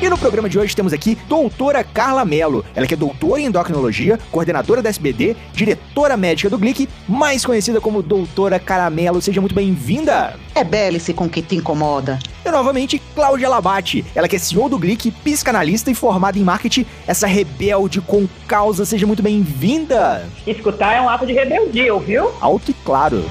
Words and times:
e 0.00 0.08
no 0.08 0.16
programa 0.16 0.48
de 0.48 0.58
hoje 0.58 0.76
temos 0.76 0.92
aqui 0.92 1.18
doutora 1.28 1.82
Carla 1.82 2.24
Mello. 2.24 2.64
Ela 2.74 2.86
que 2.86 2.94
é 2.94 2.96
doutora 2.96 3.40
em 3.40 3.46
endocrinologia, 3.46 4.18
coordenadora 4.30 4.80
da 4.80 4.88
SBD, 4.88 5.36
diretora 5.52 6.16
médica 6.16 6.48
do 6.48 6.58
Glic, 6.58 6.88
mais 7.08 7.44
conhecida 7.44 7.80
como 7.80 8.02
doutora 8.02 8.58
Caramelo. 8.58 9.20
Seja 9.20 9.40
muito 9.40 9.54
bem-vinda! 9.54 10.36
É 10.54 10.62
Bélice 10.62 11.12
com 11.12 11.28
que 11.28 11.42
te 11.42 11.56
incomoda. 11.56 12.18
E 12.44 12.50
novamente, 12.50 13.00
Cláudia 13.14 13.48
Labate. 13.48 14.04
Ela 14.14 14.28
que 14.28 14.36
é 14.36 14.38
CEO 14.38 14.68
do 14.68 14.78
Glic, 14.78 15.10
psicanalista 15.10 15.90
e 15.90 15.94
formada 15.94 16.38
em 16.38 16.42
marketing, 16.42 16.86
essa 17.06 17.26
rebelde 17.26 18.00
com 18.00 18.28
causa. 18.46 18.84
Seja 18.84 19.06
muito 19.06 19.22
bem-vinda! 19.22 20.28
Escutar 20.46 20.94
é 20.94 21.00
um 21.00 21.08
ato 21.08 21.26
de 21.26 21.32
rebeldia, 21.32 21.92
ouviu? 21.92 22.30
Alto 22.40 22.70
e 22.70 22.74
claro. 22.74 23.24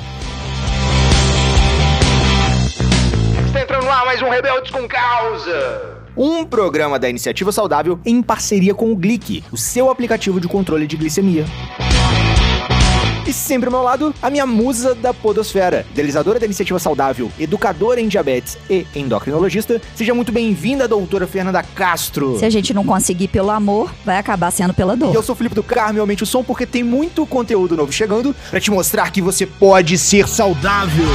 Está 3.45 3.61
entrando 3.61 3.85
lá 3.85 4.05
mais 4.05 4.21
um 4.21 4.29
Rebeldes 4.29 4.69
com 4.69 4.87
Causa 4.87 5.96
um 6.17 6.43
programa 6.43 6.97
da 6.97 7.07
Iniciativa 7.07 7.51
Saudável 7.51 7.99
em 8.05 8.21
parceria 8.21 8.73
com 8.73 8.91
o 8.91 8.95
Glic, 8.95 9.43
o 9.51 9.57
seu 9.57 9.91
aplicativo 9.91 10.41
de 10.41 10.47
controle 10.47 10.87
de 10.87 10.97
glicemia. 10.97 11.45
E 13.27 13.33
sempre 13.33 13.67
ao 13.67 13.73
meu 13.73 13.83
lado, 13.83 14.15
a 14.21 14.29
minha 14.29 14.45
musa 14.45 14.95
da 14.95 15.13
podosfera, 15.13 15.85
idealizadora 15.91 16.39
da 16.39 16.45
iniciativa 16.45 16.79
saudável, 16.79 17.29
educadora 17.37 17.99
em 17.99 18.07
diabetes 18.07 18.57
e 18.69 18.87
endocrinologista. 18.95 19.81
Seja 19.95 20.13
muito 20.13 20.31
bem-vinda, 20.31 20.87
doutora 20.87 21.27
Fernanda 21.27 21.61
Castro. 21.61 22.39
Se 22.39 22.45
a 22.45 22.49
gente 22.49 22.73
não 22.73 22.85
conseguir 22.85 23.27
pelo 23.27 23.51
amor, 23.51 23.93
vai 24.05 24.17
acabar 24.17 24.49
sendo 24.49 24.73
pela 24.73 24.95
dor. 24.95 25.11
E 25.11 25.15
eu 25.15 25.21
sou 25.21 25.35
o 25.35 25.37
Felipe 25.37 25.55
do 25.55 25.61
Carmo, 25.61 25.99
aumente 25.99 26.23
o 26.23 26.25
som, 26.25 26.41
porque 26.41 26.65
tem 26.65 26.83
muito 26.83 27.25
conteúdo 27.25 27.75
novo 27.75 27.91
chegando 27.91 28.33
para 28.49 28.61
te 28.61 28.71
mostrar 28.71 29.11
que 29.11 29.21
você 29.21 29.45
pode 29.45 29.97
ser 29.97 30.25
saudável. 30.25 31.05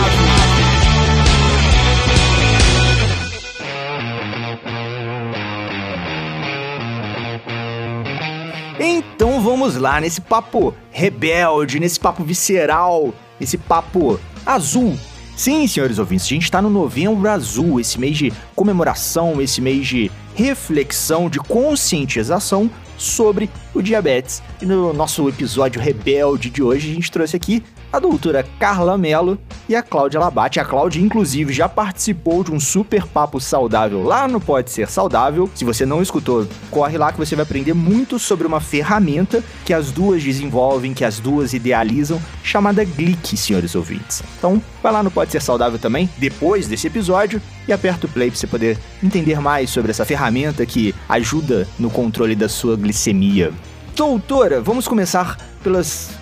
Vamos 9.62 9.77
lá, 9.77 10.00
nesse 10.00 10.20
papo 10.20 10.74
rebelde, 10.91 11.78
nesse 11.78 12.00
papo 12.00 12.24
visceral, 12.24 13.14
esse 13.41 13.56
papo 13.56 14.18
azul. 14.44 14.98
Sim, 15.36 15.68
senhores 15.68 16.00
ouvintes, 16.00 16.27
a 16.27 16.28
gente 16.30 16.42
está 16.42 16.60
no 16.60 16.68
Novembro 16.68 17.30
Azul, 17.30 17.78
esse 17.78 17.98
mês 17.98 18.16
de 18.16 18.33
comemoração, 18.56 19.40
esse 19.40 19.60
mês 19.60 19.86
de 19.86 20.10
reflexão, 20.34 21.30
de 21.30 21.38
conscientização 21.38 22.68
sobre 22.98 23.48
o 23.72 23.80
diabetes. 23.80 24.42
E 24.60 24.66
no 24.66 24.92
nosso 24.92 25.28
episódio 25.28 25.80
rebelde 25.80 26.50
de 26.50 26.60
hoje, 26.60 26.90
a 26.90 26.94
gente 26.94 27.12
trouxe 27.12 27.36
aqui 27.36 27.62
a 27.92 27.98
doutora 27.98 28.44
Carla 28.58 28.96
Mello 28.96 29.38
e 29.68 29.76
a 29.76 29.82
Cláudia 29.82 30.18
Labate. 30.18 30.58
A 30.58 30.64
Cláudia, 30.64 31.00
inclusive, 31.00 31.52
já 31.52 31.68
participou 31.68 32.42
de 32.42 32.50
um 32.50 32.58
super 32.58 33.06
papo 33.06 33.38
saudável 33.38 34.02
lá 34.02 34.26
no 34.26 34.40
Pode 34.40 34.70
Ser 34.70 34.88
Saudável. 34.88 35.50
Se 35.54 35.64
você 35.64 35.84
não 35.84 36.00
escutou, 36.00 36.48
corre 36.70 36.96
lá 36.96 37.12
que 37.12 37.18
você 37.18 37.36
vai 37.36 37.44
aprender 37.44 37.74
muito 37.74 38.18
sobre 38.18 38.46
uma 38.46 38.60
ferramenta 38.60 39.44
que 39.64 39.74
as 39.74 39.92
duas 39.92 40.22
desenvolvem, 40.22 40.94
que 40.94 41.04
as 41.04 41.20
duas 41.20 41.52
idealizam, 41.52 42.20
chamada 42.42 42.82
Glick, 42.82 43.36
senhores 43.36 43.74
ouvintes. 43.74 44.22
Então, 44.38 44.60
vai 44.82 44.92
lá 44.92 45.02
no 45.02 45.10
Pode 45.10 45.30
Ser 45.30 45.42
Saudável 45.42 45.78
também, 45.78 46.08
depois 46.16 46.66
desse 46.66 46.86
episódio, 46.86 47.42
e 47.68 47.72
aperta 47.72 48.06
o 48.06 48.08
play 48.10 48.30
para 48.30 48.38
você 48.38 48.46
poder 48.46 48.78
entender 49.02 49.38
mais 49.40 49.68
sobre 49.68 49.90
essa 49.90 50.04
ferramenta 50.04 50.64
que 50.64 50.94
ajuda 51.08 51.68
no 51.78 51.90
controle 51.90 52.34
da 52.34 52.48
sua 52.48 52.77
glicemia. 52.77 53.52
Doutora, 53.94 54.62
vamos 54.62 54.88
começar 54.88 55.36
pelas 55.62 56.21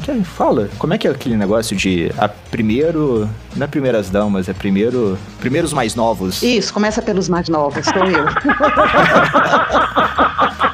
como 0.00 0.18
é 0.18 0.20
que 0.20 0.24
fala? 0.24 0.68
Como 0.78 0.94
é 0.94 0.98
que 0.98 1.06
é 1.06 1.10
aquele 1.10 1.36
negócio 1.36 1.76
de 1.76 2.10
a 2.18 2.28
primeiro. 2.28 3.28
Não 3.56 3.64
é 3.64 3.66
primeiras 3.66 4.10
damas, 4.10 4.48
é 4.48 4.52
primeiro. 4.52 5.18
Primeiros 5.40 5.72
mais 5.72 5.94
novos. 5.94 6.42
Isso, 6.42 6.72
começa 6.72 7.00
pelos 7.00 7.28
mais 7.28 7.48
novos, 7.48 7.84
sou 7.86 8.04
eu. 8.04 8.24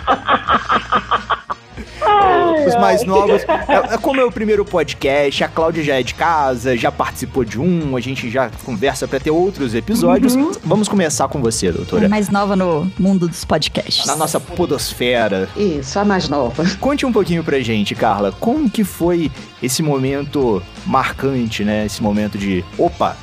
os 2.66 2.74
mais 2.76 3.04
novos. 3.04 3.42
É, 3.70 3.94
é, 3.94 3.98
como 3.98 4.20
é 4.20 4.24
o 4.24 4.32
primeiro 4.32 4.64
podcast, 4.64 5.44
a 5.44 5.48
Cláudia 5.48 5.82
já 5.82 6.00
é 6.00 6.02
de 6.02 6.14
casa, 6.14 6.76
já 6.76 6.90
participou 6.90 7.44
de 7.44 7.60
um, 7.60 7.96
a 7.96 8.00
gente 8.00 8.28
já 8.28 8.50
conversa 8.64 9.06
para 9.06 9.20
ter 9.20 9.30
outros 9.30 9.74
episódios. 9.74 10.34
Uhum. 10.34 10.50
Vamos 10.64 10.88
começar 10.88 11.28
com 11.28 11.40
você, 11.40 11.70
doutora. 11.70 12.06
É 12.06 12.08
mais 12.08 12.28
nova 12.28 12.56
no 12.56 12.90
mundo 12.98 13.28
dos 13.28 13.44
podcasts. 13.44 14.06
Na 14.06 14.16
nossa 14.16 14.40
podosfera. 14.40 15.48
Isso, 15.56 15.98
a 15.98 16.04
mais 16.04 16.28
nova. 16.28 16.64
Conte 16.80 17.06
um 17.06 17.12
pouquinho 17.12 17.44
pra 17.44 17.60
gente, 17.60 17.94
Carla, 17.94 18.32
como 18.40 18.68
que 18.68 18.82
foi 18.82 19.30
esse 19.62 19.82
momento 19.82 20.62
marcante, 20.86 21.64
né? 21.64 21.86
Esse 21.86 22.02
momento 22.02 22.36
de, 22.36 22.64
opa, 22.76 23.16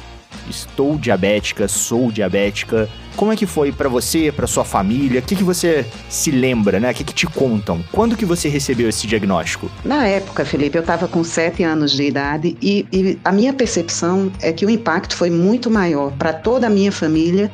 estou 0.50 0.98
diabética, 0.98 1.68
sou 1.68 2.12
diabética. 2.12 2.90
Como 3.16 3.32
é 3.32 3.36
que 3.36 3.46
foi 3.46 3.72
para 3.72 3.90
você, 3.90 4.32
para 4.32 4.46
sua 4.46 4.64
família? 4.64 5.20
O 5.20 5.24
que, 5.24 5.36
que 5.36 5.44
você 5.44 5.86
se 6.10 6.30
lembra, 6.30 6.80
né? 6.80 6.92
O 6.92 6.94
que, 6.94 7.04
que 7.04 7.14
te 7.14 7.26
contam? 7.26 7.84
Quando 7.92 8.16
que 8.16 8.26
você 8.26 8.48
recebeu 8.48 8.88
esse 8.90 9.08
diagnóstico? 9.08 9.70
Na 9.84 10.06
época, 10.06 10.46
Felipe, 10.46 10.78
eu 10.78 10.82
estava 10.82 11.08
com 11.08 11.24
7 11.24 11.64
anos 11.64 11.92
de 11.92 12.04
idade 12.04 12.56
e, 12.62 12.86
e 12.92 13.20
a 13.26 13.32
minha 13.32 13.54
percepção 13.54 14.32
é 14.42 14.52
que 14.54 14.66
o 14.66 14.70
impacto 14.70 15.16
foi 15.16 15.30
muito 15.30 15.70
maior 15.72 16.12
para 16.12 16.32
toda 16.34 16.68
a 16.68 16.70
minha 16.70 16.92
família 16.92 17.52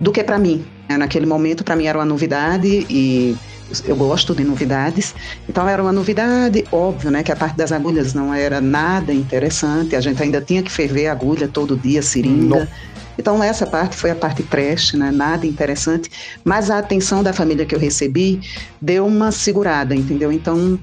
do 0.00 0.12
que 0.12 0.22
para 0.22 0.38
mim. 0.38 0.64
Naquele 0.88 1.26
momento, 1.26 1.62
para 1.62 1.76
mim 1.76 1.86
era 1.86 1.98
uma 1.98 2.04
novidade 2.04 2.86
e 2.90 3.36
eu 3.84 3.96
gosto 3.96 4.34
de 4.34 4.44
novidades. 4.44 5.14
Então 5.48 5.68
era 5.68 5.82
uma 5.82 5.92
novidade, 5.92 6.64
óbvio, 6.72 7.10
né, 7.10 7.22
que 7.22 7.32
a 7.32 7.36
parte 7.36 7.56
das 7.56 7.72
agulhas 7.72 8.14
não 8.14 8.32
era 8.32 8.60
nada 8.60 9.12
interessante, 9.12 9.94
a 9.96 10.00
gente 10.00 10.22
ainda 10.22 10.40
tinha 10.40 10.62
que 10.62 10.70
ferver 10.70 11.06
a 11.06 11.12
agulha 11.12 11.48
todo 11.48 11.76
dia, 11.76 12.02
seringa. 12.02 12.60
Não. 12.60 12.68
Então, 13.18 13.42
essa 13.42 13.66
parte 13.66 13.96
foi 13.96 14.10
a 14.10 14.14
parte 14.14 14.42
preste, 14.42 14.96
né? 14.96 15.10
nada 15.10 15.46
interessante, 15.46 16.10
mas 16.42 16.70
a 16.70 16.78
atenção 16.78 17.22
da 17.22 17.34
família 17.34 17.66
que 17.66 17.74
eu 17.74 17.78
recebi 17.78 18.40
deu 18.80 19.06
uma 19.06 19.30
segurada, 19.30 19.94
entendeu? 19.94 20.32
Então, 20.32 20.78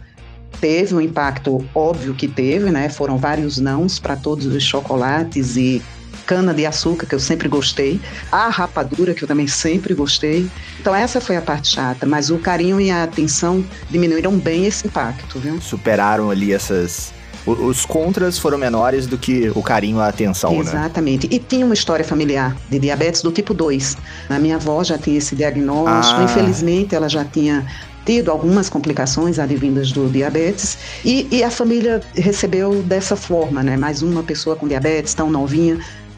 teve 0.62 0.94
um 0.94 1.02
impacto 1.02 1.66
óbvio 1.74 2.14
que 2.14 2.28
teve, 2.28 2.69
né? 2.69 2.90
Foram 2.90 3.18
vários 3.18 3.58
nãos 3.58 3.98
para 3.98 4.16
todos 4.16 4.46
os 4.46 4.62
chocolates 4.62 5.58
e 5.58 5.81
cana 6.28 6.54
de 6.54 6.66
açúcar, 6.66 7.08
que 7.08 7.16
eu 7.16 7.20
sempre 7.20 7.48
gostei, 7.48 8.00
a 8.30 8.50
rapadura, 8.50 9.14
que 9.14 9.24
eu 9.24 9.28
também 9.28 9.48
sempre 9.48 9.94
gostei. 9.94 10.48
Então, 10.80 10.94
essa 10.94 11.22
foi 11.22 11.38
a 11.38 11.42
parte 11.42 11.70
chata, 11.70 12.06
mas 12.06 12.30
o 12.30 12.38
carinho 12.38 12.80
e 12.80 12.92
a 12.92 13.04
atenção 13.04 13.64
diminuíram 13.90 14.38
bem 14.38 14.66
esse 14.66 14.86
impacto, 14.86 15.40
viu? 15.40 15.60
Superaram 15.62 16.30
ali 16.30 16.52
essas 16.52 17.16
os 17.48 17.86
contras 17.86 18.38
foram 18.38 18.58
menores 18.58 19.08
do 19.08 19.18
que 19.18 19.50
o 19.56 19.64
carinho, 19.64 20.02
a 20.02 20.10
atenção, 20.10 20.52
né? 20.52 20.60
Exatamente. 20.60 21.30
Né? 21.30 21.38
E 21.38 21.40
tinha 21.40 21.66
uma 21.66 21.74
história 21.74 22.04
familiar 22.04 22.54
de 22.70 22.78
diabetes 22.78 23.22
do 23.22 23.32
tipo 23.32 23.54
2. 23.54 23.96
A 24.28 24.38
minha 24.38 24.58
avó 24.58 24.84
já 24.84 24.98
tinha 24.98 25.18
esse 25.18 25.34
diagnóstico, 25.34 26.20
ah. 26.20 26.24
infelizmente 26.26 26.94
ela 26.94 27.08
já 27.08 27.24
tinha 27.24 27.66
tido 28.06 28.32
algumas 28.32 28.70
complicações 28.70 29.38
advindas 29.38 29.92
do 29.92 30.10
diabetes 30.10 30.78
e, 31.04 31.28
e, 31.30 31.44
a 31.44 31.52
família 31.52 32.02
recebeu 32.16 32.82
dessa 32.82 33.18
forma, 33.18 33.62
né? 33.62 33.76
Mais 33.76 34.02
uma 34.02 34.24
pessoa 34.24 34.56
com 34.56 34.66
diabetes 34.66 35.14
tão 35.14 35.30
novinha. 35.30 35.78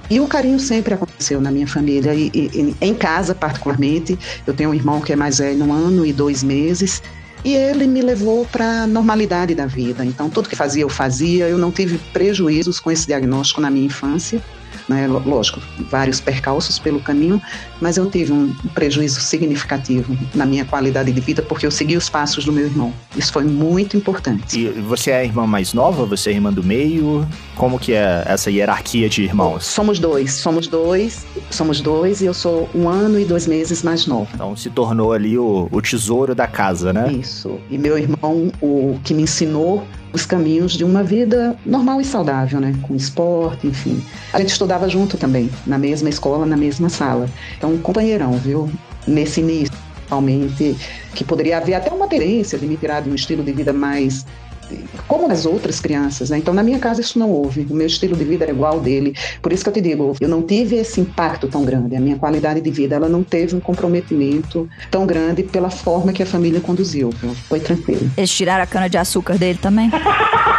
E 0.10 0.20
o 0.20 0.28
carinho 0.28 0.60
sempre 0.60 0.94
aconteceu 0.94 1.40
na 1.40 1.52
minha 1.52 1.68
família, 1.68 2.14
e, 2.14 2.32
e, 2.34 2.76
em 2.82 2.94
casa 2.94 3.36
particularmente. 3.36 4.18
Eu 4.46 4.54
tenho 4.54 4.72
um 4.72 4.74
irmão 4.74 5.02
que 5.02 5.14
é 5.14 5.16
mais 5.16 5.38
velho, 5.38 5.64
um 5.66 5.74
ano 5.74 6.06
e 6.06 6.12
dois 6.12 6.44
meses, 6.44 7.02
e 7.44 7.54
ele 7.54 7.88
me 7.88 8.02
levou 8.02 8.46
para 8.46 8.84
a 8.84 8.88
normalidade 8.88 9.54
da 9.54 9.66
vida. 9.66 10.04
Então, 10.04 10.30
tudo 10.30 10.50
que 10.50 10.56
fazia, 10.56 10.82
eu 10.82 10.90
fazia. 10.90 11.48
Eu 11.48 11.58
não 11.58 11.72
tive 11.72 11.98
prejuízos 12.12 12.80
com 12.80 12.90
esse 12.90 13.06
diagnóstico 13.08 13.62
na 13.62 13.70
minha 13.70 13.86
infância 13.86 14.42
né? 14.90 15.08
Lógico, 15.08 15.62
vários 15.90 16.20
percalços 16.20 16.80
pelo 16.80 17.00
caminho, 17.00 17.42
mas 17.80 17.96
eu 17.96 18.10
tive 18.10 18.34
um 18.34 18.54
prejuízo 18.74 19.22
significativo 19.22 20.18
na 20.34 20.46
minha 20.46 20.66
qualidade 20.66 21.12
de 21.12 21.22
vida 21.22 21.42
porque 21.42 21.66
eu 21.66 21.72
segui 21.72 21.96
os 21.96 22.10
passos 22.10 22.44
do 22.44 22.52
meu 22.52 22.66
irmão. 22.66 22.92
Isso 23.16 23.32
foi 23.32 23.44
muito 23.44 23.96
importante. 23.96 24.60
E 24.60 24.68
você 24.82 25.12
é 25.12 25.20
a 25.20 25.24
irmã 25.24 25.46
mais 25.46 25.74
nova? 25.74 26.06
Você 26.06 26.32
é 26.32 26.34
a 26.34 26.36
irmã 26.36 26.52
do 26.52 26.64
meio? 26.64 27.26
Como 27.56 27.80
que 27.80 27.94
é 27.94 28.24
essa 28.26 28.50
hierarquia 28.50 29.08
de 29.08 29.24
irmãos? 29.24 29.66
Somos 29.66 30.00
dois, 30.00 30.34
somos 30.34 30.68
dois, 30.68 31.26
somos 31.52 31.80
dois 31.80 32.22
e 32.22 32.26
eu 32.26 32.34
sou 32.34 32.68
um 32.74 32.90
ano 32.90 33.20
e 33.20 33.26
dois 33.26 33.46
meses 33.46 33.84
mais 33.84 34.08
nova. 34.08 34.30
Então 34.34 34.56
se 34.56 34.70
tornou 34.70 35.14
ali 35.14 35.38
o, 35.38 35.68
o 35.72 35.82
tesouro 35.82 36.34
da 36.34 36.48
casa, 36.48 36.92
né? 36.92 37.12
Isso. 37.12 37.60
E 37.70 37.78
meu 37.78 37.98
irmão, 37.98 38.52
o 38.62 39.00
que 39.04 39.14
me 39.14 39.24
ensinou 39.24 39.86
os 40.12 40.26
caminhos 40.26 40.74
de 40.74 40.84
uma 40.84 41.04
vida 41.04 41.56
normal 41.66 42.02
e 42.02 42.06
saudável, 42.06 42.60
né? 42.60 42.74
Com 42.82 42.96
esporte, 42.96 43.68
enfim. 43.68 44.04
A 44.34 44.40
gente 44.40 44.52
estudava 44.52 44.90
junto 44.90 45.18
também, 45.18 45.50
na 45.66 45.78
mesma 45.78 46.10
escola, 46.10 46.46
na 46.46 46.58
mesma 46.58 46.90
sala. 46.90 47.30
Então, 47.58 47.74
um 47.74 47.78
companheirão, 47.78 48.34
viu? 48.34 48.70
Nesse 49.08 49.42
início, 49.42 49.74
principalmente, 49.96 50.76
que 51.14 51.24
poderia 51.24 51.58
haver 51.58 51.76
até 51.76 51.92
uma 51.92 52.08
tendência 52.08 52.58
de 52.58 52.66
me 52.66 52.78
tirar 52.78 53.02
de 53.02 53.10
um 53.10 53.16
estilo 53.16 53.44
de 53.44 53.52
vida 53.52 53.72
mais 53.72 54.26
como 55.08 55.32
as 55.32 55.46
outras 55.46 55.80
crianças, 55.80 56.30
né? 56.30 56.38
Então, 56.38 56.54
na 56.54 56.64
minha 56.64 56.80
casa 56.80 57.02
isso 57.02 57.18
não 57.18 57.30
houve. 57.30 57.66
O 57.70 57.74
meu 57.74 57.88
estilo 57.88 58.16
de 58.16 58.24
vida 58.24 58.46
era 58.46 58.52
igual 58.52 58.74
ao 58.74 58.80
dele. 58.80 59.16
Por 59.42 59.52
isso 59.54 59.64
que 59.64 59.70
eu 59.70 59.74
te 59.74 59.82
digo, 59.82 60.16
eu 60.20 60.30
não 60.30 60.42
tive 60.42 60.76
esse 60.78 61.00
impacto 61.02 61.48
tão 61.48 61.64
grande. 61.64 61.96
A 61.96 62.00
minha 62.00 62.18
qualidade 62.18 62.62
de 62.62 62.72
vida, 62.72 62.96
ela 62.96 63.10
não 63.10 63.24
teve 63.24 63.56
um 63.56 63.60
comprometimento 63.60 64.70
tão 64.92 65.06
grande 65.06 65.44
pela 65.44 65.70
forma 65.70 66.14
que 66.14 66.24
a 66.24 66.26
família 66.26 66.60
conduziu. 66.60 67.12
Foi 67.48 67.60
tranquilo. 67.60 68.10
Eles 68.18 68.32
tiraram 68.32 68.64
a 68.64 68.68
cana 68.68 68.90
de 68.90 68.98
açúcar 68.98 69.38
dele 69.38 69.60
também? 69.62 69.90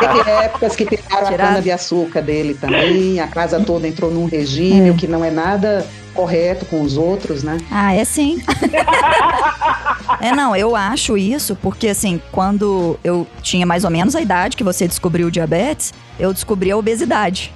Teve 0.00 0.30
épocas 0.30 0.76
que 0.76 0.84
tiraram, 0.86 1.26
tiraram. 1.26 1.44
a 1.44 1.48
cana 1.48 1.62
de 1.62 1.70
açúcar 1.70 2.22
dele 2.22 2.54
também. 2.54 3.20
A 3.20 3.26
casa 3.26 3.60
toda 3.60 3.86
entrou 3.86 4.10
num 4.10 4.26
regime, 4.26 4.88
é. 4.88 4.90
o 4.90 4.94
que 4.94 5.06
não 5.06 5.24
é 5.24 5.30
nada 5.30 5.86
correto 6.16 6.64
com 6.64 6.80
os 6.80 6.96
outros, 6.96 7.42
né? 7.42 7.58
Ah, 7.70 7.94
é 7.94 8.04
sim. 8.04 8.42
é, 10.20 10.34
não, 10.34 10.56
eu 10.56 10.74
acho 10.74 11.16
isso 11.16 11.54
porque, 11.56 11.88
assim, 11.88 12.20
quando 12.32 12.98
eu 13.04 13.26
tinha 13.42 13.66
mais 13.66 13.84
ou 13.84 13.90
menos 13.90 14.16
a 14.16 14.20
idade 14.20 14.56
que 14.56 14.64
você 14.64 14.88
descobriu 14.88 15.28
o 15.28 15.30
diabetes, 15.30 15.92
eu 16.18 16.32
descobri 16.32 16.70
a 16.70 16.76
obesidade. 16.76 17.52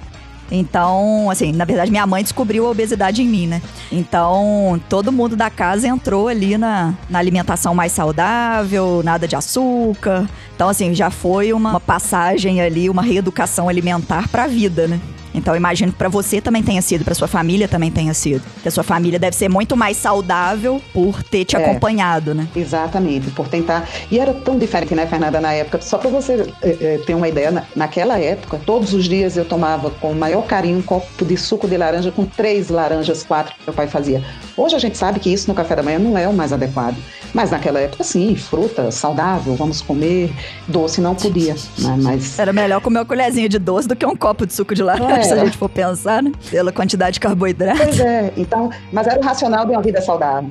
Então, 0.51 1.29
assim, 1.29 1.53
na 1.53 1.63
verdade, 1.63 1.89
minha 1.89 2.05
mãe 2.05 2.21
descobriu 2.21 2.67
a 2.67 2.69
obesidade 2.69 3.23
em 3.23 3.27
mim, 3.27 3.47
né? 3.47 3.61
Então, 3.89 4.79
todo 4.89 5.11
mundo 5.11 5.35
da 5.35 5.49
casa 5.49 5.87
entrou 5.87 6.27
ali 6.27 6.57
na, 6.57 6.93
na 7.09 7.19
alimentação 7.19 7.73
mais 7.73 7.93
saudável, 7.93 9.01
nada 9.03 9.27
de 9.27 9.35
açúcar. 9.35 10.29
Então, 10.53 10.67
assim, 10.67 10.93
já 10.93 11.09
foi 11.09 11.53
uma, 11.53 11.71
uma 11.71 11.79
passagem 11.79 12.61
ali, 12.61 12.89
uma 12.89 13.01
reeducação 13.01 13.69
alimentar 13.69 14.27
para 14.27 14.43
a 14.43 14.47
vida, 14.47 14.87
né? 14.87 14.99
Então, 15.33 15.55
imagino 15.55 15.91
que 15.91 15.97
para 15.97 16.09
você 16.09 16.41
também 16.41 16.63
tenha 16.63 16.81
sido, 16.81 17.03
para 17.03 17.15
sua 17.15 17.27
família 17.27 17.67
também 17.67 17.91
tenha 17.91 18.13
sido. 18.13 18.41
Que 18.61 18.67
a 18.67 18.71
sua 18.71 18.83
família 18.83 19.17
deve 19.17 19.35
ser 19.35 19.49
muito 19.49 19.75
mais 19.77 19.97
saudável 19.97 20.81
por 20.93 21.23
ter 21.23 21.45
te 21.45 21.55
é, 21.55 21.63
acompanhado, 21.63 22.33
né? 22.33 22.47
Exatamente, 22.55 23.31
por 23.31 23.47
tentar. 23.47 23.87
E 24.09 24.19
era 24.19 24.33
tão 24.33 24.57
diferente, 24.57 24.93
né, 24.95 25.07
Fernanda, 25.07 25.39
na 25.39 25.53
época. 25.53 25.81
Só 25.81 25.97
para 25.97 26.09
você 26.09 26.45
é, 26.61 26.69
é, 26.69 26.97
ter 27.05 27.15
uma 27.15 27.27
ideia, 27.27 27.51
na, 27.51 27.63
naquela 27.75 28.19
época, 28.19 28.59
todos 28.65 28.93
os 28.93 29.05
dias 29.05 29.37
eu 29.37 29.45
tomava 29.45 29.89
com 29.89 30.11
o 30.11 30.15
maior 30.15 30.45
carinho 30.45 30.77
um 30.77 30.81
copo 30.81 31.25
de 31.25 31.37
suco 31.37 31.67
de 31.67 31.77
laranja 31.77 32.11
com 32.11 32.25
três 32.25 32.69
laranjas, 32.69 33.23
quatro 33.23 33.55
que 33.55 33.61
meu 33.65 33.73
pai 33.73 33.87
fazia. 33.87 34.23
Hoje 34.57 34.75
a 34.75 34.79
gente 34.79 34.97
sabe 34.97 35.19
que 35.19 35.31
isso 35.31 35.47
no 35.47 35.53
café 35.53 35.75
da 35.75 35.83
manhã 35.83 35.99
não 35.99 36.17
é 36.17 36.27
o 36.27 36.33
mais 36.33 36.51
adequado. 36.53 36.97
Mas 37.33 37.51
naquela 37.51 37.79
época, 37.79 38.03
sim, 38.03 38.35
fruta, 38.35 38.91
saudável, 38.91 39.55
vamos 39.55 39.81
comer. 39.81 40.33
Doce 40.67 40.99
não 40.99 41.15
podia, 41.15 41.55
né? 41.79 41.97
Mas... 42.01 42.37
Era 42.37 42.51
melhor 42.51 42.81
comer 42.81 42.99
uma 42.99 43.05
colherzinha 43.05 43.47
de 43.47 43.57
doce 43.57 43.87
do 43.87 43.95
que 43.95 44.05
um 44.05 44.15
copo 44.15 44.45
de 44.45 44.53
suco 44.53 44.75
de 44.75 44.83
laranja, 44.83 45.20
é. 45.20 45.20
Se 45.23 45.33
a 45.33 45.37
gente 45.37 45.57
for 45.57 45.69
pensar, 45.69 46.21
né? 46.23 46.31
Pela 46.49 46.71
quantidade 46.71 47.15
de 47.15 47.19
carboidrato. 47.19 47.77
Pois 47.77 47.99
é, 47.99 48.33
então, 48.37 48.69
mas 48.91 49.07
era 49.07 49.19
o 49.19 49.23
racional 49.23 49.65
de 49.65 49.71
uma 49.71 49.81
vida 49.81 50.01
saudável. 50.01 50.49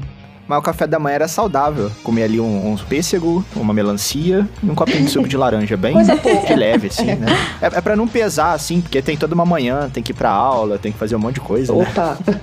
Mas 0.51 0.59
o 0.59 0.63
café 0.63 0.85
da 0.85 0.99
manhã 0.99 1.15
era 1.15 1.29
saudável. 1.29 1.93
Comer 2.03 2.25
ali 2.25 2.41
um, 2.41 2.73
um 2.73 2.77
pêssego, 2.77 3.45
uma 3.55 3.73
melancia 3.73 4.49
e 4.61 4.69
um 4.69 4.75
copinho 4.75 5.05
de 5.05 5.11
suco 5.11 5.29
de 5.29 5.37
laranja, 5.37 5.77
bem 5.77 5.95
de 5.97 6.55
leve, 6.57 6.89
assim, 6.89 7.15
né? 7.15 7.29
É, 7.63 7.67
é 7.67 7.81
pra 7.81 7.95
não 7.95 8.09
pesar, 8.09 8.53
assim, 8.53 8.81
porque 8.81 9.01
tem 9.01 9.17
toda 9.17 9.33
uma 9.33 9.45
manhã, 9.45 9.89
tem 9.89 10.03
que 10.03 10.11
ir 10.11 10.15
pra 10.15 10.29
aula, 10.29 10.77
tem 10.77 10.91
que 10.91 10.99
fazer 10.99 11.15
um 11.15 11.21
monte 11.21 11.35
de 11.35 11.41
coisa, 11.41 11.73
né? 11.73 11.87
Opa! 11.89 12.19
Né? 12.27 12.41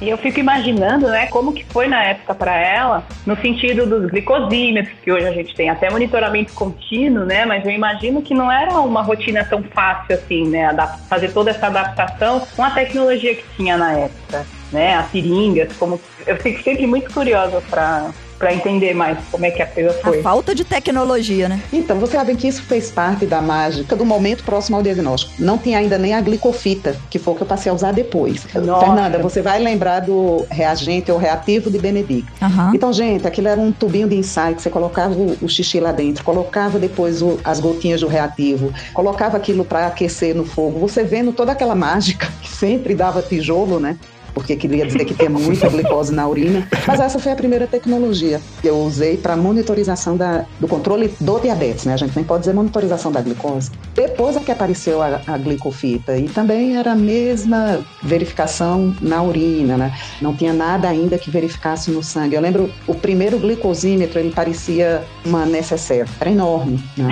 E 0.00 0.08
eu 0.08 0.16
fico 0.16 0.38
imaginando, 0.38 1.08
né, 1.08 1.26
como 1.26 1.52
que 1.52 1.64
foi 1.64 1.88
na 1.88 2.02
época 2.04 2.34
para 2.34 2.56
ela, 2.56 3.04
no 3.26 3.36
sentido 3.36 3.84
dos 3.84 4.08
glicosímetros, 4.10 4.96
que 5.02 5.10
hoje 5.10 5.26
a 5.26 5.32
gente 5.32 5.54
tem 5.56 5.70
até 5.70 5.90
monitoramento 5.90 6.52
contínuo, 6.52 7.24
né, 7.24 7.44
mas 7.44 7.64
eu 7.64 7.72
imagino 7.72 8.22
que 8.22 8.32
não 8.32 8.50
era 8.50 8.78
uma 8.80 9.02
rotina 9.02 9.44
tão 9.44 9.62
fácil 9.62 10.14
assim, 10.14 10.46
né, 10.48 10.68
fazer 11.08 11.32
toda 11.32 11.50
essa 11.50 11.66
adaptação 11.66 12.46
com 12.54 12.62
a 12.62 12.70
tecnologia 12.70 13.34
que 13.34 13.44
tinha 13.56 13.76
na 13.76 13.92
época, 13.92 14.46
né, 14.72 14.94
as 14.94 15.10
seringas, 15.10 15.72
como 15.76 16.00
eu 16.26 16.36
fico 16.36 16.62
sempre 16.62 16.86
muito 16.86 17.12
curiosa 17.12 17.60
para 17.68 18.10
para 18.38 18.54
entender 18.54 18.94
mais 18.94 19.18
como 19.30 19.44
é 19.44 19.50
que 19.50 19.60
a 19.60 19.66
coisa 19.66 19.92
foi. 19.94 20.20
A 20.20 20.22
falta 20.22 20.54
de 20.54 20.64
tecnologia, 20.64 21.48
né? 21.48 21.60
Então, 21.72 21.98
você 21.98 22.12
sabe 22.12 22.34
que 22.36 22.46
isso 22.46 22.62
fez 22.62 22.90
parte 22.90 23.26
da 23.26 23.42
mágica 23.42 23.96
do 23.96 24.04
momento 24.04 24.44
próximo 24.44 24.76
ao 24.76 24.82
diagnóstico. 24.82 25.32
Não 25.38 25.58
tinha 25.58 25.78
ainda 25.78 25.98
nem 25.98 26.14
a 26.14 26.20
glicofita, 26.20 26.96
que 27.10 27.18
foi 27.18 27.34
o 27.34 27.36
que 27.36 27.42
eu 27.42 27.46
passei 27.46 27.70
a 27.70 27.74
usar 27.74 27.92
depois. 27.92 28.46
Nossa. 28.54 28.86
Fernanda, 28.86 29.18
você 29.18 29.42
vai 29.42 29.58
lembrar 29.58 30.00
do 30.00 30.46
reagente 30.50 31.10
ou 31.10 31.18
reativo 31.18 31.70
de 31.70 31.78
Benedict. 31.78 32.28
Uhum. 32.40 32.74
Então, 32.74 32.92
gente, 32.92 33.26
aquilo 33.26 33.48
era 33.48 33.60
um 33.60 33.72
tubinho 33.72 34.08
de 34.08 34.16
ensaio 34.16 34.54
que 34.54 34.62
você 34.62 34.70
colocava 34.70 35.14
o, 35.14 35.36
o 35.42 35.48
xixi 35.48 35.80
lá 35.80 35.92
dentro, 35.92 36.22
colocava 36.24 36.78
depois 36.78 37.20
o, 37.22 37.40
as 37.44 37.58
gotinhas 37.58 38.00
do 38.00 38.06
reativo, 38.06 38.72
colocava 38.94 39.36
aquilo 39.36 39.64
para 39.64 39.86
aquecer 39.86 40.34
no 40.34 40.44
fogo. 40.44 40.78
Você 40.80 41.02
vendo 41.02 41.32
toda 41.32 41.52
aquela 41.52 41.74
mágica 41.74 42.28
que 42.40 42.48
sempre 42.48 42.94
dava 42.94 43.22
tijolo, 43.22 43.80
né? 43.80 43.96
Porque 44.38 44.54
queria 44.54 44.86
dizer 44.86 45.04
que 45.04 45.14
tem 45.14 45.28
muita 45.28 45.68
glicose 45.68 46.14
na 46.14 46.26
urina. 46.28 46.66
Mas 46.86 47.00
essa 47.00 47.18
foi 47.18 47.32
a 47.32 47.36
primeira 47.36 47.66
tecnologia 47.66 48.40
que 48.62 48.68
eu 48.68 48.78
usei 48.78 49.16
para 49.16 49.36
monitorização 49.36 50.16
da, 50.16 50.44
do 50.60 50.68
controle 50.68 51.12
do 51.20 51.40
diabetes, 51.40 51.84
né? 51.84 51.94
A 51.94 51.96
gente 51.96 52.14
nem 52.14 52.24
pode 52.24 52.42
dizer 52.42 52.54
monitorização 52.54 53.10
da 53.10 53.20
glicose. 53.20 53.72
Depois 53.94 54.36
é 54.36 54.40
que 54.40 54.52
apareceu 54.52 55.02
a, 55.02 55.20
a 55.26 55.36
glicofita 55.36 56.16
e 56.16 56.28
também 56.28 56.76
era 56.76 56.92
a 56.92 56.94
mesma 56.94 57.80
verificação 58.00 58.94
na 59.00 59.20
urina, 59.22 59.76
né? 59.76 59.92
Não 60.22 60.34
tinha 60.34 60.52
nada 60.52 60.88
ainda 60.88 61.18
que 61.18 61.32
verificasse 61.32 61.90
no 61.90 62.02
sangue. 62.02 62.36
Eu 62.36 62.40
lembro 62.40 62.70
o 62.86 62.94
primeiro 62.94 63.40
glicosímetro, 63.40 64.20
ele 64.20 64.30
parecia 64.30 65.02
uma 65.24 65.44
necessaire, 65.44 66.08
era 66.20 66.30
enorme, 66.30 66.80
né? 66.96 67.08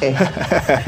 E, 0.00 0.04
é. 0.04 0.12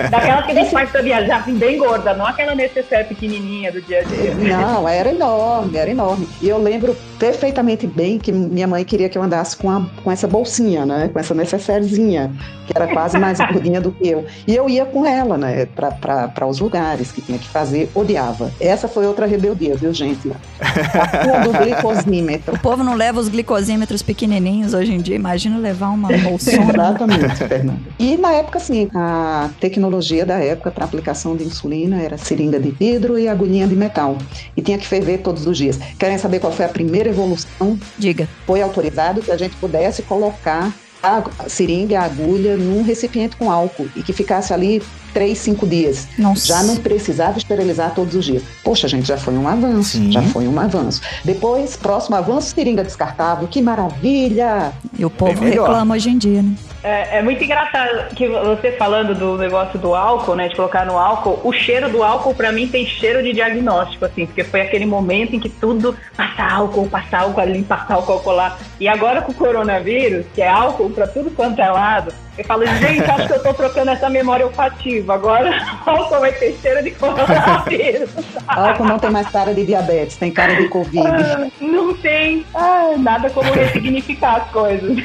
Daquela 0.08 0.42
que 0.42 0.52
a 0.52 0.54
gente 0.54 0.70
faz 0.70 0.90
pra 0.90 1.02
viajar 1.02 1.38
assim, 1.38 1.56
bem 1.56 1.78
gorda, 1.78 2.14
não 2.14 2.26
aquela 2.26 2.54
necessaire 2.54 3.08
pequenininha 3.08 3.72
do 3.72 3.80
dia 3.82 4.00
a 4.00 4.02
dia. 4.02 4.34
Não, 4.56 4.88
era 4.88 5.10
enorme, 5.10 5.76
era 5.76 5.90
enorme. 5.90 6.28
E 6.40 6.48
eu 6.48 6.58
lembro 6.58 6.96
perfeitamente 7.18 7.86
bem 7.86 8.18
que 8.18 8.32
minha 8.32 8.66
mãe 8.66 8.84
queria 8.84 9.08
que 9.08 9.18
eu 9.18 9.22
andasse 9.22 9.56
com, 9.56 9.70
a, 9.70 9.86
com 10.02 10.10
essa 10.10 10.26
bolsinha, 10.26 10.86
né? 10.86 11.10
Com 11.12 11.18
essa 11.18 11.34
necessairezinha, 11.34 12.32
que 12.66 12.72
era 12.74 12.88
quase 12.88 13.18
mais 13.18 13.38
gordinha 13.38 13.80
do 13.80 13.92
que 13.92 14.08
eu. 14.08 14.24
E 14.46 14.56
eu 14.56 14.68
ia 14.68 14.84
com 14.86 15.04
ela, 15.04 15.36
né? 15.36 15.66
Para 15.66 16.46
os 16.46 16.60
lugares 16.60 17.12
que 17.12 17.20
tinha 17.20 17.38
que 17.38 17.48
fazer, 17.48 17.90
odiava. 17.94 18.50
Essa 18.58 18.88
foi 18.88 19.06
outra 19.06 19.26
rebeldia, 19.26 19.76
viu, 19.76 19.92
gente? 19.92 20.32
A 20.60 21.44
do 21.44 21.52
glicosímetro. 21.52 22.54
O 22.60 22.62
povo 22.62 22.84
não 22.84 22.94
leva 22.94 23.18
os 23.18 23.28
glicosímetros 23.28 24.02
pequenininhos 24.02 24.74
hoje 24.74 24.92
em 24.92 24.98
dia, 24.98 25.16
imagina 25.16 25.58
levar 25.58 25.88
uma 25.88 26.08
bolsona. 26.08 26.72
Exatamente, 26.72 27.36
Fernanda. 27.36 27.80
E 27.98 28.16
na 28.16 28.32
época, 28.32 28.58
sim, 28.58 28.88
a 28.94 29.48
tecnologia 29.58 30.26
da 30.26 30.38
época 30.38 30.70
para 30.70 30.84
aplicação 30.84 31.36
de 31.36 31.44
insulina 31.44 32.00
era 32.00 32.18
seringa 32.18 32.60
de 32.60 32.70
vidro 32.70 33.18
e 33.18 33.28
agulhinha 33.28 33.66
de 33.66 33.74
metal 33.74 34.16
e 34.56 34.62
tinha 34.62 34.78
que 34.78 34.86
ferver 34.86 35.18
todos 35.18 35.46
os 35.46 35.56
dias. 35.56 35.78
Querem 35.98 36.18
saber 36.18 36.40
qual 36.40 36.52
foi 36.52 36.64
a 36.64 36.68
primeira 36.68 37.08
evolução? 37.08 37.78
Diga. 37.98 38.28
Foi 38.46 38.60
autorizado 38.62 39.22
que 39.22 39.30
a 39.30 39.36
gente 39.36 39.56
pudesse 39.56 40.02
colocar 40.02 40.72
a 41.02 41.22
seringa 41.48 41.92
e 41.92 41.96
a 41.96 42.02
agulha 42.02 42.56
num 42.56 42.82
recipiente 42.82 43.36
com 43.36 43.50
álcool 43.50 43.88
e 43.96 44.02
que 44.02 44.12
ficasse 44.12 44.52
ali 44.52 44.82
três, 45.12 45.38
cinco 45.38 45.66
dias. 45.66 46.08
Nossa. 46.18 46.46
Já 46.46 46.62
não 46.62 46.76
precisava 46.76 47.38
esterilizar 47.38 47.94
todos 47.94 48.14
os 48.14 48.24
dias. 48.24 48.42
Poxa, 48.64 48.88
gente, 48.88 49.06
já 49.06 49.16
foi 49.16 49.34
um 49.34 49.46
avanço. 49.46 49.98
Sim. 49.98 50.12
Já 50.12 50.22
foi 50.22 50.46
um 50.46 50.58
avanço. 50.58 51.00
Depois, 51.24 51.76
próximo 51.76 52.16
avanço, 52.16 52.54
seringa 52.54 52.82
descartável. 52.82 53.48
Que 53.48 53.60
maravilha! 53.62 54.72
E 54.98 55.04
o 55.04 55.10
povo 55.10 55.44
reclama 55.44 55.94
hoje 55.94 56.10
em 56.10 56.18
dia, 56.18 56.42
né? 56.42 56.54
É, 56.82 57.18
é, 57.18 57.22
muito 57.22 57.44
engraçado 57.44 58.14
que 58.14 58.26
você 58.26 58.72
falando 58.72 59.14
do 59.14 59.36
negócio 59.36 59.78
do 59.78 59.94
álcool, 59.94 60.34
né, 60.34 60.48
de 60.48 60.56
colocar 60.56 60.86
no 60.86 60.96
álcool, 60.96 61.38
o 61.44 61.52
cheiro 61.52 61.90
do 61.90 62.02
álcool 62.02 62.34
para 62.34 62.50
mim 62.52 62.66
tem 62.66 62.86
cheiro 62.86 63.22
de 63.22 63.34
diagnóstico, 63.34 64.06
assim, 64.06 64.24
porque 64.24 64.42
foi 64.42 64.62
aquele 64.62 64.86
momento 64.86 65.36
em 65.36 65.40
que 65.40 65.50
tudo 65.50 65.94
passa 66.16 66.42
álcool, 66.42 66.88
passa 66.88 67.18
álcool 67.18 67.40
ali, 67.40 67.62
passa 67.62 67.92
álcool 67.92 68.32
lá. 68.32 68.56
E 68.78 68.88
agora 68.88 69.20
com 69.20 69.32
o 69.32 69.34
coronavírus, 69.34 70.24
que 70.34 70.40
é 70.40 70.48
álcool 70.48 70.88
para 70.88 71.06
tudo 71.06 71.30
quanto 71.30 71.60
é 71.60 71.70
lado, 71.70 72.14
eu 72.38 72.44
falo, 72.44 72.64
gente, 72.64 73.02
acho 73.02 73.26
que 73.26 73.32
eu 73.34 73.42
tô 73.42 73.52
trocando 73.52 73.90
essa 73.90 74.08
memória 74.08 74.46
olfativa. 74.46 74.99
Agora 75.08 75.50
álcool 75.86 76.20
vai 76.20 76.32
ter 76.32 76.56
cheiro 76.60 76.82
de 76.82 76.90
coronavírus. 76.92 78.10
álcool 78.46 78.84
não 78.84 78.98
tem 78.98 79.10
mais 79.10 79.28
cara 79.28 79.54
de 79.54 79.64
diabetes, 79.64 80.16
tem 80.16 80.30
cara 80.30 80.56
de 80.56 80.68
Covid. 80.68 81.06
Ah, 81.06 81.48
não 81.60 81.94
tem 81.94 82.44
ah, 82.54 82.94
nada 82.98 83.30
como 83.30 83.50
ressignificar 83.52 84.42
as 84.42 84.50
coisas. 84.50 84.98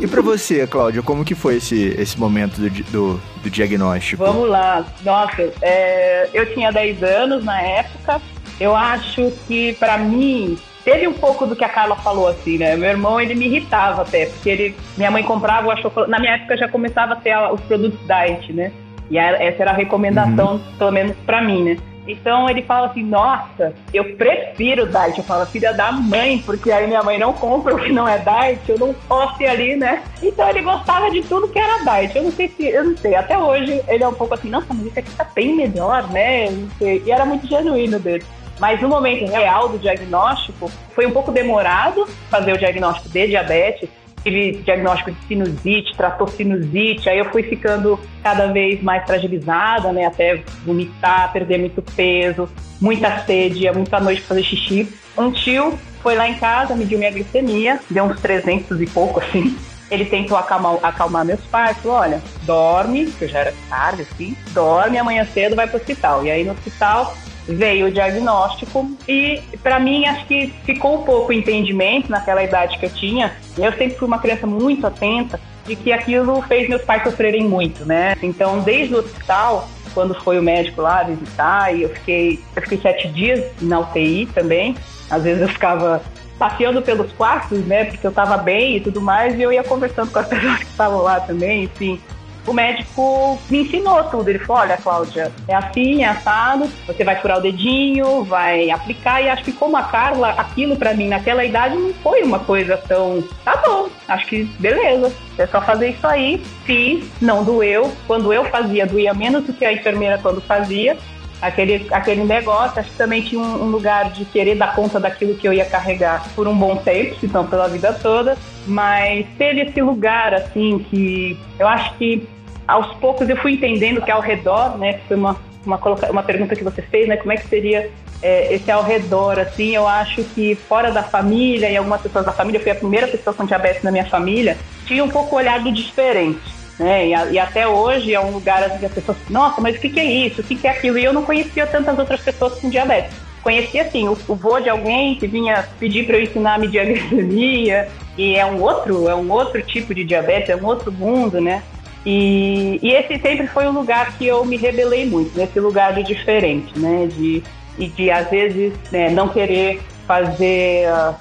E 0.00 0.06
para 0.06 0.22
você, 0.22 0.66
Cláudia, 0.66 1.02
como 1.02 1.24
que 1.24 1.34
foi 1.34 1.56
esse, 1.56 1.94
esse 1.98 2.18
momento 2.18 2.60
do, 2.60 2.70
do, 2.70 3.20
do 3.42 3.50
diagnóstico? 3.50 4.24
Vamos 4.24 4.48
lá. 4.48 4.84
Nossa, 5.04 5.52
é, 5.60 6.28
eu 6.32 6.52
tinha 6.54 6.70
10 6.70 7.02
anos 7.02 7.44
na 7.44 7.60
época. 7.60 8.20
Eu 8.60 8.76
acho 8.76 9.32
que 9.46 9.72
para 9.74 9.98
mim 9.98 10.58
teve 10.88 11.06
um 11.06 11.12
pouco 11.12 11.46
do 11.46 11.54
que 11.54 11.62
a 11.62 11.68
Carla 11.68 11.96
falou 11.96 12.26
assim, 12.26 12.56
né? 12.56 12.74
Meu 12.74 12.88
irmão, 12.88 13.20
ele 13.20 13.34
me 13.34 13.44
irritava 13.44 14.00
até, 14.00 14.24
porque 14.24 14.48
ele, 14.48 14.76
minha 14.96 15.10
mãe 15.10 15.22
comprava 15.22 15.68
o 15.68 15.76
chocolate. 15.76 16.10
Na 16.10 16.18
minha 16.18 16.32
época 16.32 16.56
já 16.56 16.66
começava 16.66 17.12
a 17.12 17.16
ter 17.16 17.36
os 17.52 17.60
produtos 17.60 18.00
diet, 18.06 18.50
né? 18.54 18.72
E 19.10 19.18
essa 19.18 19.62
era 19.62 19.70
a 19.72 19.74
recomendação, 19.74 20.52
uhum. 20.52 20.60
pelo 20.78 20.90
menos 20.90 21.14
para 21.26 21.42
mim, 21.42 21.62
né? 21.62 21.76
Então 22.06 22.48
ele 22.48 22.62
fala 22.62 22.86
assim, 22.86 23.02
nossa, 23.02 23.74
eu 23.92 24.16
prefiro 24.16 24.86
diet. 24.86 25.18
Eu 25.18 25.24
falo, 25.24 25.44
filha 25.44 25.74
da 25.74 25.92
mãe, 25.92 26.38
porque 26.38 26.72
aí 26.72 26.86
minha 26.86 27.02
mãe 27.02 27.18
não 27.18 27.34
compra 27.34 27.74
o 27.74 27.78
que 27.78 27.92
não 27.92 28.08
é 28.08 28.16
diet, 28.16 28.66
eu 28.66 28.78
não 28.78 28.94
posso 28.94 29.42
ir 29.42 29.46
ali, 29.46 29.76
né? 29.76 30.02
Então 30.22 30.48
ele 30.48 30.62
gostava 30.62 31.10
de 31.10 31.20
tudo 31.22 31.48
que 31.48 31.58
era 31.58 31.84
diet. 31.84 32.16
Eu 32.16 32.24
não 32.24 32.32
sei 32.32 32.48
se, 32.48 32.66
eu 32.66 32.84
não 32.84 32.96
sei, 32.96 33.14
até 33.14 33.36
hoje 33.36 33.82
ele 33.88 34.02
é 34.02 34.08
um 34.08 34.14
pouco 34.14 34.32
assim, 34.32 34.48
nossa, 34.48 34.72
mas 34.72 34.86
isso 34.86 34.98
aqui 34.98 35.10
tá 35.10 35.26
bem 35.34 35.54
melhor, 35.54 36.10
né? 36.10 36.50
Não 36.50 36.70
sei. 36.78 37.02
E 37.04 37.12
era 37.12 37.26
muito 37.26 37.46
genuíno 37.46 37.98
dele. 37.98 38.24
Mas 38.58 38.80
no 38.80 38.88
momento 38.88 39.24
real 39.30 39.68
do 39.68 39.78
diagnóstico, 39.78 40.70
foi 40.94 41.06
um 41.06 41.10
pouco 41.10 41.30
demorado 41.30 42.06
fazer 42.30 42.52
o 42.52 42.58
diagnóstico 42.58 43.08
de 43.08 43.28
diabetes, 43.28 43.88
tive 44.22 44.52
diagnóstico 44.64 45.12
de 45.12 45.26
sinusite, 45.26 45.96
tratou 45.96 46.28
sinusite, 46.28 47.08
aí 47.08 47.18
eu 47.18 47.26
fui 47.26 47.42
ficando 47.42 47.98
cada 48.22 48.46
vez 48.48 48.82
mais 48.82 49.04
fragilizada, 49.04 49.92
né, 49.92 50.06
até 50.06 50.42
vomitar, 50.64 51.32
perder 51.32 51.58
muito 51.58 51.82
peso, 51.82 52.48
muita 52.80 53.20
sede, 53.20 53.70
muita 53.72 54.00
noite 54.00 54.20
pra 54.20 54.28
fazer 54.28 54.42
xixi. 54.42 54.88
Um 55.16 55.30
tio 55.30 55.78
foi 56.02 56.14
lá 56.14 56.28
em 56.28 56.34
casa, 56.34 56.74
mediu 56.74 56.98
minha 56.98 57.10
glicemia, 57.10 57.80
deu 57.90 58.04
uns 58.04 58.20
300 58.20 58.80
e 58.80 58.86
pouco, 58.86 59.20
assim. 59.20 59.56
Ele 59.90 60.04
tentou 60.04 60.36
acalmar, 60.36 60.78
acalmar 60.82 61.24
meus 61.24 61.40
pais, 61.46 61.78
falou, 61.78 61.96
olha, 61.96 62.22
dorme, 62.42 63.06
que 63.06 63.24
eu 63.24 63.28
já 63.28 63.38
era 63.38 63.54
tarde, 63.70 64.02
assim, 64.02 64.36
dorme, 64.52 64.98
amanhã 64.98 65.24
cedo 65.24 65.56
vai 65.56 65.66
pro 65.66 65.78
hospital. 65.78 66.24
E 66.26 66.30
aí 66.30 66.44
no 66.44 66.52
hospital 66.52 67.14
veio 67.48 67.86
o 67.86 67.90
diagnóstico 67.90 68.90
e 69.08 69.42
para 69.62 69.80
mim 69.80 70.06
acho 70.06 70.26
que 70.26 70.52
ficou 70.64 71.00
um 71.00 71.04
pouco 71.04 71.30
o 71.30 71.32
entendimento 71.32 72.10
naquela 72.10 72.42
idade 72.42 72.78
que 72.78 72.86
eu 72.86 72.90
tinha. 72.90 73.34
Eu 73.56 73.72
sempre 73.72 73.96
fui 73.96 74.06
uma 74.06 74.18
criança 74.18 74.46
muito 74.46 74.86
atenta 74.86 75.40
de 75.66 75.74
que 75.74 75.92
aquilo 75.92 76.42
fez 76.42 76.68
meus 76.68 76.82
pais 76.82 77.02
sofrerem 77.02 77.44
muito, 77.44 77.84
né? 77.84 78.16
Então, 78.22 78.60
desde 78.60 78.94
o 78.94 78.98
hospital, 78.98 79.68
quando 79.94 80.14
foi 80.14 80.38
o 80.38 80.42
médico 80.42 80.82
lá 80.82 81.02
visitar, 81.02 81.74
e 81.74 81.82
eu 81.82 81.88
fiquei, 81.90 82.40
eu 82.54 82.62
fiquei 82.62 82.78
sete 82.78 83.08
dias 83.08 83.44
na 83.60 83.80
UTI 83.80 84.26
também. 84.26 84.74
Às 85.10 85.22
vezes 85.22 85.42
eu 85.42 85.48
ficava 85.48 86.02
passeando 86.38 86.80
pelos 86.82 87.12
quartos, 87.12 87.58
né? 87.66 87.84
Porque 87.84 88.06
eu 88.06 88.12
tava 88.12 88.36
bem 88.38 88.76
e 88.76 88.80
tudo 88.80 89.00
mais, 89.00 89.38
e 89.38 89.42
eu 89.42 89.52
ia 89.52 89.64
conversando 89.64 90.10
com 90.10 90.18
as 90.18 90.28
pessoas 90.28 90.58
que 90.58 90.64
estavam 90.64 91.02
lá 91.02 91.20
também, 91.20 91.64
enfim 91.64 92.00
o 92.48 92.54
médico 92.54 93.38
me 93.50 93.62
ensinou 93.62 94.02
tudo. 94.04 94.28
Ele 94.28 94.38
falou: 94.38 94.62
olha, 94.62 94.76
Cláudia, 94.76 95.32
é 95.46 95.54
assim, 95.54 96.02
é 96.02 96.08
assado, 96.08 96.68
você 96.86 97.04
vai 97.04 97.20
furar 97.20 97.38
o 97.38 97.42
dedinho, 97.42 98.24
vai 98.24 98.70
aplicar. 98.70 99.22
E 99.22 99.28
acho 99.28 99.44
que, 99.44 99.52
como 99.52 99.76
a 99.76 99.82
Carla, 99.82 100.30
aquilo 100.30 100.76
para 100.76 100.94
mim 100.94 101.08
naquela 101.08 101.44
idade 101.44 101.76
não 101.76 101.92
foi 101.94 102.22
uma 102.22 102.38
coisa 102.38 102.76
tão. 102.76 103.22
Tá 103.44 103.56
bom, 103.64 103.88
acho 104.08 104.26
que 104.26 104.44
beleza, 104.58 105.12
é 105.36 105.46
só 105.46 105.60
fazer 105.60 105.90
isso 105.90 106.06
aí. 106.06 106.42
Fiz, 106.64 107.04
não 107.20 107.44
doeu. 107.44 107.92
Quando 108.06 108.32
eu 108.32 108.44
fazia, 108.46 108.86
doía 108.86 109.14
menos 109.14 109.44
do 109.44 109.52
que 109.52 109.64
a 109.64 109.72
enfermeira 109.72 110.18
quando 110.18 110.40
fazia 110.40 110.96
aquele, 111.40 111.86
aquele 111.90 112.24
negócio. 112.24 112.78
Acho 112.78 112.90
que 112.90 112.96
também 112.96 113.22
tinha 113.22 113.40
um, 113.40 113.64
um, 113.64 113.70
lugar 113.70 114.10
de 114.10 114.24
querer 114.24 114.56
dar 114.56 114.74
conta 114.74 115.00
daquilo 115.00 115.34
que 115.34 115.46
eu 115.46 115.52
ia 115.52 115.64
carregar 115.64 116.28
por 116.34 116.46
um 116.46 116.56
bom 116.56 116.76
tempo, 116.76 117.18
se 117.18 117.26
não 117.26 117.46
pela 117.46 117.68
vida 117.68 117.92
toda. 117.92 118.36
Mas 118.66 119.26
teve 119.36 119.62
esse 119.62 119.80
lugar, 119.80 120.34
assim, 120.34 120.78
que 120.90 121.38
eu 121.58 121.66
acho 121.66 121.94
que 121.94 122.28
aos 122.68 122.94
poucos 122.96 123.26
eu 123.28 123.36
fui 123.38 123.52
entendendo 123.54 124.02
que 124.02 124.10
ao 124.10 124.20
redor, 124.20 124.76
né, 124.76 125.00
foi 125.08 125.16
uma, 125.16 125.34
uma, 125.64 125.80
uma 126.10 126.22
pergunta 126.22 126.54
que 126.54 126.62
você 126.62 126.82
fez, 126.82 127.08
né, 127.08 127.16
como 127.16 127.32
é 127.32 127.36
que 127.38 127.48
seria 127.48 127.90
é, 128.22 128.54
esse 128.54 128.70
ao 128.70 128.82
redor, 128.82 129.38
assim, 129.38 129.74
eu 129.74 129.88
acho 129.88 130.22
que 130.22 130.54
fora 130.54 130.90
da 130.90 131.02
família 131.02 131.70
e 131.70 131.76
algumas 131.76 132.02
pessoas 132.02 132.26
da 132.26 132.32
família, 132.32 132.58
eu 132.58 132.62
fui 132.62 132.72
a 132.72 132.74
primeira 132.74 133.08
pessoa 133.08 133.32
com 133.32 133.46
diabetes 133.46 133.82
na 133.82 133.90
minha 133.90 134.04
família, 134.04 134.58
tinha 134.84 135.02
um 135.02 135.08
pouco 135.08 135.34
olhar 135.34 135.60
do 135.60 135.72
diferente. 135.72 136.58
Né? 136.78 137.08
E, 137.08 137.14
a, 137.14 137.26
e, 137.26 137.38
até 137.38 137.66
hoje 137.66 138.14
é 138.14 138.20
um 138.20 138.30
lugar 138.30 138.62
assim, 138.62 138.78
que 138.78 138.86
as 138.86 138.92
pessoas, 138.92 139.16
nossa, 139.30 139.60
mas 139.60 139.76
o 139.76 139.80
que, 139.80 139.88
que 139.88 139.98
é 139.98 140.04
isso? 140.04 140.42
O 140.42 140.44
que, 140.44 140.54
que 140.54 140.66
é 140.66 140.70
aquilo? 140.70 140.98
E 140.98 141.04
eu 141.04 141.12
não 141.12 141.24
conhecia 141.24 141.66
tantas 141.66 141.98
outras 141.98 142.20
pessoas 142.20 142.60
com 142.60 142.68
diabetes. 142.68 143.16
Conhecia, 143.42 143.82
assim, 143.82 144.06
o, 144.08 144.16
o 144.28 144.34
vô 144.34 144.60
de 144.60 144.68
alguém 144.68 145.16
que 145.16 145.26
vinha 145.26 145.66
pedir 145.80 146.06
para 146.06 146.18
eu 146.18 146.22
ensinar 146.22 146.54
a 146.54 146.58
medir 146.58 146.80
a 146.80 146.84
glicemia, 146.84 147.88
e 148.16 148.36
é 148.36 148.44
um 148.44 148.60
outro, 148.60 149.08
é 149.08 149.14
um 149.14 149.30
outro 149.30 149.62
tipo 149.62 149.94
de 149.94 150.04
diabetes, 150.04 150.50
é 150.50 150.56
um 150.56 150.66
outro 150.66 150.92
mundo, 150.92 151.40
né? 151.40 151.62
E, 152.06 152.78
e 152.82 152.92
esse 152.92 153.18
sempre 153.20 153.46
foi 153.46 153.66
um 153.66 153.72
lugar 153.72 154.16
que 154.16 154.26
eu 154.26 154.44
me 154.44 154.56
rebelei 154.56 155.06
muito, 155.06 155.36
nesse 155.36 155.58
lugar 155.60 155.94
de 155.94 156.02
diferente, 156.02 156.78
né? 156.78 157.06
De, 157.06 157.42
e 157.78 157.88
de, 157.88 158.10
às 158.10 158.28
vezes, 158.28 158.72
né, 158.90 159.10
não 159.10 159.28
querer 159.28 159.80
fazer 160.06 160.86
uh, 160.90 161.14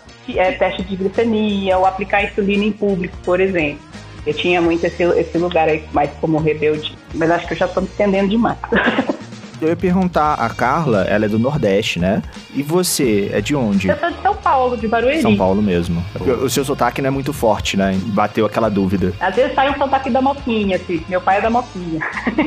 teste 0.57 0.84
de 0.84 0.96
glicemia 0.96 1.77
ou 1.77 1.86
aplicar 1.86 2.24
insulina 2.24 2.63
em 2.63 2.72
público, 2.72 3.15
por 3.24 3.39
exemplo. 3.39 3.79
Eu 4.25 4.34
tinha 4.34 4.62
muito 4.62 4.86
esse, 4.86 5.03
esse 5.03 5.38
lugar 5.38 5.69
aí 5.69 5.84
mais 5.93 6.10
como 6.19 6.38
rebelde, 6.38 6.98
mas 7.13 7.31
acho 7.31 7.48
que 7.48 7.53
eu 7.53 7.57
já 7.57 7.65
estou 7.65 7.84
me 7.84 7.89
estendendo 7.89 8.29
demais. 8.29 8.57
Eu 9.60 9.70
ia 9.70 9.76
perguntar, 9.76 10.36
a 10.36 10.50
Carla, 10.50 11.02
ela 11.04 11.26
é 11.26 11.28
do 11.28 11.40
Nordeste, 11.40 12.00
né? 12.00 12.22
E 12.54 12.62
você, 12.62 13.30
é 13.34 13.42
de 13.42 13.56
onde? 13.56 13.88
Eu 13.88 13.98
sou 13.98 14.12
de 14.12 14.22
São 14.22 14.36
Paulo, 14.36 14.78
de 14.78 14.88
Barueri. 14.88 15.22
São 15.22 15.36
Paulo 15.36 15.62
mesmo. 15.62 16.04
O 16.44 16.50
seu 16.50 16.64
sotaque 16.64 17.02
não 17.02 17.08
é 17.08 17.12
muito 17.12 17.34
forte, 17.34 17.76
né? 17.76 18.00
Bateu 18.08 18.46
aquela 18.46 18.70
dúvida. 18.70 19.14
Às 19.20 19.36
vezes 19.36 19.56
sai 19.56 19.72
um 19.72 19.78
sotaque 19.78 20.10
da 20.12 20.22
Moquinha, 20.22 20.76
assim. 20.76 21.04
Meu 21.10 21.20
pai 21.20 21.40
é 21.40 21.42
da 21.42 21.50
Moquinha. 21.50 22.00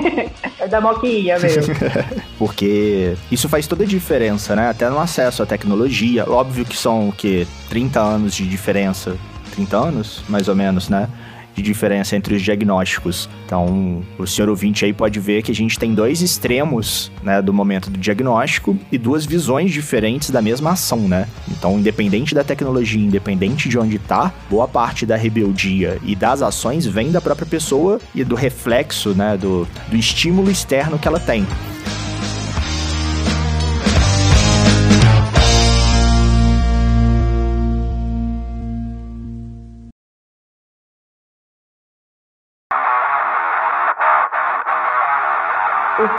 é 0.58 0.68
da 0.68 0.80
Moquinha 0.80 1.38
mesmo. 1.38 1.74
Porque 2.38 3.14
isso 3.30 3.48
faz 3.48 3.66
toda 3.66 3.82
a 3.82 3.86
diferença, 3.86 4.54
né? 4.54 4.70
Até 4.70 4.88
no 4.88 5.00
acesso 5.00 5.42
à 5.42 5.46
tecnologia. 5.46 6.24
Óbvio 6.30 6.64
que 6.64 6.76
são, 6.76 7.08
o 7.08 7.12
quê? 7.12 7.46
30 7.68 8.00
anos 8.00 8.34
de 8.34 8.46
diferença. 8.46 9.16
30 9.50 9.76
anos, 9.76 10.22
mais 10.28 10.46
ou 10.46 10.54
menos, 10.54 10.88
né? 10.88 11.08
De 11.54 11.62
diferença 11.62 12.16
entre 12.16 12.34
os 12.34 12.42
diagnósticos. 12.42 13.28
Então, 13.46 14.02
o 14.18 14.26
senhor 14.26 14.48
ouvinte 14.48 14.84
aí 14.84 14.92
pode 14.92 15.18
ver 15.18 15.42
que 15.42 15.50
a 15.50 15.54
gente 15.54 15.78
tem 15.78 15.94
dois 15.94 16.22
extremos, 16.22 17.10
né, 17.22 17.42
do 17.42 17.52
momento 17.52 17.90
do 17.90 17.98
diagnóstico 17.98 18.76
e 18.90 18.98
duas 18.98 19.26
visões 19.26 19.72
diferentes 19.72 20.30
da 20.30 20.40
mesma 20.40 20.70
ação, 20.72 21.08
né? 21.08 21.26
Então, 21.48 21.78
independente 21.78 22.34
da 22.34 22.44
tecnologia, 22.44 23.04
independente 23.04 23.68
de 23.68 23.78
onde 23.78 23.98
tá, 23.98 24.32
boa 24.48 24.68
parte 24.68 25.04
da 25.04 25.16
rebeldia 25.16 25.98
e 26.04 26.14
das 26.14 26.42
ações 26.42 26.86
vem 26.86 27.10
da 27.10 27.20
própria 27.20 27.46
pessoa 27.46 28.00
e 28.14 28.24
do 28.24 28.34
reflexo, 28.34 29.10
né, 29.14 29.36
do, 29.36 29.66
do 29.88 29.96
estímulo 29.96 30.50
externo 30.50 30.98
que 30.98 31.08
ela 31.08 31.20
tem. 31.20 31.46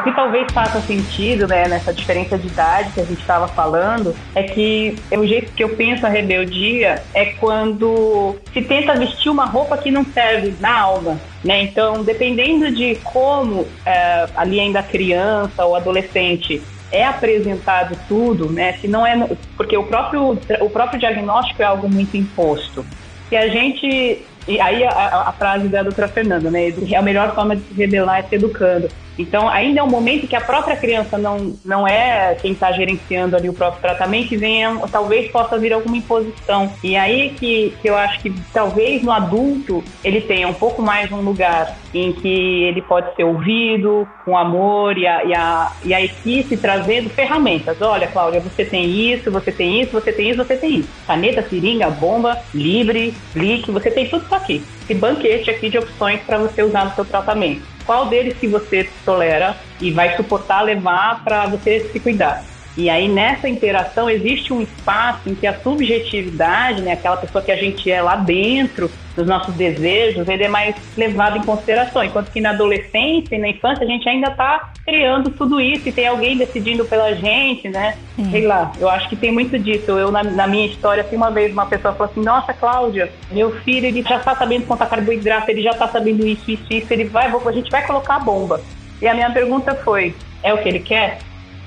O 0.02 0.04
que 0.04 0.12
talvez 0.12 0.52
faça 0.52 0.82
sentido, 0.82 1.48
né, 1.48 1.68
nessa 1.68 1.94
diferença 1.94 2.38
de 2.38 2.48
idade 2.48 2.92
que 2.92 3.00
a 3.00 3.06
gente 3.06 3.22
estava 3.22 3.48
falando, 3.48 4.16
é 4.34 4.44
que 4.44 4.96
o 5.12 5.26
jeito 5.26 5.52
que 5.54 5.64
eu 5.64 5.70
penso 5.70 6.06
a 6.06 6.10
rebeldia 6.10 7.02
é 7.14 7.26
quando 7.34 8.36
se 8.52 8.62
tenta 8.62 8.96
vestir 8.96 9.30
uma 9.30 9.46
roupa 9.46 9.78
que 9.78 9.92
não 9.92 10.04
serve 10.04 10.54
na 10.60 10.80
alma, 10.80 11.20
né? 11.44 11.62
Então, 11.62 12.04
dependendo 12.04 12.72
de 12.72 12.96
como 13.04 13.68
é, 13.86 14.28
ali 14.36 14.60
ainda 14.60 14.82
criança 14.82 15.64
ou 15.66 15.76
adolescente 15.76 16.62
é 16.92 17.06
apresentado 17.06 17.98
tudo, 18.08 18.52
né? 18.52 18.74
Se 18.74 18.88
não 18.88 19.06
é 19.06 19.30
porque 19.56 19.78
o 19.78 19.84
próprio 19.84 20.38
o 20.60 20.70
próprio 20.70 21.00
diagnóstico 21.00 21.62
é 21.62 21.66
algo 21.66 21.88
muito 21.88 22.18
imposto. 22.18 22.86
Se 23.30 23.38
a 23.38 23.48
gente 23.48 24.26
e 24.48 24.60
aí 24.60 24.84
a, 24.84 25.28
a, 25.28 25.32
frase 25.32 25.68
da 25.68 25.84
doutora 25.84 26.08
Fernanda, 26.08 26.50
né? 26.50 26.74
A 26.98 27.02
melhor 27.02 27.34
forma 27.34 27.56
de 27.56 27.62
se 27.64 27.74
rebelar 27.74 28.20
é 28.20 28.24
se 28.24 28.36
educando. 28.36 28.90
Então, 29.22 29.48
ainda 29.48 29.80
é 29.80 29.84
um 29.84 29.90
momento 29.90 30.28
que 30.28 30.36
a 30.36 30.42
própria 30.42 30.76
criança 30.76 31.18
não, 31.18 31.56
não 31.64 31.88
é 31.88 32.36
quem 32.42 32.54
está 32.54 32.72
gerenciando 32.72 33.36
ali 33.36 33.48
o 33.48 33.54
próprio 33.54 33.82
tratamento 33.82 34.34
e 34.34 34.38
venha, 34.38 34.76
talvez 34.92 35.32
possa 35.32 35.58
vir 35.58 35.74
alguma 35.74 35.98
imposição. 35.98 36.72
E 36.84 36.96
aí 36.96 37.30
que, 37.32 37.74
que 37.82 37.90
eu 37.90 37.96
acho 37.96 38.20
que 38.20 38.34
talvez 38.52 39.04
no 39.04 39.12
adulto 39.12 39.84
ele 40.04 40.22
tenha 40.22 40.48
um 40.48 40.54
pouco 40.54 40.82
mais 40.82 41.12
um 41.12 41.22
lugar 41.22 41.78
em 41.94 42.14
que 42.14 42.64
ele 42.64 42.82
pode 42.82 43.14
ser 43.16 43.24
ouvido 43.24 44.08
com 44.24 44.38
amor 44.38 44.98
e 44.98 45.06
a, 45.06 45.24
e 45.26 45.34
a, 45.34 45.72
e 45.84 45.94
a 45.94 46.02
equipe 46.02 46.58
trazendo 46.58 47.10
ferramentas. 47.10 47.82
Olha, 47.82 48.08
Cláudia, 48.08 48.40
você 48.40 48.66
tem 48.66 48.90
isso, 48.90 49.30
você 49.30 49.52
tem 49.52 49.82
isso, 49.82 49.92
você 49.92 50.12
tem 50.12 50.30
isso, 50.30 50.38
você 50.38 50.56
tem 50.56 50.80
isso. 50.80 50.90
Caneta, 51.06 51.44
seringa, 51.44 51.90
bomba, 51.90 52.38
libre, 52.54 53.14
blick, 53.34 53.70
você 53.70 53.92
tem 53.92 54.08
tudo 54.08 54.26
isso 54.26 54.36
aqui. 54.36 54.64
Esse 54.84 54.96
banquete 54.96 55.50
aqui 55.50 55.70
de 55.70 55.78
opções 55.78 56.22
para 56.22 56.38
você 56.38 56.64
usar 56.64 56.86
no 56.86 56.96
seu 56.96 57.06
tratamento 57.06 57.62
qual 57.92 58.06
deles 58.06 58.38
que 58.38 58.48
você 58.48 58.90
tolera 59.04 59.58
e 59.82 59.92
vai 59.92 60.16
suportar 60.16 60.62
levar 60.62 61.22
para 61.26 61.46
você 61.48 61.90
se 61.92 62.00
cuidar. 62.00 62.42
E 62.78 62.90
aí 62.90 63.10
nessa 63.10 63.50
interação 63.50 64.10
existe 64.10 64.54
um 64.54 64.62
espaço 64.62 65.30
em 65.30 65.36
que 65.36 65.46
a 65.46 65.60
subjetividade, 65.60 66.82
né, 66.84 66.94
aquela 66.94 67.18
pessoa 67.18 67.44
que 67.44 67.52
a 67.52 67.58
gente 67.58 67.92
é 67.92 68.02
lá 68.02 68.16
dentro, 68.16 68.90
dos 69.14 69.28
nossos 69.28 69.54
desejos, 69.56 70.26
ele 70.30 70.46
é 70.46 70.48
mais 70.48 70.74
levado 70.96 71.38
em 71.38 71.44
consideração. 71.44 72.02
Enquanto 72.02 72.32
que 72.32 72.40
na 72.40 72.52
adolescência 72.52 73.36
e 73.36 73.38
na 73.38 73.50
infância 73.50 73.84
a 73.84 73.88
gente 73.88 74.08
ainda 74.08 74.30
está 74.30 74.71
criando 74.86 75.30
tudo 75.32 75.60
isso 75.62 75.88
e 75.88 75.92
tem 75.92 76.08
alguém 76.08 76.38
decidindo 76.38 76.86
pela 76.86 77.14
gente, 77.14 77.70
né? 77.70 77.98
Sei 78.30 78.46
lá, 78.46 78.72
eu 78.80 78.90
acho 78.90 79.08
que 79.10 79.16
tem 79.16 79.32
muito 79.32 79.58
disso. 79.58 79.92
Eu, 79.92 80.12
na, 80.12 80.24
na 80.24 80.48
minha 80.48 80.66
história, 80.66 81.04
assim, 81.04 81.16
uma 81.16 81.32
vez 81.32 81.52
uma 81.52 81.66
pessoa 81.66 81.94
falou 81.94 82.12
assim: 82.12 82.22
Nossa, 82.22 82.54
Cláudia, 82.54 83.12
meu 83.32 83.52
filho, 83.62 83.86
ele 83.86 84.02
já 84.02 84.18
está 84.18 84.36
sabendo 84.36 84.66
contar 84.66 84.88
carboidrato, 84.88 85.50
ele 85.50 85.62
já 85.62 85.72
está 85.72 85.88
sabendo 85.88 86.26
isso, 86.26 86.50
isso, 86.50 86.66
isso, 86.70 86.92
ele 86.92 87.06
vai, 87.06 87.28
a 87.28 87.52
gente 87.52 87.70
vai 87.70 87.86
colocar 87.86 88.16
a 88.16 88.20
bomba. 88.20 88.62
E 89.02 89.08
a 89.08 89.14
minha 89.14 89.32
pergunta 89.32 89.76
foi: 89.76 90.16
É 90.44 90.54
o 90.54 90.58
que 90.58 90.70
ele 90.70 90.80
quer? 90.80 91.20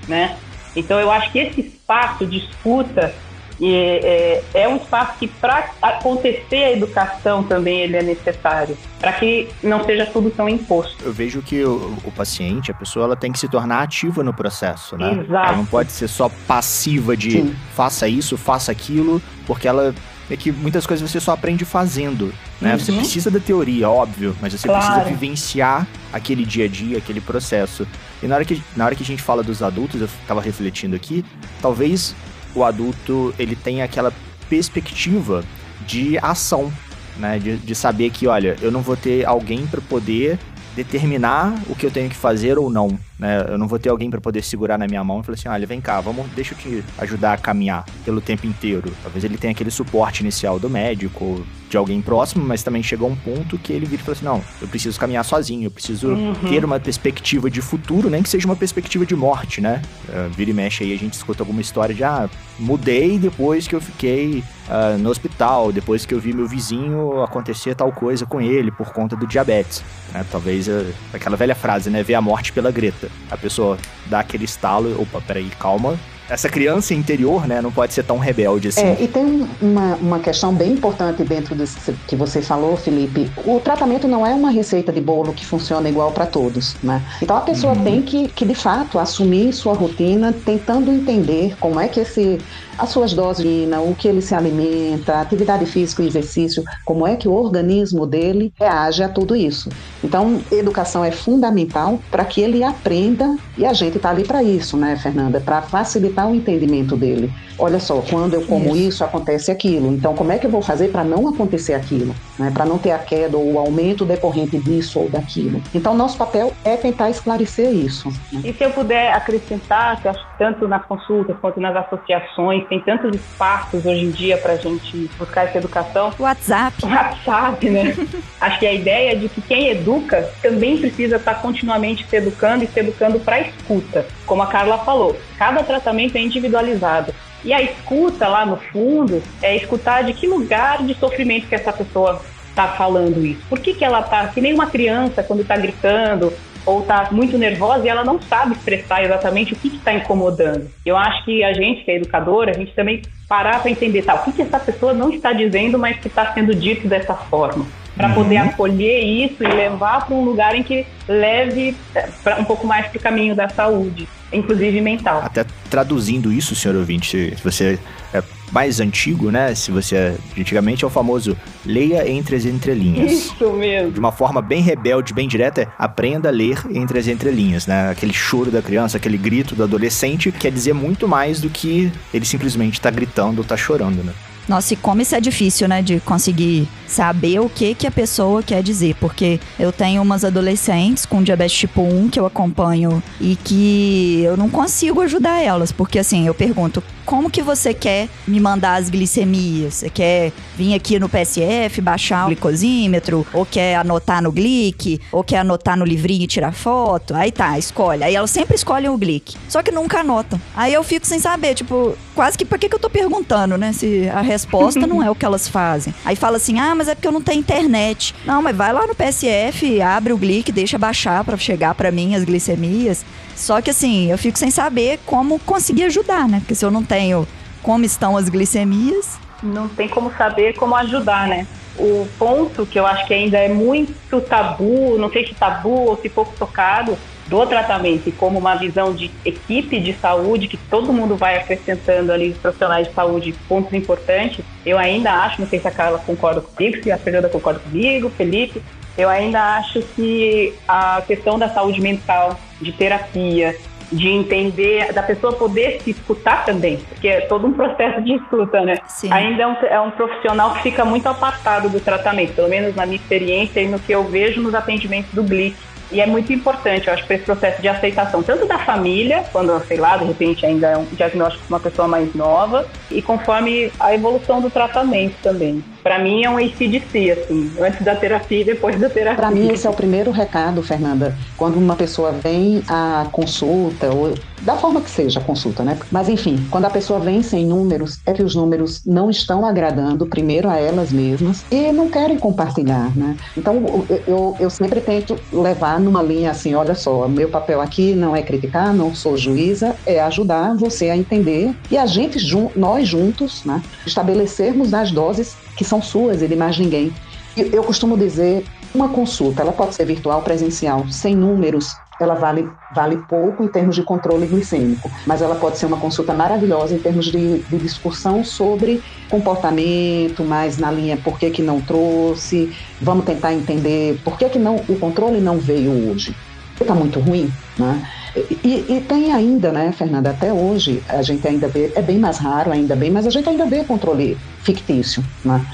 Né? 0.09 0.37
Então 0.76 0.99
eu 0.99 1.11
acho 1.11 1.30
que 1.30 1.38
esse 1.38 1.61
espaço 1.61 2.26
de 2.26 2.38
escuta 2.38 3.14
é, 3.61 4.42
é, 4.54 4.62
é, 4.62 4.68
um 4.68 4.76
espaço 4.76 5.18
que 5.18 5.28
para 5.28 5.70
acontecer 5.80 6.64
a 6.64 6.73
educação 6.73 7.42
também 7.44 7.80
ele 7.80 7.96
é 7.96 8.02
necessário, 8.02 8.76
para 8.99 9.12
que 9.12 9.49
não 9.62 9.84
seja 9.84 10.06
tudo 10.06 10.30
tão 10.30 10.49
imposto. 10.49 11.04
Eu 11.04 11.12
vejo 11.12 11.40
que 11.40 11.62
o, 11.64 11.96
o, 12.04 12.12
paciente, 12.12 12.70
a 12.70 12.75
pessoa, 12.75 13.04
ela 13.04 13.16
tem 13.16 13.30
que 13.30 13.38
se 13.38 13.49
tornar 13.49 13.82
ativa 13.82 14.23
no 14.25 14.34
processo, 14.34 14.96
né? 14.96 15.12
Exato. 15.12 15.49
Ela 15.49 15.56
não 15.56 15.66
pode 15.66 15.92
ser 15.92 16.08
só 16.08 16.28
passiva 16.49 17.16
de 17.16 17.32
Sim. 17.32 17.56
faça 17.75 18.08
isso, 18.08 18.37
faça 18.37 18.73
aquilo, 18.73 19.23
porque 19.46 19.68
ela 19.68 19.94
é 20.30 20.37
que 20.37 20.50
muitas 20.50 20.87
coisas 20.87 21.08
você 21.08 21.20
só 21.20 21.32
aprende 21.32 21.64
fazendo, 21.64 22.32
né? 22.61 22.73
Uhum. 22.73 22.78
Você 22.78 22.92
precisa 22.92 23.30
da 23.30 23.38
teoria, 23.38 23.88
óbvio, 23.88 24.34
mas 24.40 24.52
você 24.52 24.66
claro. 24.66 24.84
precisa 24.84 25.04
vivenciar 25.08 25.87
aquele 26.12 26.44
dia 26.44 26.64
a 26.64 26.68
dia, 26.68 26.99
aquele 26.99 27.20
processo. 27.20 27.87
E 28.23 28.26
na 28.26 28.37
hora 28.37 28.44
que, 28.44 28.62
na 28.75 28.87
hora 28.87 28.94
que 28.94 29.02
a 29.02 29.06
gente 29.06 29.23
fala 29.23 29.42
dos 29.42 29.62
adultos, 29.62 30.00
eu 30.00 30.08
tava 30.26 30.40
refletindo 30.40 30.96
aqui, 30.96 31.25
talvez 31.61 32.16
o 32.54 32.64
adulto 32.64 33.34
ele 33.38 33.56
tenha 33.56 33.84
aquela 33.84 34.12
perspectiva 34.49 35.44
de 35.87 36.18
ação, 36.18 36.73
né? 37.16 37.38
De, 37.38 37.56
de 37.56 37.75
saber 37.75 38.11
que, 38.11 38.26
olha, 38.26 38.56
eu 38.61 38.70
não 38.70 38.80
vou 38.80 38.96
ter 38.96 39.26
alguém 39.26 39.66
para 39.66 39.80
poder 39.80 40.38
determinar 40.75 41.54
o 41.68 41.75
que 41.75 41.87
eu 41.87 41.90
tenho 41.90 42.08
que 42.08 42.16
fazer 42.16 42.58
ou 42.58 42.68
não. 42.68 42.99
Né? 43.18 43.47
Eu 43.49 43.59
não 43.59 43.68
vou 43.68 43.78
ter 43.78 43.88
alguém 43.88 44.11
para 44.11 44.21
poder 44.21 44.42
segurar 44.42 44.76
na 44.76 44.87
minha 44.87 45.02
mão 45.04 45.21
e 45.21 45.23
falar 45.23 45.35
assim: 45.35 45.49
olha, 45.49 45.66
vem 45.66 45.80
cá, 45.80 46.00
vamos, 46.00 46.26
deixa 46.35 46.54
eu 46.54 46.59
te 46.59 46.85
ajudar 46.99 47.35
a 47.35 47.37
caminhar 47.37 47.85
pelo 48.04 48.21
tempo 48.21 48.47
inteiro. 48.47 48.92
Talvez 49.02 49.25
ele 49.25 49.38
tenha 49.38 49.52
aquele 49.52 49.71
suporte 49.71 50.21
inicial 50.21 50.59
do 50.59 50.68
médico, 50.68 51.44
de 51.71 51.76
alguém 51.76 52.00
próximo, 52.00 52.44
mas 52.44 52.62
também 52.62 52.83
chegou 52.83 53.09
um 53.09 53.16
ponto 53.16 53.59
que 53.59 53.73
ele 53.73 53.87
vira 53.87 54.00
e 54.00 54.04
fala 54.04 54.16
assim: 54.16 54.25
não, 54.25 54.42
eu 54.61 54.68
preciso 54.68 54.99
caminhar 54.99 55.25
sozinho, 55.25 55.66
eu 55.66 55.71
preciso 55.71 56.09
uhum. 56.09 56.35
ter 56.49 56.64
uma 56.64 56.80
perspectiva 56.80 57.50
de 57.50 57.61
futuro, 57.61 58.11
nem 58.11 58.23
que 58.23 58.28
seja 58.28 58.47
uma 58.47 58.56
perspectiva 58.56 59.06
de 59.06 59.14
morte, 59.14 59.61
né? 59.61 59.83
Uh, 60.09 60.30
vira 60.30 60.50
e 60.50 60.54
mexe 60.54 60.85
aí, 60.85 60.92
a 60.92 60.99
gente 60.99 61.14
escuta 61.14 61.42
alguma 61.42 61.61
história 61.61 61.94
de, 61.94 62.02
ah, 62.02 62.28
mudei 62.59 63.18
depois 63.18 63.66
que 63.66 63.75
eu 63.75 63.80
fiquei 63.80 64.42
uh, 64.68 64.99
no 64.99 65.11
hospital, 65.11 65.73
depois 65.73 66.06
que 66.06 66.14
eu 66.14 66.21
vi 66.21 66.33
meu 66.33 66.47
vizinho 66.47 67.23
acontecer 67.23 67.75
tal 67.75 67.92
coisa 67.92 68.26
com 68.26 68.40
ele 68.40 68.71
por 68.71 68.92
conta 68.92 69.16
do 69.16 69.26
diabetes. 69.26 69.83
Né? 70.12 70.25
Talvez 70.30 70.68
uh, 70.68 70.87
aquela 71.12 71.37
velha 71.37 71.54
frase, 71.54 71.90
né? 71.90 72.02
Ver 72.02 72.14
a 72.14 72.21
morte 72.21 72.52
pela 72.52 72.71
greta 72.71 73.03
a 73.30 73.37
pessoa 73.37 73.78
dá 74.06 74.20
aquele 74.20 74.44
estalo, 74.44 75.00
opa, 75.00 75.20
peraí, 75.20 75.50
calma, 75.58 75.99
essa 76.28 76.49
criança 76.49 76.95
interior, 76.95 77.47
né, 77.47 77.61
não 77.61 77.71
pode 77.71 77.93
ser 77.93 78.04
tão 78.04 78.19
rebelde 78.19 78.69
assim. 78.69 78.81
É, 78.81 78.97
e 79.00 79.09
tem 79.09 79.47
uma, 79.61 79.97
uma 79.97 80.19
questão 80.19 80.54
bem 80.54 80.73
importante 80.73 81.23
dentro 81.25 81.54
disso 81.54 81.95
que 82.07 82.16
você 82.16 82.40
falou, 82.40 82.76
Felipe. 82.76 83.31
O 83.45 83.61
tratamento 83.61 84.09
não 84.09 84.26
é 84.26 84.35
uma 84.35 84.50
receita 84.50 84.93
de 84.93 85.00
bolo 85.00 85.33
que 85.33 85.45
funciona 85.45 85.88
igual 85.88 86.12
para 86.12 86.26
todos, 86.26 86.76
né? 86.83 87.02
Então 87.21 87.37
a 87.37 87.40
pessoa 87.40 87.75
uhum. 87.75 87.85
tem 87.85 88.02
que, 88.02 88.28
que, 88.28 88.45
de 88.45 88.54
fato, 88.54 88.99
assumir 88.99 89.52
sua 89.52 89.75
rotina, 89.75 90.33
tentando 90.33 90.90
entender 90.90 91.57
como 91.59 91.78
é 91.78 91.88
que 91.88 92.00
esse 92.00 92.38
as 92.78 92.90
suas 92.90 93.12
doses 93.12 93.45
o 93.45 93.95
que 93.95 94.09
ele 94.09 94.21
se 94.21 94.35
alimenta, 94.35 95.21
atividade 95.21 95.66
física 95.66 96.02
e 96.02 96.07
exercício, 96.07 96.64
como 96.85 97.07
é 97.07 97.16
que 97.16 97.28
o 97.28 97.33
organismo 97.33 98.07
dele 98.07 98.52
reage 98.59 99.02
a 99.02 99.09
tudo 99.09 99.37
isso. 99.37 99.69
Então, 100.02 100.40
educação 100.50 101.04
é 101.04 101.11
fundamental 101.11 102.00
para 102.11 102.25
que 102.25 102.40
ele 102.40 102.62
aprenda 102.62 103.37
e 103.57 103.64
a 103.64 103.73
gente 103.73 103.97
está 103.97 104.11
ali 104.11 104.25
para 104.25 104.43
isso, 104.43 104.76
né, 104.76 104.97
Fernanda? 104.97 105.40
Para 105.40 105.62
facilitar 105.62 106.13
o 106.26 106.35
entendimento 106.35 106.97
dele. 106.97 107.30
Olha 107.59 107.78
só, 107.78 108.00
quando 108.00 108.35
eu 108.35 108.42
como 108.47 108.76
isso. 108.76 108.88
isso, 108.88 109.04
acontece 109.04 109.50
aquilo. 109.50 109.92
Então, 109.92 110.14
como 110.14 110.33
é 110.33 110.38
que 110.38 110.47
eu 110.47 110.50
vou 110.50 110.62
fazer 110.62 110.88
para 110.88 111.04
não 111.04 111.28
acontecer 111.28 111.75
aquilo? 111.75 112.14
Né? 112.38 112.50
Para 112.53 112.64
não 112.64 112.79
ter 112.79 112.91
a 112.91 112.99
queda 112.99 113.37
ou 113.37 113.53
o 113.53 113.59
aumento 113.59 114.05
decorrente 114.05 114.59
disso 114.59 115.00
ou 115.00 115.09
daquilo. 115.09 115.62
Então, 115.75 115.95
nosso 115.95 116.17
papel 116.19 116.53
é 116.64 116.76
tentar 116.76 117.11
esclarecer 117.11 117.71
isso. 117.71 118.09
Né? 118.33 118.43
E 118.45 118.53
se 118.53 118.64
eu 118.64 118.71
puder 118.71 119.12
acrescentar, 119.12 120.00
que 120.00 120.09
acho 120.09 120.21
que 120.21 120.38
tanto 120.38 120.67
nas 120.67 120.85
consultas 120.85 121.37
quanto 121.41 121.61
nas 121.61 121.76
associações, 121.76 122.67
tem 122.69 122.81
tantos 122.81 123.14
espaços 123.14 123.87
hoje 123.87 124.05
em 124.05 124.11
dia 124.11 124.37
para 124.37 124.55
a 124.55 124.57
gente 124.57 125.11
buscar 125.19 125.47
essa 125.47 125.59
educação. 125.59 126.12
WhatsApp. 126.19 126.85
WhatsApp, 126.85 127.71
né? 127.71 127.97
acho 128.41 128.59
que 128.59 128.67
a 128.67 128.73
ideia 128.73 129.12
é 129.12 129.14
de 129.14 129.29
que 129.29 129.41
quem 129.41 129.69
educa 129.69 130.29
também 130.43 130.79
precisa 130.79 131.17
estar 131.17 131.35
tá 131.35 131.41
continuamente 131.41 132.07
se 132.07 132.17
educando 132.17 132.64
e 132.64 132.67
se 132.67 132.81
educando 132.81 133.21
para 133.21 133.41
escuta. 133.41 134.07
Como 134.26 134.43
a 134.43 134.47
Carla 134.47 134.79
falou, 134.79 135.17
cada 135.38 135.62
tratamento 135.62 136.17
é 136.17 136.21
individualizado. 136.21 137.14
E 137.44 137.52
a 137.52 137.60
escuta 137.60 138.26
lá 138.26 138.46
no 138.46 138.56
fundo 138.56 139.22
é 139.42 139.56
escutar 139.56 140.02
de 140.02 140.14
que 140.14 140.26
lugar 140.26 140.82
de 140.82 140.94
sofrimento 140.94 141.46
que 141.46 141.54
essa 141.54 141.72
pessoa 141.72 142.20
está 142.48 142.68
falando 142.68 143.24
isso. 143.24 143.42
Por 143.48 143.58
que, 143.58 143.74
que 143.74 143.84
ela 143.84 144.00
está, 144.00 144.28
que 144.28 144.40
nem 144.40 144.54
uma 144.54 144.66
criança 144.66 145.22
quando 145.22 145.40
está 145.40 145.56
gritando 145.56 146.32
ou 146.64 146.80
está 146.80 147.08
muito 147.10 147.36
nervosa 147.36 147.84
e 147.84 147.88
ela 147.88 148.04
não 148.04 148.20
sabe 148.22 148.54
expressar 148.54 149.04
exatamente 149.04 149.52
o 149.52 149.56
que 149.56 149.68
está 149.68 149.92
incomodando. 149.92 150.70
Eu 150.84 150.96
acho 150.96 151.24
que 151.24 151.44
a 151.44 151.52
gente, 151.52 151.84
que 151.84 151.90
é 151.90 151.96
educadora, 151.96 152.52
a 152.52 152.54
gente 152.54 152.72
também 152.72 153.02
parar 153.28 153.60
para 153.60 153.70
entender 153.70 154.02
tá, 154.02 154.14
o 154.14 154.24
que, 154.24 154.32
que 154.32 154.42
essa 154.42 154.58
pessoa 154.58 154.94
não 154.94 155.11
está 155.11 155.33
dizendo, 155.33 155.78
mas 155.78 155.98
que 155.98 156.09
está 156.09 156.33
sendo 156.33 156.54
dito 156.54 156.88
dessa 156.88 157.14
forma 157.14 157.66
para 157.96 158.09
uhum. 158.09 158.14
poder 158.14 158.38
acolher 158.38 159.04
isso 159.04 159.42
e 159.42 159.46
levar 159.46 160.07
para 160.07 160.14
um 160.14 160.24
lugar 160.24 160.54
em 160.54 160.62
que 160.62 160.85
leve 161.07 161.76
pra, 162.22 162.37
um 162.40 162.44
pouco 162.44 162.66
mais 162.66 162.87
para 162.87 162.98
o 162.98 163.00
caminho 163.00 163.35
da 163.35 163.48
saúde, 163.48 164.09
inclusive 164.35 164.81
mental. 164.81 165.23
Até 165.25 165.44
traduzindo 165.70 166.33
isso, 166.33 166.55
senhor 166.55 166.77
ouvinte, 166.77 167.35
se 167.37 167.42
você 167.42 167.79
é 168.12 168.23
mais 168.53 168.79
antigo, 168.79 169.31
né? 169.31 169.55
Se 169.55 169.70
você 169.70 169.97
é, 169.97 170.16
antigamente 170.38 170.85
é 170.85 170.87
o 170.87 170.90
famoso 170.90 171.37
leia 171.66 172.09
entre 172.09 172.37
as 172.37 172.44
entrelinhas. 172.44 173.12
Isso 173.12 173.53
mesmo. 173.53 173.92
De 173.92 173.99
uma 173.99 174.12
forma 174.12 174.40
bem 174.40 174.62
rebelde, 174.62 175.12
bem 175.12 175.27
direta, 175.27 175.62
é 175.62 175.68
aprenda 175.79 176.29
a 176.29 176.33
ler 176.33 176.62
entre 176.70 176.99
as 176.99 177.09
entrelinhas, 177.09 177.66
né? 177.66 177.90
Aquele 177.90 178.12
choro 178.12 178.51
da 178.51 178.62
criança, 178.62 178.97
aquele 178.97 179.18
grito 179.18 179.55
do 179.55 179.64
adolescente 179.64 180.31
quer 180.31 180.53
dizer 180.53 180.73
muito 180.73 181.09
mais 181.09 181.40
do 181.40 181.51
que 181.51 181.90
ele 182.12 182.25
simplesmente 182.25 182.81
tá 182.81 182.90
gritando 182.90 183.38
ou 183.38 183.44
tá 183.44 183.57
chorando, 183.57 184.05
né? 184.05 184.12
Nossa, 184.48 184.74
e 184.74 184.76
como 184.76 185.00
isso 185.00 185.14
é 185.14 185.20
difícil, 185.20 185.68
né? 185.68 185.83
De 185.83 186.00
conseguir 186.00 186.68
saber 186.87 187.40
o 187.40 187.48
que, 187.48 187.74
que 187.74 187.87
a 187.87 187.90
pessoa 187.90 188.42
quer 188.42 188.62
dizer. 188.62 188.94
Porque 189.00 189.40
eu 189.59 189.72
tenho 189.72 190.02
umas 190.02 190.24
adolescentes 190.24 191.07
com 191.07 191.22
diabetes 191.22 191.57
tipo 191.57 191.83
1 191.83 192.09
que 192.09 192.20
eu 192.20 192.26
acompanho 192.26 193.02
e 193.20 193.37
que 193.37 194.22
eu 194.24 194.37
não 194.37 194.48
consigo 194.48 195.00
ajudar 195.00 195.42
elas. 195.42 195.72
Porque 195.72 195.98
assim, 195.98 196.26
eu 196.26 196.35
pergunto, 196.35 196.83
como 197.04 197.30
que 197.30 197.42
você 197.42 197.74
quer 197.74 198.09
me 198.26 198.40
mandar 198.40 198.76
as 198.76 198.88
glicemias? 198.88 199.74
Você 199.74 199.90
quer 199.90 200.33
vir 200.57 200.74
aqui 200.74 200.98
no 200.98 201.09
PSF, 201.09 201.80
baixar 201.80 202.24
o 202.24 202.26
glicosímetro? 202.28 203.26
Ou 203.33 203.44
quer 203.44 203.76
anotar 203.76 204.22
no 204.22 204.33
Glic? 204.33 205.00
Ou 205.12 205.22
quer 205.22 205.38
anotar 205.38 205.76
no 205.76 205.85
livrinho 205.85 206.24
e 206.24 206.26
tirar 206.26 206.52
foto? 206.52 207.14
Aí 207.14 207.30
tá, 207.30 207.59
escolhe. 207.59 208.02
Aí 208.04 208.14
elas 208.14 208.30
sempre 208.30 208.54
escolhem 208.54 208.88
o 208.88 208.96
Glic. 208.96 209.37
Só 209.48 209.62
que 209.62 209.70
nunca 209.70 210.00
anotam. 210.00 210.40
Aí 210.54 210.72
eu 210.72 210.83
fico 210.83 211.07
sem 211.07 211.18
saber, 211.18 211.54
tipo, 211.54 211.96
quase 212.14 212.38
que 212.38 212.44
pra 212.44 212.59
que, 212.59 212.68
que 212.68 212.74
eu 212.74 212.80
tô 212.80 212.88
perguntando, 212.88 213.59
né? 213.59 213.72
Se 213.72 214.09
a 214.09 214.20
resposta 214.35 214.87
não 214.87 215.03
é 215.03 215.09
o 215.11 215.14
que 215.14 215.25
elas 215.25 215.49
fazem. 215.49 215.94
Aí 216.05 216.16
fala 216.16 216.37
assim: 216.37 216.59
ah, 216.59 216.75
mas 216.75 216.88
é 216.88 216.94
porque 216.94 217.09
eu 217.09 217.12
não 217.12 217.23
tenho 217.23 217.40
internet. 217.40 218.14
Não, 218.25 218.42
mas 218.42 218.57
vai 218.57 218.73
lá 218.73 218.87
no 218.87 218.94
PSF, 218.94 219.81
abre 219.81 220.12
o 220.12 220.18
Glic, 220.18 220.53
deixa 220.53 220.79
baixar 220.79 221.25
para 221.25 221.37
chegar 221.37 221.75
para 221.75 221.90
mim 221.90 222.14
as 222.14 222.25
glicemias. 222.25 223.05
Só 223.35 223.61
que 223.61 223.70
assim, 223.70 224.11
eu 224.11 224.18
fico 224.18 224.38
sem 224.38 224.51
saber 224.51 225.01
como 225.07 225.38
conseguir 225.40 225.85
ajudar, 225.85 226.29
né? 226.29 226.40
Porque 226.40 226.55
se 226.55 226.64
eu 226.64 226.70
não 226.70 226.85
tenho 226.85 227.27
como 227.62 227.85
estão 227.85 228.16
as 228.16 228.29
glicemias. 228.29 229.18
Não 229.42 229.68
tem 229.68 229.88
como 229.88 230.12
saber 230.16 230.55
como 230.55 230.75
ajudar, 230.77 231.27
né? 231.27 231.47
O 231.77 232.07
ponto 232.18 232.64
que 232.64 232.79
eu 232.79 232.87
acho 232.87 233.07
que 233.07 233.14
ainda 233.14 233.38
é 233.38 233.49
muito 233.49 234.20
tabu, 234.20 234.97
não 234.99 235.11
sei 235.11 235.27
se 235.27 235.35
tabu 235.35 235.88
ou 235.88 236.01
se 236.01 236.09
pouco 236.09 236.33
tocado, 236.38 236.97
do 237.26 237.46
tratamento 237.46 238.08
e 238.08 238.12
como 238.12 238.38
uma 238.38 238.54
visão 238.54 238.94
de 238.94 239.10
equipe 239.24 239.80
de 239.80 239.94
saúde, 239.94 240.48
que 240.48 240.56
todo 240.56 240.92
mundo 240.92 241.16
vai 241.16 241.38
acrescentando 241.38 242.12
ali, 242.12 242.30
os 242.30 242.38
profissionais 242.38 242.88
de 242.88 242.94
saúde, 242.94 243.34
pontos 243.48 243.72
importantes, 243.72 244.44
eu 244.64 244.78
ainda 244.78 245.12
acho, 245.12 245.40
não 245.40 245.48
sei 245.48 245.58
se 245.58 245.68
a 245.68 245.70
Carla 245.70 245.98
concorda 245.98 246.40
comigo, 246.40 246.82
se 246.82 246.92
a 246.92 246.98
Fernanda 246.98 247.28
concorda 247.28 247.60
comigo, 247.60 248.10
Felipe, 248.10 248.62
eu 248.96 249.08
ainda 249.08 249.56
acho 249.56 249.80
que 249.96 250.54
a 250.68 251.02
questão 251.06 251.38
da 251.38 251.48
saúde 251.48 251.80
mental, 251.80 252.38
de 252.60 252.72
terapia, 252.72 253.56
de 253.90 254.08
entender, 254.08 254.92
da 254.92 255.02
pessoa 255.02 255.32
poder 255.32 255.80
se 255.82 255.90
escutar 255.90 256.44
também, 256.44 256.78
porque 256.88 257.08
é 257.08 257.20
todo 257.22 257.46
um 257.46 257.52
processo 257.52 258.02
de 258.02 258.14
escuta, 258.14 258.60
né? 258.60 258.78
Sim. 258.87 259.12
Ainda 259.12 259.42
é 259.42 259.46
um, 259.46 259.56
é 259.62 259.80
um 259.80 259.90
profissional 259.90 260.54
que 260.54 260.62
fica 260.62 260.84
muito 260.84 261.08
apartado 261.08 261.68
do 261.68 261.80
tratamento, 261.80 262.34
pelo 262.34 262.48
menos 262.48 262.74
na 262.74 262.87
minha 262.87 262.96
experiência 262.96 263.60
e 263.60 263.68
no 263.68 263.78
que 263.78 263.92
eu 263.92 264.04
vejo 264.04 264.40
nos 264.40 264.54
atendimentos 264.54 265.12
do 265.12 265.22
GLIC 265.22 265.56
e 265.90 266.01
é 266.01 266.07
muito 266.07 266.33
importante, 266.33 266.88
eu 266.88 266.94
acho, 266.94 267.07
para 267.07 267.16
esse 267.16 267.25
processo 267.25 267.61
de 267.61 267.68
aceitação, 267.68 268.23
tanto 268.23 268.47
da 268.47 268.59
família, 268.59 269.25
quando, 269.33 269.59
sei 269.66 269.77
lá, 269.77 269.97
de 269.97 270.05
repente 270.05 270.44
ainda 270.44 270.68
é 270.68 270.77
um 270.77 270.85
diagnóstico 270.85 271.47
de 271.47 271.53
uma 271.53 271.61
pessoa 271.61 271.87
mais 271.87 272.14
nova, 272.14 272.66
e 272.90 273.03
conforme 273.03 273.70
a 273.79 273.94
evolução 273.94 274.40
do 274.40 274.51
tratamento 274.51 275.14
também. 275.23 275.62
Para 275.85 275.99
mim 275.99 276.25
é 276.25 276.31
um 276.31 276.38
ACDC, 276.38 277.11
assim, 277.11 277.53
antes 277.61 277.85
da 277.85 277.94
terapia 277.94 278.40
e 278.40 278.44
depois 278.44 278.81
da 278.81 278.88
terapia. 278.88 279.16
Para 279.16 279.31
mim 279.31 279.53
esse 279.53 279.66
é 279.66 279.70
o 279.70 279.75
primeiro 279.75 280.11
recado, 280.11 280.62
Fernanda. 280.62 281.14
Quando 281.37 281.57
uma 281.57 281.77
pessoa 281.77 282.11
vem 282.11 282.62
à 282.66 283.07
consulta, 283.12 283.92
ou 283.92 284.14
da 284.40 284.57
forma 284.57 284.81
que 284.81 284.90
seja 284.90 285.20
a 285.20 285.23
consulta, 285.23 285.62
né? 285.62 285.79
Mas 285.92 286.09
enfim, 286.09 286.38
quando 286.51 286.64
a 286.64 286.70
pessoa 286.70 286.99
vem 286.99 287.23
sem 287.23 287.44
números, 287.44 288.01
é 288.07 288.14
que 288.14 288.23
os 288.23 288.35
números 288.35 288.83
não 288.87 289.11
estão 289.11 289.44
agradando 289.44 290.07
primeiro 290.07 290.49
a 290.49 290.57
elas 290.57 290.90
mesmas 290.90 291.44
e 291.51 291.70
não 291.70 291.90
querem 291.90 292.18
compartilhar, 292.18 292.90
né? 292.97 293.14
Então 293.37 293.85
eu, 293.90 294.03
eu, 294.07 294.37
eu 294.40 294.51
sempre 294.51 294.81
tento 294.81 295.18
levar 295.31 295.79
numa 295.79 296.03
linha 296.03 296.31
assim, 296.31 296.55
olha 296.55 296.75
só, 296.75 297.07
meu 297.07 297.29
papel 297.29 297.61
aqui 297.61 297.94
não 297.94 298.16
é 298.16 298.23
criticar, 298.23 298.73
não 298.73 298.94
sou 298.94 299.18
juíza, 299.18 299.77
é 299.85 300.01
ajudar 300.01 300.57
você 300.57 300.88
a 300.88 300.97
entender 300.97 301.55
e 301.70 301.77
a 301.77 301.85
gente, 301.85 302.18
nós 302.57 302.88
juntos, 302.88 303.44
né, 303.44 303.62
estabelecermos 303.87 304.73
as 304.73 304.90
doses 304.90 305.43
que 305.57 305.64
são 305.64 305.81
suas 305.83 306.23
e 306.23 306.29
de 306.29 306.37
mais 306.37 306.59
ninguém. 306.59 306.93
Eu 307.37 307.64
costumo 307.64 307.97
dizer, 307.97 308.45
uma 308.75 308.88
consulta, 308.88 309.43
ela 309.43 309.53
pode 309.53 309.75
ser 309.75 309.85
virtual, 309.85 310.23
presencial, 310.23 310.87
sem 310.88 311.17
números, 311.17 311.75
ela 312.01 312.14
vale, 312.14 312.49
vale 312.75 312.97
pouco 313.09 313.45
em 313.45 313.49
termos 313.49 313.77
de 313.77 313.83
controle 313.83 314.27
glicêmico, 314.27 314.90
mas 315.07 315.23
ela 315.23 315.37
pode 315.37 315.59
ser 315.59 315.67
uma 315.67 315.77
consulta 315.77 316.12
maravilhosa 316.12 316.75
em 316.75 316.79
termos 316.79 317.07
de, 317.07 317.38
de 317.38 317.59
discussão 317.59 318.25
sobre 318.25 318.83
comportamento, 319.09 320.25
mais 320.25 320.59
na 320.59 320.71
linha 320.71 320.97
por 320.97 321.19
que, 321.19 321.31
que 321.31 321.43
não 321.43 321.61
trouxe, 321.61 322.53
vamos 322.81 323.05
tentar 323.05 323.33
entender 323.33 324.01
por 324.05 324.19
que, 324.19 324.29
que 324.29 324.38
não, 324.38 324.57
o 324.69 324.79
controle 324.79 325.21
não 325.21 325.38
veio 325.38 325.90
hoje. 325.90 326.14
Está 326.61 326.75
muito 326.75 327.01
ruim, 327.01 327.33
né? 327.59 327.83
E, 328.17 328.64
e, 328.69 328.81
tem 328.88 329.12
ainda, 329.12 329.51
né, 329.51 329.73
Fernanda, 329.73 330.11
até 330.11 330.33
hoje 330.33 330.81
a 330.88 331.03
gente 331.03 331.27
ainda 331.27 331.49
vê, 331.49 331.73
é 331.75 331.83
bem 331.83 331.99
mais 331.99 332.19
raro 332.19 332.53
ainda 332.53 332.77
bem, 332.77 332.88
mas 332.88 333.09
a 333.09 333.11
gente 333.11 333.29
ainda 333.29 333.45
vê 333.45 333.64
controle 333.64 334.17
fictício, 334.40 335.05
né? 335.25 335.45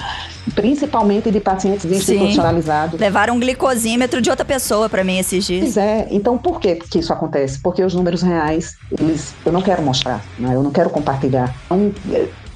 Principalmente 0.54 1.30
de 1.30 1.40
pacientes 1.40 1.86
institucionalizados. 1.86 2.98
Sim. 2.98 3.04
Levaram 3.04 3.36
um 3.36 3.40
glicosímetro 3.40 4.20
de 4.20 4.28
outra 4.28 4.44
pessoa 4.44 4.90
para 4.90 5.02
mim 5.02 5.18
esses 5.18 5.44
dias. 5.46 5.62
Pois 5.62 5.76
é. 5.78 6.06
Então, 6.10 6.36
por 6.36 6.60
que, 6.60 6.76
que 6.76 6.98
isso 6.98 7.12
acontece? 7.12 7.58
Porque 7.60 7.82
os 7.82 7.94
números 7.94 8.20
reais, 8.20 8.76
eles, 8.90 9.34
eu 9.44 9.52
não 9.52 9.62
quero 9.62 9.82
mostrar, 9.82 10.22
né? 10.38 10.54
eu 10.54 10.62
não 10.62 10.70
quero 10.70 10.90
compartilhar. 10.90 11.54
Então, 11.64 11.92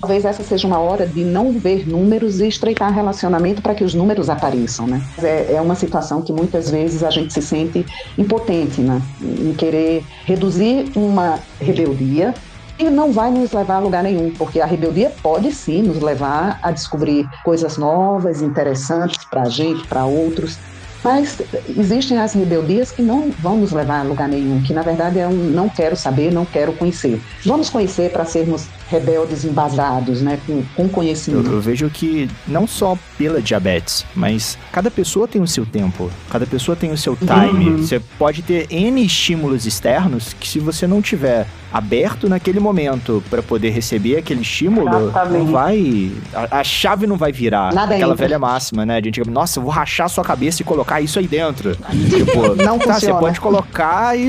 Talvez 0.05 0.27
essa 0.27 0.43
seja 0.43 0.67
uma 0.67 0.79
hora 0.79 1.07
de 1.07 1.25
não 1.25 1.51
ver 1.51 1.89
números 1.89 2.39
e 2.39 2.47
estreitar 2.47 2.93
relacionamento 2.93 3.63
para 3.63 3.75
que 3.75 3.83
os 3.83 3.95
números 3.95 4.29
apareçam, 4.29 4.87
né? 4.87 5.01
É, 5.23 5.55
é, 5.55 5.61
uma 5.63 5.75
situação 5.75 6.21
que 6.21 6.31
muitas 6.31 6.71
vezes 6.71 7.03
a 7.03 7.09
gente 7.09 7.33
se 7.33 7.41
sente 7.41 7.87
impotente, 8.19 8.83
né? 8.83 9.01
Em 9.23 9.55
querer 9.55 10.05
reduzir 10.27 10.93
uma 10.95 11.39
rebeldia 11.59 12.35
e 12.79 12.91
não 12.91 13.13
vai 13.13 13.31
nos 13.31 13.51
levar 13.53 13.77
a 13.77 13.79
lugar 13.79 14.03
nenhum, 14.03 14.31
porque 14.31 14.61
a 14.61 14.67
rebeldia 14.67 15.11
pode 15.23 15.51
sim 15.53 15.81
nos 15.81 15.99
levar 16.03 16.59
a 16.63 16.71
descobrir 16.71 17.27
coisas 17.43 17.79
novas, 17.79 18.43
interessantes 18.43 19.25
para 19.25 19.45
a 19.45 19.49
gente, 19.49 19.87
para 19.87 20.05
outros, 20.05 20.59
mas 21.05 21.37
existem 21.77 22.19
as 22.19 22.33
rebeldias 22.33 22.91
que 22.91 23.03
não 23.03 23.31
vão 23.31 23.59
nos 23.59 23.73
levar 23.73 24.01
a 24.01 24.03
lugar 24.03 24.27
nenhum, 24.27 24.63
que 24.63 24.73
na 24.73 24.81
verdade 24.81 25.19
é 25.19 25.29
um 25.29 25.35
não 25.35 25.69
quero 25.69 25.95
saber, 25.95 26.33
não 26.33 26.47
quero 26.47 26.73
conhecer. 26.73 27.21
Vamos 27.45 27.69
conhecer 27.69 28.11
para 28.11 28.25
sermos 28.25 28.67
rebeldes 28.89 29.45
embasados, 29.45 30.21
né, 30.21 30.39
com, 30.47 30.63
com 30.75 30.89
conhecimento. 30.89 31.47
Eu, 31.49 31.55
eu, 31.55 31.61
vejo 31.61 31.89
que 31.91 32.29
não 32.47 32.67
só 32.67 32.99
pela 33.17 33.41
diabetes, 33.41 34.05
mas 34.15 34.59
cada 34.73 34.91
pessoa 34.91 35.27
tem 35.27 35.41
o 35.41 35.47
seu 35.47 35.65
tempo, 35.65 36.11
cada 36.31 36.47
pessoa 36.47 36.77
tem 36.77 36.93
o 36.93 36.97
seu 36.97 37.17
time. 37.17 37.71
Uhum. 37.71 37.79
Você 37.79 38.01
pode 38.19 38.43
ter 38.43 38.67
N 38.71 39.05
estímulos 39.05 39.67
externos 39.67 40.35
que 40.35 40.49
se 40.49 40.59
você 40.59 40.87
não 40.87 41.01
tiver 41.01 41.47
aberto 41.75 42.29
naquele 42.29 42.61
momento 42.61 43.21
para 43.29 43.43
poder 43.43 43.71
receber 43.71 44.17
aquele 44.17 44.43
estímulo, 44.43 45.09
Exatamente. 45.09 45.45
não 45.45 45.47
vai. 45.47 46.13
A, 46.33 46.61
a, 46.61 46.65
chave 46.65 47.05
não 47.05 47.17
vai 47.17 47.33
virar. 47.33 47.75
Nada 47.75 47.97
Aquela 47.97 48.13
entra. 48.13 48.27
velha 48.27 48.39
máxima, 48.39 48.87
né? 48.87 48.99
A 48.99 49.01
gente, 49.01 49.29
nossa, 49.29 49.59
eu 49.59 49.65
vou 49.65 49.73
rachar 49.73 50.09
sua 50.09 50.23
cabeça 50.23 50.63
e 50.63 50.65
colocar 50.65 51.01
isso 51.01 51.19
aí 51.19 51.27
dentro. 51.27 51.77
tipo, 52.09 52.55
não 52.63 52.79
tá, 52.79 52.95
funciona. 52.95 53.15
você 53.15 53.21
pode 53.21 53.41
colocar 53.41 54.17
e, 54.17 54.29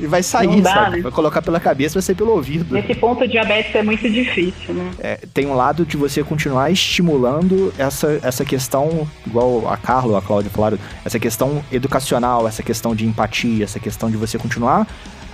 e 0.00 0.06
vai 0.06 0.22
sair, 0.22 0.62
dá, 0.62 0.72
sabe? 0.72 0.96
Né? 0.96 1.02
Vai 1.02 1.12
colocar 1.12 1.42
pela 1.42 1.60
cabeça, 1.60 1.94
vai 1.94 2.02
sair 2.02 2.16
pelo 2.16 2.30
ouvido. 2.30 2.72
Nesse 2.72 2.94
ponto, 2.94 3.28
diabetes 3.28 3.74
é 3.74 3.82
muito 3.82 3.95
difícil, 3.96 4.74
né? 4.74 4.90
É, 4.98 5.20
tem 5.32 5.46
um 5.46 5.54
lado 5.54 5.84
de 5.84 5.96
você 5.96 6.22
continuar 6.22 6.70
estimulando 6.70 7.72
essa, 7.78 8.18
essa 8.22 8.44
questão, 8.44 9.08
igual 9.26 9.68
a 9.68 9.76
Carla, 9.76 10.18
a 10.18 10.22
Cláudia 10.22 10.50
falaram, 10.50 10.78
essa 11.04 11.18
questão 11.18 11.64
educacional, 11.70 12.46
essa 12.46 12.62
questão 12.62 12.94
de 12.94 13.06
empatia, 13.06 13.64
essa 13.64 13.80
questão 13.80 14.10
de 14.10 14.16
você 14.16 14.38
continuar 14.38 14.86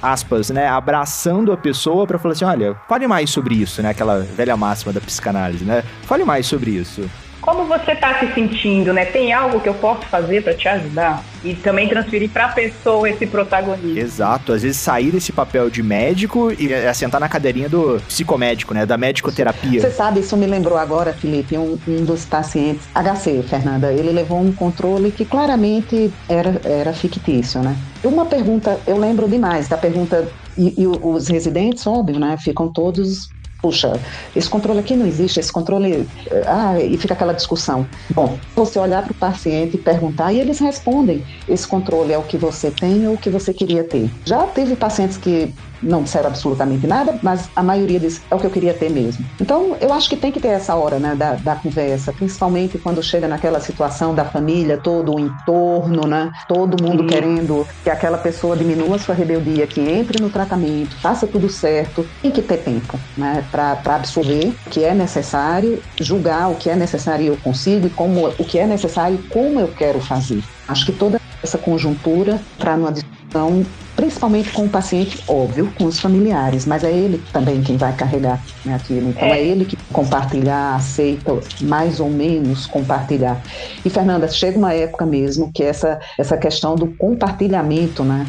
aspas, 0.03 0.51
né, 0.51 0.67
abraçando 0.67 1.53
a 1.53 1.57
pessoa 1.57 2.07
para 2.09 2.19
falar 2.19 2.33
assim, 2.33 2.45
olha, 2.45 2.75
fale 2.89 3.07
mais 3.07 3.31
sobre 3.31 3.55
isso, 3.55 3.81
né, 3.81 3.91
aquela 3.91 4.19
velha 4.19 4.57
máxima 4.57 4.93
da 4.93 5.01
psicanálise, 5.01 5.65
né? 5.65 5.85
Fale 6.03 6.25
mais 6.25 6.45
sobre 6.45 6.73
isso. 6.73 7.09
Como 7.43 7.65
você 7.65 7.91
está 7.91 8.21
se 8.21 8.33
sentindo, 8.35 8.93
né? 8.93 9.05
Tem 9.05 9.33
algo 9.33 9.59
que 9.59 9.69
eu 9.69 9.75
posso 9.75 10.07
fazer 10.07 10.45
para 10.45 10.55
te 10.55 10.69
ajudar? 10.69 11.25
E 11.43 11.55
também 11.55 11.89
transferir 11.89 12.31
para 12.31 12.45
a 12.45 12.49
pessoa 12.49 13.11
esse 13.11 13.27
protagonismo. 13.27 13.99
Exato, 13.99 14.53
às 14.53 14.63
vezes 14.63 14.77
sair 14.77 15.11
desse 15.11 15.33
papel 15.33 15.69
de 15.69 15.83
médico 15.83 16.53
e 16.57 16.73
assentar 16.73 17.21
na 17.21 17.29
cadeirinha 17.29 17.69
do 17.69 18.01
psicomédico, 18.07 18.73
né? 18.73 18.87
Da 18.87 18.97
médico-terapia. 18.97 19.81
Você 19.81 19.91
sabe, 19.91 20.21
isso 20.21 20.37
me 20.37 20.47
lembrou 20.47 20.79
agora, 20.79 21.13
Felipe, 21.13 21.59
um, 21.59 21.77
um 21.89 22.05
dos 22.05 22.25
pacientes, 22.25 22.87
HC, 22.95 23.43
Fernanda, 23.43 23.93
ele 23.93 24.13
levou 24.13 24.41
um 24.41 24.53
controle 24.53 25.11
que 25.11 25.25
claramente 25.25 26.13
era, 26.29 26.61
era 26.65 26.93
fictício, 26.93 27.61
né? 27.61 27.77
Uma 28.05 28.25
pergunta, 28.25 28.79
eu 28.87 28.97
lembro 28.97 29.29
demais 29.29 29.67
da 29.67 29.77
pergunta, 29.77 30.29
e, 30.57 30.81
e 30.81 30.87
os 30.87 31.27
residentes, 31.27 31.85
óbvio, 31.89 32.21
né? 32.21 32.37
Ficam 32.39 32.73
todos 32.73 33.29
puxa, 33.63 33.93
esse 34.35 34.51
controle 34.51 34.81
aqui 34.81 34.97
não 34.97 35.07
existe, 35.07 35.39
esse 35.39 35.53
controle. 35.53 36.07
Ah, 36.47 36.79
e 36.81 36.99
fica 36.99 37.15
aquela 37.15 37.33
discussão. 37.33 37.87
Bom, 38.11 38.37
você 38.57 38.79
olhar 38.79 39.03
para 39.05 39.13
o 39.13 39.15
paciente 39.15 39.77
e 39.77 39.79
perguntar, 39.79 40.33
e 40.33 40.41
eles 40.41 40.59
respondem: 40.59 41.25
esse 41.49 41.67
controle 41.67 42.13
é 42.13 42.19
o 42.19 42.23
que 42.25 42.37
você 42.37 42.71
tem 42.71 43.07
ou 43.07 43.15
o 43.15 43.19
que 43.19 43.31
você 43.31 43.55
queria 43.55 43.85
ter. 43.85 44.11
Já 44.25 44.45
teve 44.49 44.75
pacientes 44.75 45.17
que 45.17 45.55
não 45.83 46.03
disseram 46.03 46.29
absolutamente 46.29 46.87
nada, 46.87 47.19
mas 47.23 47.49
a 47.55 47.63
maioria 47.63 47.99
disse, 47.99 48.23
é 48.31 48.35
o 48.35 48.39
que 48.39 48.47
eu 48.47 48.51
queria 48.51 48.75
ter 48.75 48.91
mesmo. 48.91 49.25
Então, 49.41 49.77
eu 49.81 49.93
acho 49.93 50.09
que 50.09 50.17
tem 50.17 50.31
que 50.31 50.41
ter 50.41 50.49
essa 50.49 50.75
hora 50.77 50.99
né, 50.99 51.15
da, 51.15 51.35
da 51.35 51.57
conversa, 51.57 52.13
principalmente 52.13 52.79
quando 52.79 53.03
chega 53.03 53.27
naquela 53.27 53.61
situação 53.61 54.15
da 54.15 54.25
família, 54.25 54.79
todo 54.79 55.15
o 55.15 55.21
entorno, 55.21 56.07
né, 56.07 56.31
todo 56.47 56.83
mundo 56.83 57.03
Sim. 57.03 57.09
querendo 57.09 57.67
que 57.83 57.91
aquela 57.91 58.19
pessoa 58.19 58.57
diminua 58.57 58.99
sua 58.99 59.15
rebeldia, 59.15 59.67
que 59.67 59.81
entre 59.81 60.23
no 60.23 60.31
tratamento, 60.31 61.01
faça 61.01 61.27
tudo 61.27 61.49
certo. 61.49 62.07
Tem 62.23 62.31
que 62.31 62.43
ter 62.43 62.59
tempo 62.59 62.99
né, 63.17 63.45
para 63.51 63.81
absorver 63.87 64.55
o 64.67 64.71
que 64.71 64.85
é 64.85 64.95
necessário, 64.95 65.83
julgar 66.01 66.51
o 66.51 66.57
que 66.57 66.71
é 66.71 66.77
necessário 66.77 67.25
e 67.25 67.29
eu 67.29 67.37
consigo, 67.37 67.87
e 67.87 67.91
como, 67.91 68.29
o 68.29 68.45
que 68.45 68.59
é 68.59 68.67
necessário 68.67 69.19
e 69.19 69.29
como 69.29 69.61
eu 69.61 69.69
quero 69.69 70.01
fazer. 70.01 70.41
Acho 70.69 70.87
que 70.87 70.93
toda 70.93 71.21
essa 71.43 71.59
conjuntura 71.59 72.41
para 72.57 72.77
numa 72.77 72.93
discussão 72.93 73.63
principalmente 73.97 74.51
com 74.51 74.65
o 74.65 74.69
paciente, 74.69 75.23
óbvio, 75.29 75.73
com 75.77 75.85
os 75.85 76.01
familiares, 76.01 76.67
mas 76.67 76.85
é 76.85 76.91
ele 76.91 77.23
também 77.33 77.63
quem 77.63 77.77
vai 77.77 77.93
carregar 77.95 78.43
né, 78.65 78.75
aquilo. 78.75 79.11
Então 79.11 79.29
é. 79.29 79.41
é 79.41 79.47
ele 79.47 79.65
que 79.65 79.77
compartilhar, 79.93 80.77
aceita 80.77 81.39
mais 81.61 82.01
ou 82.01 82.09
menos 82.09 82.67
compartilhar. 82.67 83.41
E 83.85 83.91
Fernanda, 83.91 84.29
chega 84.29 84.59
uma 84.59 84.73
época 84.73 85.05
mesmo 85.05 85.51
que 85.53 85.63
essa, 85.63 86.01
essa 86.19 86.37
questão 86.37 86.75
do 86.75 86.87
compartilhamento, 86.87 88.05
né, 88.05 88.27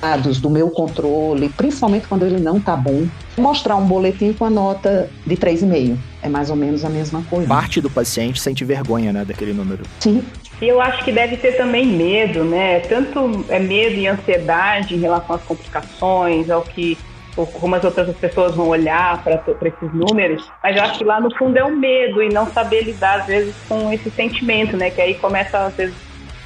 dados, 0.00 0.40
do 0.40 0.50
meu 0.50 0.70
controle, 0.70 1.48
principalmente 1.50 2.06
quando 2.06 2.24
ele 2.24 2.40
não 2.40 2.56
está 2.56 2.76
bom, 2.76 3.06
mostrar 3.36 3.76
um 3.76 3.86
boletim 3.86 4.32
com 4.32 4.44
a 4.44 4.50
nota 4.50 5.10
de 5.26 5.36
3,5. 5.36 5.96
É 6.22 6.28
mais 6.28 6.48
ou 6.48 6.56
menos 6.56 6.84
a 6.84 6.88
mesma 6.88 7.22
coisa. 7.28 7.46
Parte 7.46 7.80
do 7.80 7.90
paciente 7.90 8.40
sente 8.40 8.64
vergonha, 8.64 9.12
né, 9.12 9.24
daquele 9.24 9.52
número. 9.52 9.84
Sim, 10.00 10.22
e 10.60 10.68
eu 10.68 10.80
acho 10.80 11.04
que 11.04 11.12
deve 11.12 11.36
ter 11.36 11.52
também 11.52 11.86
medo, 11.86 12.44
né? 12.44 12.80
Tanto 12.80 13.44
é 13.48 13.58
medo 13.58 13.96
e 13.96 14.06
ansiedade 14.06 14.94
em 14.94 15.00
relação 15.00 15.36
às 15.36 15.42
complicações, 15.42 16.48
ao 16.50 16.62
que 16.62 16.96
como 17.34 17.74
as 17.74 17.82
outras 17.82 18.16
pessoas 18.16 18.54
vão 18.54 18.68
olhar 18.68 19.20
para 19.24 19.42
esses 19.62 19.92
números, 19.92 20.48
mas 20.62 20.76
eu 20.76 20.82
acho 20.84 20.98
que 20.98 21.04
lá 21.04 21.20
no 21.20 21.34
fundo 21.36 21.58
é 21.58 21.64
o 21.64 21.76
medo 21.76 22.22
e 22.22 22.28
não 22.28 22.46
saber 22.52 22.82
lidar 22.82 23.22
às 23.22 23.26
vezes 23.26 23.56
com 23.68 23.92
esse 23.92 24.08
sentimento, 24.10 24.76
né? 24.76 24.90
Que 24.90 25.00
aí 25.00 25.14
começa 25.14 25.58
às 25.58 25.74
vezes 25.74 25.96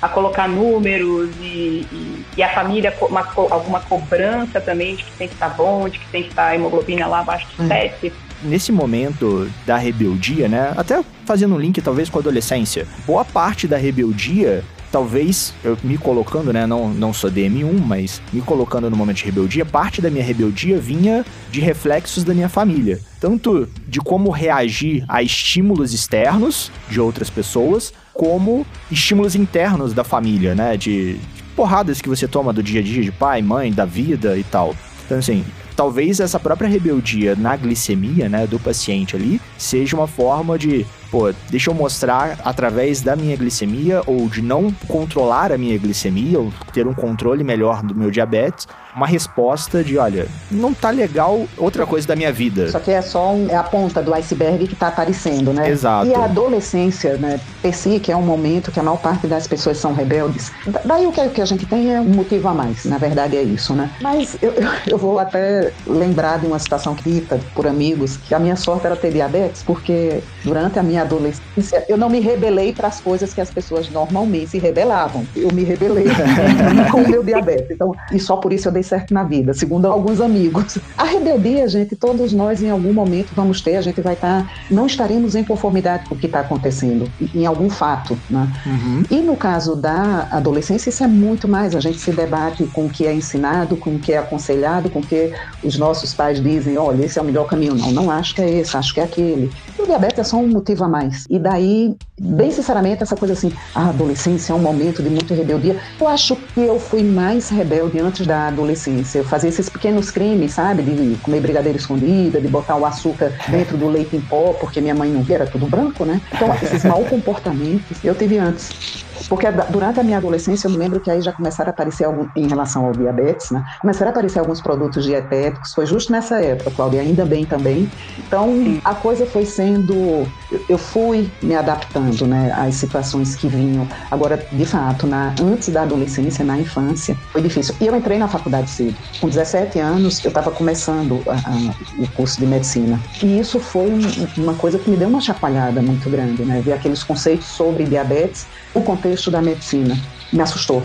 a 0.00 0.08
colocar 0.08 0.48
números 0.48 1.30
e, 1.40 1.86
e, 1.92 2.24
e 2.36 2.42
a 2.42 2.48
família 2.54 2.94
uma, 3.02 3.26
alguma 3.50 3.80
cobrança 3.80 4.60
também 4.60 4.94
de 4.94 5.04
que 5.04 5.12
tem 5.18 5.28
que 5.28 5.34
estar 5.34 5.50
tá 5.50 5.54
bom, 5.54 5.88
de 5.88 5.98
que 5.98 6.08
tem 6.08 6.22
que 6.22 6.30
estar 6.30 6.44
tá 6.44 6.48
a 6.48 6.54
hemoglobina 6.54 7.06
lá 7.06 7.20
abaixo 7.20 7.46
de 7.58 7.66
7. 7.66 8.06
Hum 8.06 8.27
nesse 8.42 8.72
momento 8.72 9.50
da 9.66 9.76
rebeldia, 9.76 10.48
né? 10.48 10.72
Até 10.76 11.02
fazendo 11.24 11.54
um 11.54 11.58
link 11.58 11.80
talvez 11.80 12.08
com 12.08 12.18
a 12.18 12.20
adolescência. 12.20 12.86
Boa 13.06 13.24
parte 13.24 13.66
da 13.66 13.76
rebeldia 13.76 14.64
talvez 14.90 15.54
eu 15.62 15.76
me 15.82 15.98
colocando, 15.98 16.52
né, 16.52 16.66
não, 16.66 16.88
não 16.88 17.12
sou 17.12 17.30
DM1, 17.30 17.78
mas 17.84 18.22
me 18.32 18.40
colocando 18.40 18.90
no 18.90 18.96
momento 18.96 19.18
de 19.18 19.24
rebeldia, 19.24 19.64
parte 19.64 20.00
da 20.00 20.10
minha 20.10 20.24
rebeldia 20.24 20.78
vinha 20.78 21.24
de 21.50 21.60
reflexos 21.60 22.24
da 22.24 22.34
minha 22.34 22.48
família. 22.48 22.98
Tanto 23.20 23.68
de 23.86 24.00
como 24.00 24.30
reagir 24.30 25.04
a 25.08 25.22
estímulos 25.22 25.92
externos 25.92 26.70
de 26.88 27.00
outras 27.00 27.28
pessoas, 27.28 27.92
como 28.14 28.66
estímulos 28.90 29.34
internos 29.34 29.92
da 29.92 30.04
família, 30.04 30.54
né, 30.54 30.76
de, 30.76 31.14
de 31.14 31.42
porradas 31.54 32.00
que 32.00 32.08
você 32.08 32.26
toma 32.26 32.52
do 32.52 32.62
dia 32.62 32.80
a 32.80 32.82
dia 32.82 33.02
de 33.02 33.12
pai, 33.12 33.42
mãe, 33.42 33.72
da 33.72 33.84
vida 33.84 34.36
e 34.36 34.44
tal. 34.44 34.74
Então, 35.04 35.18
assim, 35.18 35.44
talvez 35.78 36.18
essa 36.18 36.40
própria 36.40 36.68
rebeldia 36.68 37.36
na 37.36 37.54
glicemia, 37.54 38.28
né, 38.28 38.48
do 38.48 38.58
paciente 38.58 39.14
ali, 39.14 39.40
seja 39.56 39.94
uma 39.94 40.08
forma 40.08 40.58
de, 40.58 40.84
pô, 41.08 41.32
deixa 41.48 41.70
eu 41.70 41.74
mostrar 41.74 42.36
através 42.44 43.00
da 43.00 43.14
minha 43.14 43.36
glicemia 43.36 44.02
ou 44.04 44.28
de 44.28 44.42
não 44.42 44.72
controlar 44.88 45.52
a 45.52 45.56
minha 45.56 45.78
glicemia 45.78 46.40
ou 46.40 46.52
ter 46.72 46.84
um 46.88 46.92
controle 46.92 47.44
melhor 47.44 47.80
do 47.84 47.94
meu 47.94 48.10
diabetes, 48.10 48.66
uma 48.94 49.06
resposta 49.06 49.82
de, 49.82 49.96
olha, 49.98 50.26
não 50.50 50.74
tá 50.74 50.90
legal 50.90 51.46
outra 51.56 51.86
coisa 51.86 52.06
da 52.06 52.14
minha 52.14 52.32
vida. 52.32 52.66
Isso 52.66 52.76
aqui 52.76 52.90
é 52.90 53.02
só 53.02 53.32
um, 53.32 53.48
é 53.48 53.56
a 53.56 53.62
ponta 53.62 54.02
do 54.02 54.12
iceberg 54.14 54.66
que 54.66 54.76
tá 54.76 54.88
aparecendo, 54.88 55.52
né? 55.52 55.68
Exato. 55.70 56.06
E 56.06 56.14
a 56.14 56.24
adolescência, 56.24 57.16
né, 57.16 57.40
si, 57.72 58.00
que 58.00 58.10
é 58.10 58.16
um 58.16 58.22
momento 58.22 58.72
que 58.72 58.80
a 58.80 58.82
maior 58.82 58.98
parte 58.98 59.26
das 59.26 59.46
pessoas 59.46 59.78
são 59.78 59.94
rebeldes. 59.94 60.50
Daí 60.84 61.06
o 61.06 61.12
que 61.12 61.40
a 61.40 61.44
gente 61.44 61.64
tem 61.66 61.94
é 61.94 62.00
um 62.00 62.04
motivo 62.04 62.48
a 62.48 62.54
mais, 62.54 62.84
na 62.84 62.98
verdade 62.98 63.36
é 63.36 63.42
isso, 63.42 63.74
né? 63.74 63.90
Mas 64.00 64.36
eu, 64.42 64.52
eu 64.86 64.98
vou 64.98 65.18
até 65.18 65.72
lembrar 65.86 66.38
de 66.38 66.46
uma 66.46 66.58
situação 66.58 66.94
dita 66.94 67.38
por 67.54 67.66
amigos, 67.66 68.16
que 68.16 68.34
a 68.34 68.38
minha 68.38 68.56
sorte 68.56 68.86
era 68.86 68.96
ter 68.96 69.12
diabetes, 69.12 69.62
porque 69.62 70.20
durante 70.44 70.78
a 70.78 70.82
minha 70.82 70.98
minha 70.98 71.02
adolescência, 71.02 71.84
eu 71.88 71.96
não 71.96 72.08
me 72.08 72.20
rebelei 72.20 72.72
para 72.72 72.88
as 72.88 73.00
coisas 73.00 73.32
que 73.32 73.40
as 73.40 73.50
pessoas 73.50 73.88
normalmente 73.88 74.50
se 74.50 74.58
rebelavam. 74.58 75.26
Eu 75.36 75.52
me 75.52 75.62
rebelei 75.62 76.06
com 76.90 77.02
o 77.02 77.08
meu 77.08 77.22
diabetes. 77.22 77.70
Então, 77.70 77.94
e 78.12 78.18
só 78.18 78.36
por 78.36 78.52
isso 78.52 78.68
eu 78.68 78.72
dei 78.78 78.82
certo 78.82 79.12
na 79.12 79.24
vida, 79.24 79.52
segundo 79.52 79.86
alguns 79.86 80.20
amigos. 80.20 80.78
A 80.96 81.04
rebeldia, 81.04 81.68
gente, 81.68 81.96
todos 81.96 82.32
nós 82.32 82.62
em 82.62 82.70
algum 82.70 82.92
momento 82.92 83.30
vamos 83.34 83.60
ter, 83.60 83.76
a 83.76 83.82
gente 83.82 84.00
vai 84.00 84.14
estar, 84.14 84.44
tá, 84.44 84.50
não 84.70 84.86
estaremos 84.86 85.34
em 85.34 85.44
conformidade 85.44 86.08
com 86.08 86.14
o 86.14 86.18
que 86.18 86.26
está 86.26 86.40
acontecendo, 86.40 87.10
em 87.34 87.44
algum 87.44 87.68
fato. 87.68 88.16
Né? 88.30 88.48
Uhum. 88.66 89.02
E 89.10 89.16
no 89.16 89.36
caso 89.36 89.74
da 89.74 90.28
adolescência, 90.30 90.90
isso 90.90 91.02
é 91.02 91.06
muito 91.06 91.48
mais. 91.48 91.74
A 91.74 91.80
gente 91.80 91.98
se 91.98 92.12
debate 92.12 92.64
com 92.66 92.86
o 92.86 92.90
que 92.90 93.06
é 93.06 93.12
ensinado, 93.12 93.76
com 93.76 93.96
o 93.96 93.98
que 93.98 94.12
é 94.12 94.18
aconselhado, 94.18 94.88
com 94.88 95.00
o 95.00 95.02
que 95.02 95.32
os 95.62 95.76
nossos 95.76 96.14
pais 96.14 96.42
dizem: 96.42 96.78
olha, 96.78 97.04
esse 97.04 97.18
é 97.18 97.22
o 97.22 97.24
melhor 97.24 97.46
caminho. 97.46 97.74
Não, 97.74 97.90
não 97.90 98.10
acho 98.10 98.34
que 98.34 98.42
é 98.42 98.48
esse, 98.48 98.76
acho 98.76 98.94
que 98.94 99.00
é 99.00 99.04
aquele. 99.04 99.50
E 99.78 99.82
o 99.82 99.86
diabetes 99.86 100.18
é 100.18 100.24
só 100.24 100.38
um 100.38 100.48
motivo 100.48 100.82
a 100.82 100.88
mais. 100.88 101.24
E 101.30 101.38
daí, 101.38 101.94
bem 102.20 102.50
sinceramente, 102.50 103.02
essa 103.02 103.14
coisa 103.14 103.34
assim, 103.34 103.52
a 103.72 103.90
adolescência 103.90 104.52
é 104.52 104.56
um 104.56 104.58
momento 104.58 105.02
de 105.02 105.08
muita 105.08 105.34
rebeldia. 105.34 105.80
Eu 106.00 106.08
acho 106.08 106.34
que 106.34 106.60
eu 106.60 106.80
fui 106.80 107.04
mais 107.04 107.48
rebelde 107.48 108.00
antes 108.00 108.26
da 108.26 108.48
adolescência. 108.48 109.18
Eu 109.18 109.24
fazia 109.24 109.48
esses 109.48 109.68
pequenos 109.68 110.10
crimes, 110.10 110.54
sabe? 110.54 110.82
De 110.82 111.16
comer 111.18 111.40
brigadeiro 111.40 111.78
escondida, 111.78 112.40
de 112.40 112.48
botar 112.48 112.76
o 112.76 112.84
açúcar 112.84 113.32
dentro 113.48 113.76
do 113.76 113.88
leite 113.88 114.16
em 114.16 114.20
pó, 114.20 114.52
porque 114.54 114.80
minha 114.80 114.96
mãe 114.96 115.10
não 115.10 115.22
via, 115.22 115.36
era 115.36 115.46
tudo 115.46 115.66
branco, 115.66 116.04
né? 116.04 116.20
Então, 116.34 116.52
esses 116.60 116.82
mal 116.84 117.04
comportamentos 117.04 117.98
eu 118.02 118.16
tive 118.16 118.36
antes. 118.38 119.06
Porque 119.28 119.46
durante 119.70 120.00
a 120.00 120.02
minha 120.02 120.18
adolescência, 120.18 120.66
eu 120.66 120.70
me 120.70 120.78
lembro 120.78 121.00
que 121.00 121.10
aí 121.10 121.20
já 121.20 121.32
começaram 121.32 121.70
a 121.70 121.72
aparecer, 121.72 122.04
algum, 122.04 122.28
em 122.36 122.46
relação 122.46 122.86
ao 122.86 122.92
diabetes, 122.92 123.50
né? 123.50 123.62
Começaram 123.80 124.10
a 124.10 124.12
aparecer 124.12 124.38
alguns 124.38 124.60
produtos 124.60 125.04
dietéticos, 125.04 125.72
foi 125.72 125.86
justo 125.86 126.12
nessa 126.12 126.40
época, 126.40 126.70
Cláudia, 126.70 127.00
ainda 127.00 127.24
bem 127.24 127.44
também. 127.44 127.90
Então, 128.18 128.80
a 128.84 128.94
coisa 128.94 129.26
foi 129.26 129.44
sendo. 129.44 130.26
Eu 130.68 130.78
fui 130.78 131.30
me 131.42 131.54
adaptando, 131.54 132.26
né, 132.26 132.52
às 132.54 132.74
situações 132.76 133.36
que 133.36 133.48
vinham. 133.48 133.86
Agora, 134.10 134.46
de 134.52 134.64
fato, 134.64 135.06
na, 135.06 135.34
antes 135.40 135.68
da 135.68 135.82
adolescência, 135.82 136.44
na 136.44 136.58
infância, 136.58 137.16
foi 137.32 137.42
difícil. 137.42 137.74
E 137.80 137.86
eu 137.86 137.94
entrei 137.96 138.18
na 138.18 138.28
faculdade 138.28 138.70
cedo. 138.70 138.96
Com 139.20 139.28
17 139.28 139.78
anos, 139.78 140.24
eu 140.24 140.28
estava 140.28 140.50
começando 140.50 141.22
a, 141.28 141.34
a, 141.34 141.74
o 141.98 142.08
curso 142.16 142.40
de 142.40 142.46
medicina. 142.46 143.00
E 143.22 143.38
isso 143.38 143.60
foi 143.60 143.90
uma 144.36 144.54
coisa 144.54 144.78
que 144.78 144.90
me 144.90 144.96
deu 144.96 145.08
uma 145.08 145.20
chacoalhada 145.20 145.82
muito 145.82 146.08
grande, 146.10 146.44
né? 146.44 146.60
Ver 146.60 146.72
aqueles 146.72 147.02
conceitos 147.02 147.48
sobre 147.48 147.84
diabetes, 147.84 148.46
o 148.78 148.82
contexto 148.82 149.30
da 149.30 149.42
medicina. 149.42 149.94
Me 150.32 150.42
assustou. 150.42 150.82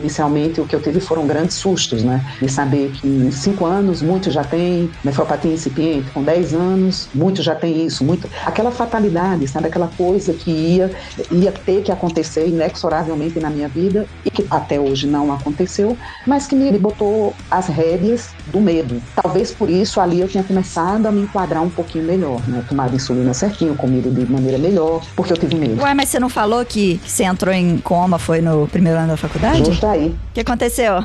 Inicialmente, 0.00 0.60
o 0.60 0.66
que 0.66 0.74
eu 0.74 0.80
tive 0.80 1.00
foram 1.00 1.26
grandes 1.26 1.56
sustos, 1.56 2.02
né? 2.02 2.24
De 2.40 2.48
saber 2.48 2.90
que 2.92 3.06
em 3.06 3.30
cinco 3.30 3.66
anos, 3.66 4.02
muitos 4.02 4.32
já 4.32 4.44
têm 4.44 4.90
nefropatia 5.04 5.52
incipiente, 5.52 6.10
com 6.10 6.22
dez 6.22 6.54
anos, 6.54 7.08
muitos 7.14 7.44
já 7.44 7.54
têm 7.54 7.84
isso, 7.84 8.04
muito. 8.04 8.28
Aquela 8.44 8.70
fatalidade, 8.70 9.46
sabe? 9.48 9.68
Aquela 9.68 9.88
coisa 9.96 10.32
que 10.32 10.50
ia, 10.50 10.90
ia 11.30 11.52
ter 11.52 11.82
que 11.82 11.92
acontecer 11.92 12.46
inexoravelmente 12.48 13.38
na 13.40 13.50
minha 13.50 13.68
vida 13.68 14.06
e 14.24 14.30
que 14.30 14.46
até 14.50 14.78
hoje 14.78 15.06
não 15.06 15.32
aconteceu, 15.32 15.96
mas 16.26 16.46
que 16.46 16.54
me 16.54 16.78
botou 16.78 17.34
as 17.50 17.66
rédeas 17.66 18.30
do 18.46 18.60
medo. 18.60 19.00
Talvez 19.20 19.52
por 19.52 19.68
isso 19.68 20.00
ali 20.00 20.20
eu 20.20 20.28
tinha 20.28 20.44
começado 20.44 21.06
a 21.06 21.12
me 21.12 21.22
enquadrar 21.22 21.62
um 21.62 21.70
pouquinho 21.70 22.04
melhor, 22.04 22.40
né? 22.48 22.62
Tomar 22.68 22.92
insulina 22.94 23.34
certinho, 23.34 23.74
comido 23.74 24.10
de 24.10 24.30
maneira 24.30 24.58
melhor, 24.58 25.02
porque 25.16 25.32
eu 25.32 25.36
tive 25.36 25.56
medo. 25.56 25.82
Ué, 25.82 25.94
mas 25.94 26.08
você 26.08 26.18
não 26.18 26.28
falou 26.28 26.64
que 26.64 27.00
você 27.04 27.24
entrou 27.24 27.52
em 27.52 27.78
coma 27.78 28.18
foi 28.18 28.40
no 28.40 28.66
primeiro 28.68 28.98
ano 28.98 29.08
da 29.08 29.16
faculdade? 29.16 29.64
Justo 29.64 29.86
aí. 29.90 30.08
O 30.08 30.32
que 30.34 30.40
aconteceu? 30.40 31.04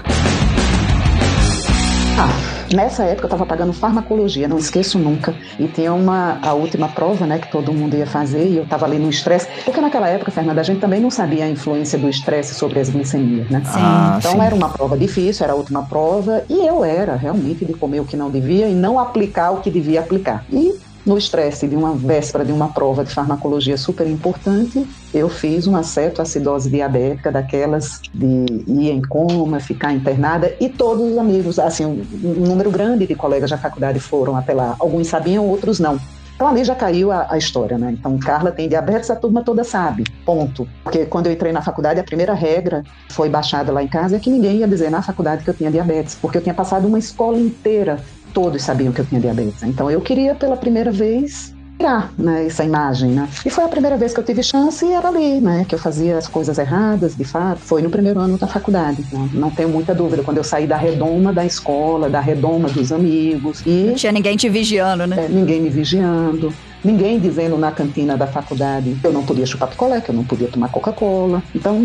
Ah, 2.16 2.30
nessa 2.74 3.04
época 3.04 3.24
eu 3.24 3.28
estava 3.28 3.46
pagando 3.46 3.74
farmacologia, 3.74 4.48
não 4.48 4.58
esqueço 4.58 5.00
nunca. 5.00 5.34
E 5.58 5.68
tinha 5.68 5.94
uma 5.94 6.40
a 6.44 6.54
última 6.54 6.88
prova, 6.88 7.26
né, 7.26 7.40
que 7.40 7.52
todo 7.52 7.74
mundo 7.74 7.96
ia 7.96 8.06
fazer 8.06 8.48
e 8.48 8.58
eu 8.58 8.64
estava 8.64 8.86
ali 8.86 9.00
no 9.00 9.10
estresse, 9.10 9.48
porque 9.66 9.82
naquela 9.82 10.08
época, 10.08 10.32
Fernanda, 10.32 10.62
a 10.62 10.64
gente 10.64 10.80
também 10.80 11.00
não 11.00 11.10
sabia 11.10 11.46
a 11.46 11.50
influência 11.50 11.98
do 11.98 12.08
estresse 12.08 12.54
sobre 12.54 12.80
as 12.80 12.90
glicemias, 12.90 13.50
né? 13.50 13.62
Sim. 13.66 13.80
Ah, 13.82 14.16
então 14.20 14.34
sim. 14.34 14.42
era 14.42 14.54
uma 14.54 14.70
prova 14.70 14.98
difícil, 14.98 15.44
era 15.44 15.54
a 15.54 15.56
última 15.56 15.84
prova 15.84 16.44
e 16.50 16.66
eu 16.66 16.84
era 16.84 17.16
realmente 17.16 17.66
de 17.66 17.74
comer 17.74 18.00
o 18.00 18.06
que 18.06 18.16
não 18.16 18.30
devia 18.30 18.68
e 18.68 18.74
não 18.74 19.00
aplicar 19.00 19.52
o 19.52 19.62
que 19.62 19.72
devia 19.72 20.00
aplicar. 20.00 20.46
E 20.52 20.74
no 21.06 21.18
estresse 21.18 21.68
de 21.68 21.76
uma 21.76 21.94
véspera 21.94 22.46
de 22.46 22.52
uma 22.52 22.70
prova 22.70 23.04
de 23.04 23.14
farmacologia 23.14 23.78
super 23.78 24.08
importante, 24.08 24.88
eu 25.14 25.30
fiz 25.30 25.68
uma 25.68 25.84
cetoacidose 25.84 26.70
diabética, 26.70 27.32
daquelas 27.32 28.02
de 28.14 28.26
ir 28.68 28.90
em 28.90 29.02
coma, 29.02 29.60
ficar 29.60 29.94
internada, 29.94 30.56
e 30.60 30.70
todos 30.70 31.12
os 31.12 31.18
amigos, 31.18 31.60
assim, 31.60 31.86
um 31.86 32.46
número 32.48 32.72
grande 32.72 33.06
de 33.06 33.16
colegas 33.16 33.50
da 33.50 33.58
faculdade 33.58 34.00
foram 34.00 34.36
até 34.36 34.54
lá. 34.54 34.76
Alguns 34.80 35.08
sabiam, 35.08 35.46
outros 35.48 35.80
não. 35.80 36.00
Então 36.36 36.48
ali 36.48 36.64
já 36.64 36.74
caiu 36.74 37.12
a, 37.12 37.28
a, 37.30 37.38
história, 37.38 37.78
né? 37.78 37.92
Então 37.92 38.18
Carla 38.18 38.52
tem 38.52 38.68
diabetes, 38.68 39.10
a 39.10 39.16
turma 39.16 39.44
toda 39.44 39.64
sabe, 39.64 40.04
ponto. 40.26 40.68
Porque 40.84 41.06
quando 41.06 41.28
eu 41.28 41.34
entrei 41.34 41.52
na 41.52 41.62
faculdade, 41.62 42.00
a 42.00 42.04
primeira 42.04 42.34
regra 42.34 42.84
foi 43.10 43.30
baixada 43.30 43.72
lá 43.72 43.84
em 43.84 43.88
casa 43.88 44.16
é 44.16 44.20
que 44.20 44.30
ninguém 44.30 44.58
ia 44.58 44.68
dizer 44.68 44.90
na 44.90 45.02
faculdade 45.02 45.44
que 45.44 45.50
eu 45.50 45.54
tinha 45.54 45.70
diabetes, 45.70 46.16
porque 46.16 46.38
eu 46.38 46.42
tinha 46.42 46.56
passado 46.56 46.88
uma 46.88 46.98
escola 46.98 47.38
inteira 47.38 48.00
todos 48.34 48.62
sabiam 48.62 48.92
que 48.92 49.02
eu 49.02 49.06
tinha 49.06 49.22
diabetes. 49.22 49.64
Então 49.64 49.90
eu 49.90 50.02
queria 50.02 50.36
pela 50.36 50.58
primeira 50.58 50.92
vez 50.92 51.54
tirar 51.78 52.12
né, 52.18 52.46
essa 52.46 52.64
imagem, 52.64 53.12
né? 53.12 53.28
E 53.46 53.50
foi 53.50 53.64
a 53.64 53.68
primeira 53.68 53.98
vez 53.98 54.14
que 54.14 54.20
eu 54.20 54.24
tive 54.24 54.42
chance 54.42 54.86
e 54.86 54.92
era 54.92 55.08
ali, 55.08 55.42
né? 55.42 55.66
Que 55.68 55.76
eu 55.76 55.80
fazia 55.80 56.18
as 56.18 56.28
coisas 56.28 56.58
erradas, 56.58 57.16
de 57.16 57.24
fato. 57.24 57.60
Foi 57.60 57.82
no 57.82 57.90
primeiro 57.90 58.20
ano 58.20 58.38
da 58.38 58.48
faculdade. 58.48 59.06
Né? 59.12 59.30
Não 59.34 59.50
tenho 59.50 59.70
muita 59.70 59.94
dúvida. 59.94 60.24
Quando 60.24 60.38
eu 60.38 60.44
saí 60.44 60.66
da 60.66 60.78
redoma 60.78 61.34
da 61.34 61.46
escola, 61.46 62.10
da 62.10 62.20
redoma 62.20 62.70
dos 62.70 62.92
amigos. 62.92 63.62
E, 63.66 63.88
Não 63.88 63.96
tinha 63.96 64.12
ninguém 64.12 64.38
te 64.38 64.48
vigiando, 64.50 65.06
né? 65.06 65.26
É, 65.26 65.28
ninguém 65.28 65.62
me 65.62 65.70
vigiando 65.70 66.54
ninguém 66.84 67.20
dizendo 67.20 67.58
na 67.58 67.72
cantina 67.72 68.18
da 68.18 68.28
faculdade 68.28 68.96
que 69.00 69.08
eu 69.08 69.14
não 69.14 69.24
podia 69.26 69.46
chupar 69.46 69.70
picolé, 69.70 70.02
que 70.02 70.10
eu 70.10 70.16
não 70.16 70.24
podia 70.24 70.48
tomar 70.48 70.70
Coca-Cola. 70.70 71.42
Então, 71.56 71.80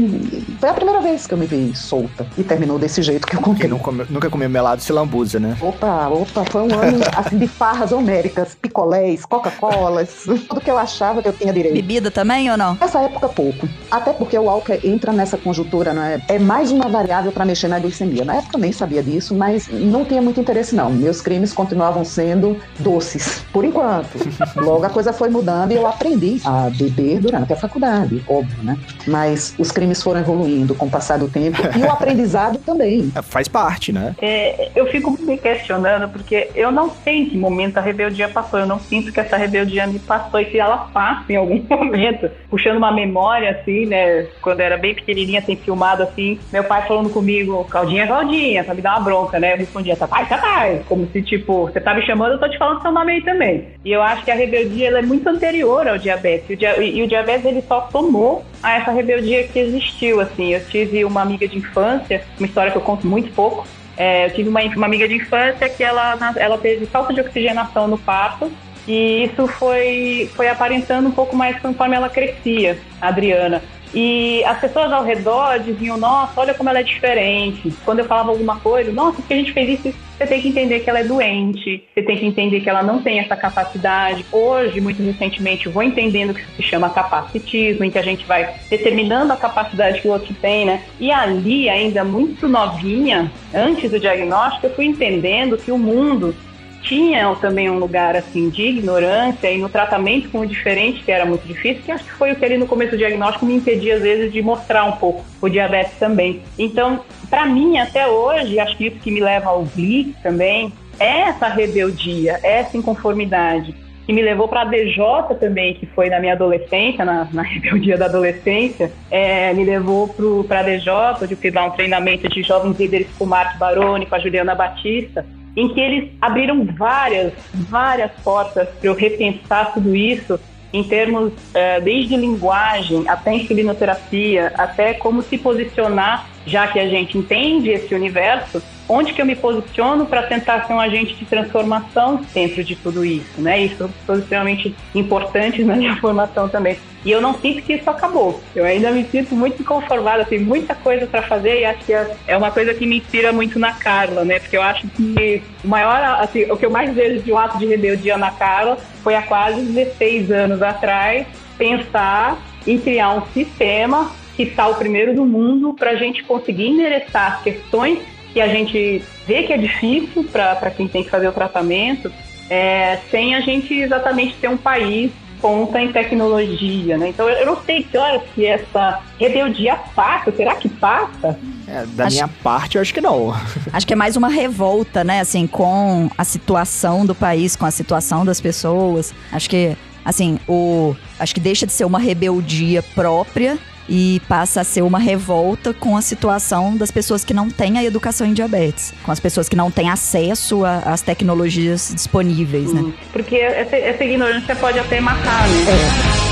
foi 0.59 0.69
a 0.69 0.75
primeira 0.75 1.01
vez 1.01 1.27
que 1.27 1.35
eu 1.35 1.39
me 1.39 1.47
vi 1.47 1.75
solta. 1.75 2.27
E 2.37 2.43
terminou 2.43 2.79
desse 2.79 3.03
jeito 3.03 3.27
que 3.27 3.37
eu 3.37 3.41
contei. 3.41 3.69
Come, 3.69 4.05
nunca 4.11 4.29
comeu 4.29 4.49
melado 4.49 4.83
se 4.83 4.93
lambuza, 4.93 5.39
né? 5.39 5.57
Opa, 5.61 6.09
opa, 6.09 6.45
foi 6.51 6.63
um 6.63 6.75
ano 6.75 6.99
assim 7.17 7.39
de 7.39 7.47
farras 7.47 7.93
homéricas, 7.93 8.55
picolés, 8.55 9.25
Coca-Colas, 9.25 10.25
tudo 10.49 10.61
que 10.61 10.71
eu 10.71 10.79
achava 10.79 11.23
que 11.23 11.29
eu 11.29 11.33
tinha 11.33 11.53
direito. 11.53 11.75
Bebida 11.75 12.11
também 12.11 12.51
ou 12.51 12.57
não? 12.57 12.77
Nessa 12.81 13.01
época, 13.01 13.29
pouco. 13.29 13.69
Até 13.91 14.13
porque 14.13 14.39
o 14.39 14.49
álcool 14.49 14.79
entra 14.83 15.13
nessa 15.13 15.37
conjuntura, 15.37 15.93
não 15.93 16.03
é? 16.03 16.21
É 16.29 16.39
mais 16.39 16.71
uma 16.71 16.89
variável 16.89 17.31
para 17.31 17.45
mexer 17.45 17.69
na 17.69 17.79
glicemia. 17.79 18.25
Na 18.25 18.37
época 18.37 18.57
eu 18.57 18.61
nem 18.61 18.73
sabia 18.73 19.03
disso, 19.03 19.35
mas 19.35 19.69
não 19.69 20.05
tinha 20.05 20.21
muito 20.21 20.41
interesse, 20.41 20.75
não. 20.75 20.91
Meus 20.91 21.21
crimes 21.21 21.53
continuavam 21.53 22.05
sendo 22.05 22.57
doces, 22.79 23.43
por 23.53 23.65
enquanto. 23.65 24.19
Logo 24.57 24.88
a 24.89 24.91
coisa 24.91 25.13
foi 25.13 25.29
mudando 25.29 25.73
e 25.73 25.77
eu 25.77 25.87
aprendi 25.87 26.41
a 26.45 26.71
beber 26.71 27.21
durante 27.21 27.53
a 27.53 27.57
faculdade, 27.57 28.23
óbvio, 28.27 28.65
né? 28.65 28.77
Mas 29.07 29.55
os 29.59 29.71
crimes 29.71 30.03
foram 30.03 30.21
evoluindo 30.21 30.75
com 30.75 30.87
o 30.87 30.91
passar 30.91 31.19
do 31.19 31.29
tempo 31.29 31.59
e 31.77 31.83
o 31.83 31.91
aprendizado 31.91 32.59
também. 32.59 33.13
É, 33.19 33.23
faz 33.23 33.49
parte, 33.49 33.93
né? 33.93 34.15
É, 34.21 34.71
eu 34.77 34.87
fico 34.87 35.11
me 35.23 35.37
questionando 35.37 36.09
porque 36.09 36.51
eu 36.55 36.71
não 36.71 36.91
sei 36.91 37.23
em 37.23 37.29
que 37.29 37.37
momento 37.37 37.79
a 37.79 37.81
rebeldia 37.81 38.29
passou. 38.29 38.61
Eu 38.61 38.67
não 38.67 38.79
sinto 38.79 39.13
que 39.13 39.19
essa 39.19 39.37
rebeldia 39.37 39.87
me 39.87 39.99
passou 39.99 40.39
e 40.41 40.51
se 40.51 40.59
ela 40.59 40.89
passa 40.93 41.33
em 41.33 41.37
algum 41.37 41.63
momento. 41.69 42.31
Puxando 42.49 42.77
uma 42.77 42.93
memória, 42.93 43.51
assim, 43.51 43.87
né? 43.87 44.27
Quando 44.41 44.61
eu 44.61 44.67
era 44.67 44.77
bem 44.77 44.95
pequenininha, 44.95 45.43
tem 45.43 45.57
filmado 45.57 46.03
assim, 46.03 46.39
meu 46.53 46.65
pai 46.65 46.87
falando 46.87 47.11
comigo, 47.11 47.65
Claudinha, 47.65 48.07
Claudinha, 48.07 48.63
pra 48.63 48.75
me 48.75 48.83
dar 48.83 48.97
uma 48.97 49.05
bronca, 49.05 49.41
né? 49.41 49.55
Eu 49.55 49.59
respondia, 49.59 49.97
tá 49.97 50.07
pai, 50.07 50.27
tá 50.29 50.39
pai. 50.39 50.83
Como 50.89 51.07
se, 51.09 51.23
tipo, 51.23 51.63
você 51.63 51.81
tá 51.81 51.95
me 51.95 52.03
chamando, 52.03 52.33
eu 52.33 52.41
tô 52.41 52.49
te 52.49 52.59
falando 52.59 52.83
seu 52.83 52.93
nome 52.93 53.13
aí 53.13 53.23
também. 53.23 53.69
E 53.85 53.91
eu 53.91 54.03
acho 54.03 54.25
que 54.25 54.31
a 54.31 54.35
rebeldia 54.35 54.78
rebeldia 54.79 54.99
é 54.99 55.03
muito 55.03 55.29
anterior 55.29 55.89
ao 55.89 55.99
diabetes. 55.99 56.51
E 56.51 56.53
o, 56.55 56.57
dia, 56.57 56.83
e 56.83 57.03
o 57.03 57.09
diabetes 57.09 57.45
ele 57.45 57.63
só 57.67 57.89
somou 57.91 58.45
a 58.63 58.75
essa 58.75 58.91
rebeldia 58.91 59.47
que 59.49 59.59
existiu. 59.59 60.21
Assim, 60.21 60.55
eu 60.55 60.65
tive 60.67 61.05
uma 61.05 61.23
amiga 61.23 61.49
de 61.49 61.59
infância, 61.59 62.23
uma 62.39 62.47
história 62.47 62.71
que 62.71 62.79
eu 62.79 62.83
conto 62.83 63.07
muito 63.07 63.33
pouco. 63.33 63.67
É, 63.97 64.27
eu 64.27 64.31
tive 64.31 64.49
uma, 64.49 64.61
uma 64.63 64.87
amiga 64.87 65.09
de 65.09 65.17
infância 65.17 65.69
que 65.69 65.83
ela, 65.83 66.17
ela 66.37 66.57
teve 66.57 66.87
falta 66.87 67.13
de 67.13 67.21
oxigenação 67.21 67.89
no 67.89 67.99
parto 67.99 68.51
e 68.87 69.25
isso 69.25 69.47
foi, 69.49 70.31
foi 70.35 70.49
aparentando 70.49 71.09
um 71.09 71.13
pouco 71.13 71.35
mais 71.35 71.61
conforme 71.61 71.97
ela 71.97 72.09
crescia, 72.09 72.79
a 73.01 73.09
Adriana. 73.09 73.61
E 73.93 74.45
as 74.45 74.61
pessoas 74.61 74.93
ao 74.93 75.05
redor 75.05 75.59
diziam, 75.61 75.97
nossa, 75.97 76.33
olha 76.41 76.55
como 76.55 76.69
ela 76.69 76.81
é 76.81 76.83
diferente. 76.83 77.73
Quando 77.85 78.01
eu 78.01 78.05
falava 78.05 78.31
alguma 78.31 78.61
coisa, 78.61 78.93
nossa, 78.93 79.17
porque 79.17 79.35
a 79.35 79.37
gente 79.37 79.53
fez 79.53 79.81
isso, 79.81 79.95
você 80.17 80.27
tem 80.27 80.41
que 80.41 80.49
entender 80.49 80.81
que 80.81 80.91
ela 80.91 81.01
é 81.01 81.05
doente, 81.05 81.85
você 81.95 82.03
tem 82.03 82.17
que 82.17 82.27
entender 82.27 82.61
que 82.61 82.69
ela 82.69 82.83
não 82.83 83.01
tem 83.01 83.21
essa 83.21 83.37
capacidade. 83.37 84.27
Hoje, 84.33 84.81
muito 84.81 85.03
recentemente, 85.03 85.67
eu 85.67 85.73
vou 85.73 85.83
entendendo 85.83 86.35
que 86.35 86.41
isso 86.41 86.53
se 86.57 86.63
chama 86.63 86.91
capacitismo, 86.91 87.85
em 87.85 87.91
que 87.91 87.99
a 87.99 88.03
gente 88.03 88.27
vai 88.27 88.55
determinando 88.69 89.33
a 89.33 89.37
capacidade 89.37 90.01
que 90.01 90.09
o 90.09 90.13
outro 90.13 90.35
tem, 90.35 90.67
né? 90.67 90.83
E 90.99 91.13
ali, 91.13 91.69
ainda 91.69 92.05
muito 92.05 92.49
novinha, 92.49 93.31
antes 93.55 93.91
do 93.91 94.01
diagnóstico, 94.01 94.67
eu 94.67 94.75
fui 94.75 94.87
entendendo 94.87 95.57
que 95.57 95.71
o 95.71 95.79
mundo 95.79 96.35
tinha 96.83 97.35
também 97.37 97.69
um 97.69 97.79
lugar 97.79 98.17
assim 98.17 98.49
de 98.49 98.63
ignorância 98.63 99.51
e 99.51 99.59
no 99.59 99.69
tratamento 99.69 100.29
com 100.31 100.41
o 100.41 100.47
diferente, 100.47 101.03
que 101.03 101.13
era 101.13 101.25
muito 101.25 101.47
difícil, 101.47 101.83
que 101.85 101.93
acho 101.93 102.05
que 102.05 102.13
foi 102.13 102.33
o 102.33 102.37
que 102.37 102.45
ali 102.45 102.57
no 102.57 102.67
começo 102.67 102.93
do 102.93 102.99
diagnóstico 102.99 103.47
me 103.47 103.55
impedia 103.55 103.97
às 103.97 104.03
vezes 104.03 104.33
de 104.33 104.41
mostrar 104.43 104.85
um 104.85 104.93
pouco 104.93 105.25
o 105.41 105.49
diabetes 105.49 105.99
também. 105.99 106.43
Então, 106.59 107.01
para 107.29 107.47
mim 107.47 107.79
até 107.79 108.07
hoje, 108.07 108.59
acho 108.59 108.77
que 108.77 108.87
isso 108.87 108.99
que 108.99 109.11
me 109.11 109.21
leva 109.21 109.51
ao 109.51 109.65
GLI 109.65 110.15
também 110.23 110.73
é 110.99 111.21
essa 111.21 111.49
rebeldia, 111.49 112.41
essa 112.43 112.77
inconformidade. 112.77 113.75
que 114.07 114.13
me 114.15 114.23
levou 114.23 114.49
para 114.49 114.63
a 114.63 114.65
DJ 114.65 115.05
também, 115.39 115.75
que 115.75 115.85
foi 115.85 116.09
na 116.09 116.19
minha 116.19 116.33
adolescência, 116.33 117.05
na, 117.05 117.29
na 117.31 117.43
rebeldia 117.45 117.99
da 117.99 118.07
adolescência, 118.07 118.91
é, 119.11 119.53
me 119.53 119.65
levou 119.65 120.09
para 120.49 120.61
a 120.61 120.63
DJ, 120.63 120.91
onde 121.23 121.35
eu 121.35 121.37
fiz 121.37 121.53
lá 121.53 121.67
um 121.67 121.73
treinamento 121.73 122.27
de 122.27 122.43
jovens 122.43 122.79
líderes 122.79 123.07
com 123.19 123.25
o 123.25 123.27
Mark 123.27 123.59
Baroni, 123.59 124.07
com 124.07 124.15
a 124.15 124.19
Juliana 124.19 124.55
Batista, 124.55 125.27
em 125.59 125.69
que 125.69 125.81
eles 125.81 126.11
abriram 126.21 126.65
várias, 126.65 127.33
várias 127.53 128.13
portas 128.23 128.69
para 128.69 128.89
eu 128.89 128.95
repensar 128.95 129.73
tudo 129.75 129.93
isso 129.93 130.39
em 130.73 130.85
termos 130.85 131.33
é, 131.53 131.81
desde 131.81 132.17
linguagem 132.17 133.09
até 133.09 133.35
insulinoterapia, 133.35 134.53
até 134.57 134.95
como 134.95 135.21
se 135.21 135.37
posicionar, 135.37 136.29
já 136.47 136.69
que 136.69 136.79
a 136.79 136.89
gente 136.89 137.19
entende 137.19 137.71
esse 137.71 137.93
universo, 137.93 138.63
onde 138.89 139.13
que 139.13 139.21
eu 139.21 139.27
me 139.27 139.37
posiciono 139.37 140.07
para 140.07 140.23
tentar 140.23 140.67
ser 140.67 140.73
um 140.73 140.81
agente 140.81 141.15
de 141.15 141.25
transformação 141.27 142.25
dentro 142.33 142.65
de 142.65 142.75
tudo 142.75 143.05
isso, 143.05 143.41
né? 143.41 143.61
Isso 143.61 143.91
é 144.09 144.13
extremamente 144.15 144.75
importante 144.95 145.63
na 145.63 145.77
minha 145.77 145.97
formação 146.01 146.49
também. 146.49 146.79
E 147.05 147.11
eu 147.11 147.21
não 147.21 147.35
sinto 147.35 147.63
que 147.63 147.75
isso 147.75 147.89
acabou. 147.89 148.43
Eu 148.57 148.65
ainda 148.65 148.91
me 148.91 149.05
sinto 149.05 149.35
muito 149.35 149.63
conformada, 149.65 150.25
tem 150.25 150.41
muita 150.41 150.75
coisa 150.75 151.07
para 151.07 151.23
fazer 151.23 151.61
e 151.61 151.65
acho 151.65 151.85
que 151.85 151.93
é 151.93 152.37
uma 152.37 152.51
coisa 152.51 152.75
que 152.75 152.87
me 152.87 152.99
inspira 152.99 153.33
muito 153.33 153.59
na 153.59 153.73
Carla, 153.73 154.25
né? 154.25 154.39
Porque 154.41 154.57
eu 154.57 154.63
acho 154.63 154.89
que 154.89 155.43
o 155.63 155.69
maior, 155.69 156.21
assim, 156.21 156.51
o 156.51 156.57
que 156.57 156.67
eu 156.67 156.71
mais 156.71 156.93
vejo 156.95 157.23
de 157.23 157.33
um 157.33 157.39
ato 157.39 157.59
de 157.59 157.67
rebeldia 157.67 158.17
na 158.17 158.31
Carla 158.31 158.79
foi 159.03 159.15
há 159.15 159.23
quase 159.23 159.61
16 159.61 160.31
anos 160.31 160.63
atrás 160.63 161.27
pensar 161.57 162.39
em 162.67 162.79
criar 162.79 163.15
um 163.15 163.27
sistema 163.33 164.11
que 164.37 164.45
está 164.45 164.69
o 164.69 164.75
primeiro 164.77 165.15
do 165.15 165.27
mundo 165.27 165.75
para 165.75 165.91
a 165.91 165.97
gente 165.97 166.23
conseguir 166.23 166.69
endereçar 166.69 167.35
as 167.35 167.43
questões 167.43 167.99
que 168.33 168.41
a 168.41 168.49
gente 168.49 169.03
vê 169.27 169.43
que 169.43 169.53
é 169.53 169.57
difícil 169.57 170.25
para 170.25 170.71
quem 170.71 170.89
tem 170.89 171.05
que 171.05 171.11
fazer 171.11 171.29
o 171.29 171.33
tratamento, 171.33 172.13
é, 172.51 172.99
sem 173.11 173.35
a 173.35 173.41
gente 173.41 173.75
exatamente 173.75 174.35
ter 174.35 174.49
um 174.49 174.57
país 174.57 175.11
ponta 175.41 175.81
em 175.81 175.93
tecnologia, 175.93 176.99
né? 176.99 177.09
Então 177.09 177.29
eu 177.29 177.47
não 177.47 177.63
sei 177.63 177.83
que 177.85 177.97
horas 177.97 178.23
que 178.35 178.45
essa 178.45 179.01
rebeldia 179.19 179.77
passa, 179.95 180.33
será 180.33 180.55
que 180.57 180.69
passa? 180.69 181.39
É, 181.67 181.85
da 181.87 182.07
acho, 182.07 182.17
minha 182.17 182.29
parte, 182.43 182.77
eu 182.77 182.83
acho 182.83 182.93
que 182.93 183.01
não. 183.01 183.35
Acho 183.73 183.87
que 183.87 183.93
é 183.93 183.97
mais 183.97 184.17
uma 184.17 184.29
revolta, 184.29 185.05
né? 185.05 185.21
Assim, 185.21 185.47
com 185.47 186.11
a 186.17 186.25
situação 186.25 187.05
do 187.05 187.15
país, 187.15 187.55
com 187.55 187.67
a 187.67 187.71
situação 187.71 188.25
das 188.25 188.41
pessoas. 188.41 189.15
Acho 189.31 189.51
que, 189.51 189.77
assim, 190.05 190.39
o. 190.49 190.97
Acho 191.19 191.35
que 191.35 191.41
deixa 191.41 191.67
de 191.67 191.73
ser 191.73 191.85
uma 191.85 191.99
rebeldia 191.99 192.83
própria 192.83 193.59
e 193.89 194.21
passa 194.29 194.61
a 194.61 194.65
ser 194.65 194.83
uma 194.83 194.99
revolta 194.99 195.73
com 195.73 195.97
a 195.97 196.03
situação 196.03 196.77
das 196.77 196.91
pessoas 196.91 197.25
que 197.25 197.33
não 197.33 197.49
têm 197.49 197.79
a 197.79 197.85
educação 197.85 198.27
em 198.27 198.33
diabetes, 198.33 198.93
com 199.03 199.11
as 199.11 199.21
pessoas 199.21 199.49
que 199.49 199.57
não 199.57 199.71
têm 199.71 199.89
acesso 199.89 200.65
às 200.65 201.01
tecnologias 201.01 201.93
disponíveis, 201.95 202.73
né? 202.73 202.93
Porque 203.13 203.37
essa, 203.37 203.77
essa 203.77 204.05
ignorância 204.05 204.55
pode 204.57 204.79
até 204.79 205.01
matar, 205.01 205.49
né? 205.49 206.25
É. 206.25 206.28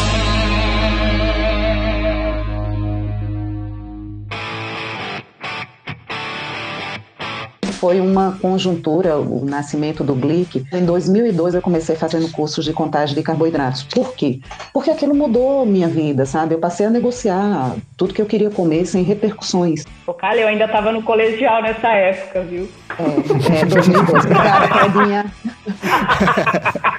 foi 7.87 8.01
uma 8.01 8.37
conjuntura, 8.43 9.17
o 9.17 9.45
nascimento 9.45 10.03
do 10.03 10.13
Glic. 10.13 10.67
Em 10.73 10.85
2002 10.85 11.55
eu 11.55 11.63
comecei 11.63 11.95
fazendo 11.95 12.29
cursos 12.33 12.65
de 12.65 12.73
contagem 12.73 13.15
de 13.15 13.23
carboidratos. 13.23 13.85
Por 13.85 14.13
quê? 14.17 14.41
Porque 14.73 14.91
aquilo 14.91 15.15
mudou 15.15 15.65
minha 15.65 15.87
vida, 15.87 16.27
sabe? 16.27 16.53
Eu 16.53 16.59
passei 16.59 16.87
a 16.87 16.91
negociar 16.91 17.77
tudo 17.97 18.13
que 18.13 18.21
eu 18.21 18.27
queria 18.27 18.51
comer 18.51 18.87
sem 18.87 19.05
repercussões. 19.05 19.85
O 20.05 20.13
Cali, 20.13 20.41
eu 20.41 20.49
ainda 20.49 20.65
estava 20.65 20.91
no 20.91 21.01
colegial 21.01 21.63
nessa 21.63 21.87
época, 21.91 22.43
viu? 22.43 22.69
É, 22.99 23.61
é 23.61 23.65
2002. 23.65 24.25
Obrigada, 24.25 24.69
Cledinha. 24.69 25.33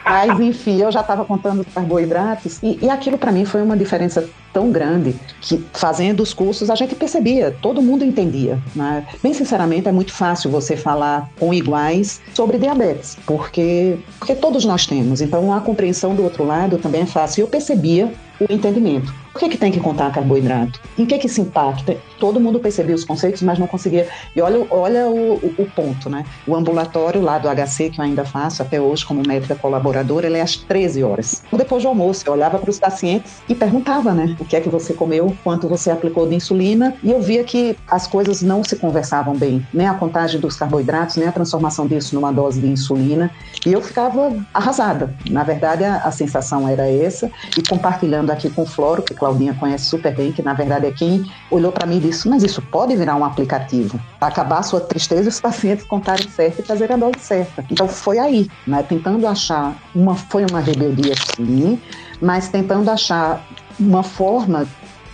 Mas, 0.06 0.40
enfim, 0.40 0.82
eu 0.82 0.90
já 0.90 1.02
estava 1.02 1.26
contando 1.26 1.66
carboidratos 1.66 2.64
e, 2.64 2.80
e 2.82 2.90
aquilo 2.90 3.18
para 3.18 3.32
mim 3.32 3.44
foi 3.44 3.62
uma 3.62 3.76
diferença 3.76 4.30
tão 4.54 4.72
grande 4.72 5.14
que 5.42 5.64
fazendo 5.74 6.24
os 6.24 6.34
cursos 6.34 6.70
a 6.70 6.76
gente 6.76 6.96
percebia, 6.96 7.56
todo 7.62 7.82
mundo 7.82 8.06
entendia. 8.06 8.58
Né? 8.76 9.06
Bem 9.22 9.34
sinceramente, 9.34 9.88
é 9.88 9.92
muito 9.92 10.14
fácil 10.14 10.50
você 10.50 10.77
falar 10.78 11.30
com 11.40 11.54
iguais 11.54 12.22
sobre 12.34 12.58
diabetes, 12.58 13.18
porque, 13.26 13.98
porque 14.20 14.36
todos 14.36 14.66
nós 14.66 14.86
temos. 14.86 15.22
Então 15.22 15.54
a 15.54 15.60
compreensão 15.62 16.16
do 16.16 16.24
outro 16.24 16.46
lado 16.46 16.78
também 16.78 17.02
é 17.02 17.06
fácil. 17.06 17.42
Eu 17.42 17.48
percebia 17.48 18.14
o 18.40 18.52
entendimento. 18.52 19.14
Por 19.38 19.42
que, 19.42 19.50
que 19.50 19.58
tem 19.60 19.72
que 19.72 19.80
contar 19.80 20.12
carboidrato? 20.12 20.82
Em 20.98 21.06
que 21.06 21.16
que 21.20 21.30
se 21.30 21.40
impacta? 21.42 21.96
Todo 22.20 22.40
mundo 22.40 22.60
percebia 22.60 22.96
os 22.96 23.06
conceitos, 23.06 23.44
mas 23.44 23.60
não 23.60 23.68
conseguia. 23.68 24.08
E 24.36 24.42
olha, 24.42 24.66
olha 24.72 25.06
o, 25.06 25.36
o, 25.36 25.56
o, 25.60 25.66
ponto, 25.76 26.10
né? 26.10 26.26
O 26.48 26.56
ambulatório 26.56 27.22
lá 27.22 27.38
do 27.38 27.48
HC, 27.48 27.92
que 27.92 28.02
eu 28.02 28.04
ainda 28.04 28.26
faço 28.26 28.64
até 28.64 28.82
hoje 28.82 29.06
como 29.06 29.22
médica 29.28 29.54
colaboradora, 29.54 30.26
ele 30.26 30.40
é 30.40 30.42
às 30.42 30.56
13 30.56 31.04
horas. 31.04 31.44
Depois 31.54 31.84
do 31.84 31.90
almoço, 31.90 32.24
eu 32.26 32.34
olhava 32.34 32.58
para 32.58 32.72
os 32.72 32.80
pacientes 32.80 33.34
e 33.48 33.54
perguntava, 33.54 34.12
né? 34.12 34.36
O 34.40 34.46
que 34.46 34.56
é 34.56 34.60
que 34.60 34.70
você 34.70 34.92
comeu, 34.96 35.38
quanto 35.44 35.68
você 35.68 35.92
aplicou 35.92 36.28
de 36.28 36.34
insulina, 36.34 36.96
e 37.04 37.12
eu 37.12 37.22
via 37.22 37.44
que 37.44 37.78
as 37.88 38.08
coisas 38.08 38.42
não 38.42 38.64
se 38.64 38.76
conversavam 38.76 39.36
bem, 39.36 39.64
nem 39.72 39.86
a 39.86 39.94
contagem 39.94 40.42
dos 40.42 40.56
carboidratos, 40.56 41.16
nem 41.16 41.28
a 41.28 41.32
transformação 41.32 41.86
disso 41.86 42.16
numa 42.16 42.34
dose 42.34 42.60
de 42.60 42.68
insulina. 42.68 43.30
E 43.64 43.72
eu 43.72 43.84
ficava 43.84 44.36
arrasada. 44.52 45.14
Na 45.30 45.44
verdade, 45.44 45.84
a, 45.84 45.98
a 45.98 46.12
sensação 46.12 46.68
era 46.68 46.90
essa, 46.90 47.30
e 47.56 47.62
compartilhando 47.62 48.32
aqui 48.32 48.50
com 48.50 48.64
o 48.64 48.66
Floro, 48.66 49.04
que 49.04 49.14
Claudinha 49.28 49.54
conhece 49.54 49.86
super 49.86 50.16
bem, 50.16 50.32
que 50.32 50.42
na 50.42 50.54
verdade 50.54 50.86
é 50.86 50.92
quem 50.92 51.26
olhou 51.52 51.72
para 51.72 51.86
mim 51.86 51.98
e 51.98 52.00
disse: 52.00 52.30
Mas 52.30 52.44
isso 52.44 52.62
pode 52.62 52.96
virar 52.96 53.16
um 53.18 53.26
aplicativo. 53.26 54.00
Acabar 54.22 54.60
a 54.60 54.64
sua 54.64 54.80
tristeza 54.80 55.24
e 55.24 55.28
os 55.28 55.42
pacientes 55.42 55.86
contarem 55.86 56.30
certo 56.30 56.60
e 56.60 56.64
fazer 56.64 56.92
a 56.92 56.96
dose 56.96 57.20
certa. 57.20 57.66
Então 57.70 57.88
foi 57.88 58.20
aí, 58.20 58.50
né? 58.66 58.84
Tentando 58.84 59.28
achar 59.28 59.76
uma. 59.94 60.16
Foi 60.16 60.46
uma 60.50 60.62
rebeldia, 60.62 61.14
sim, 61.36 61.80
mas 62.22 62.48
tentando 62.48 62.90
achar 62.90 63.46
uma 63.78 64.02
forma 64.02 64.66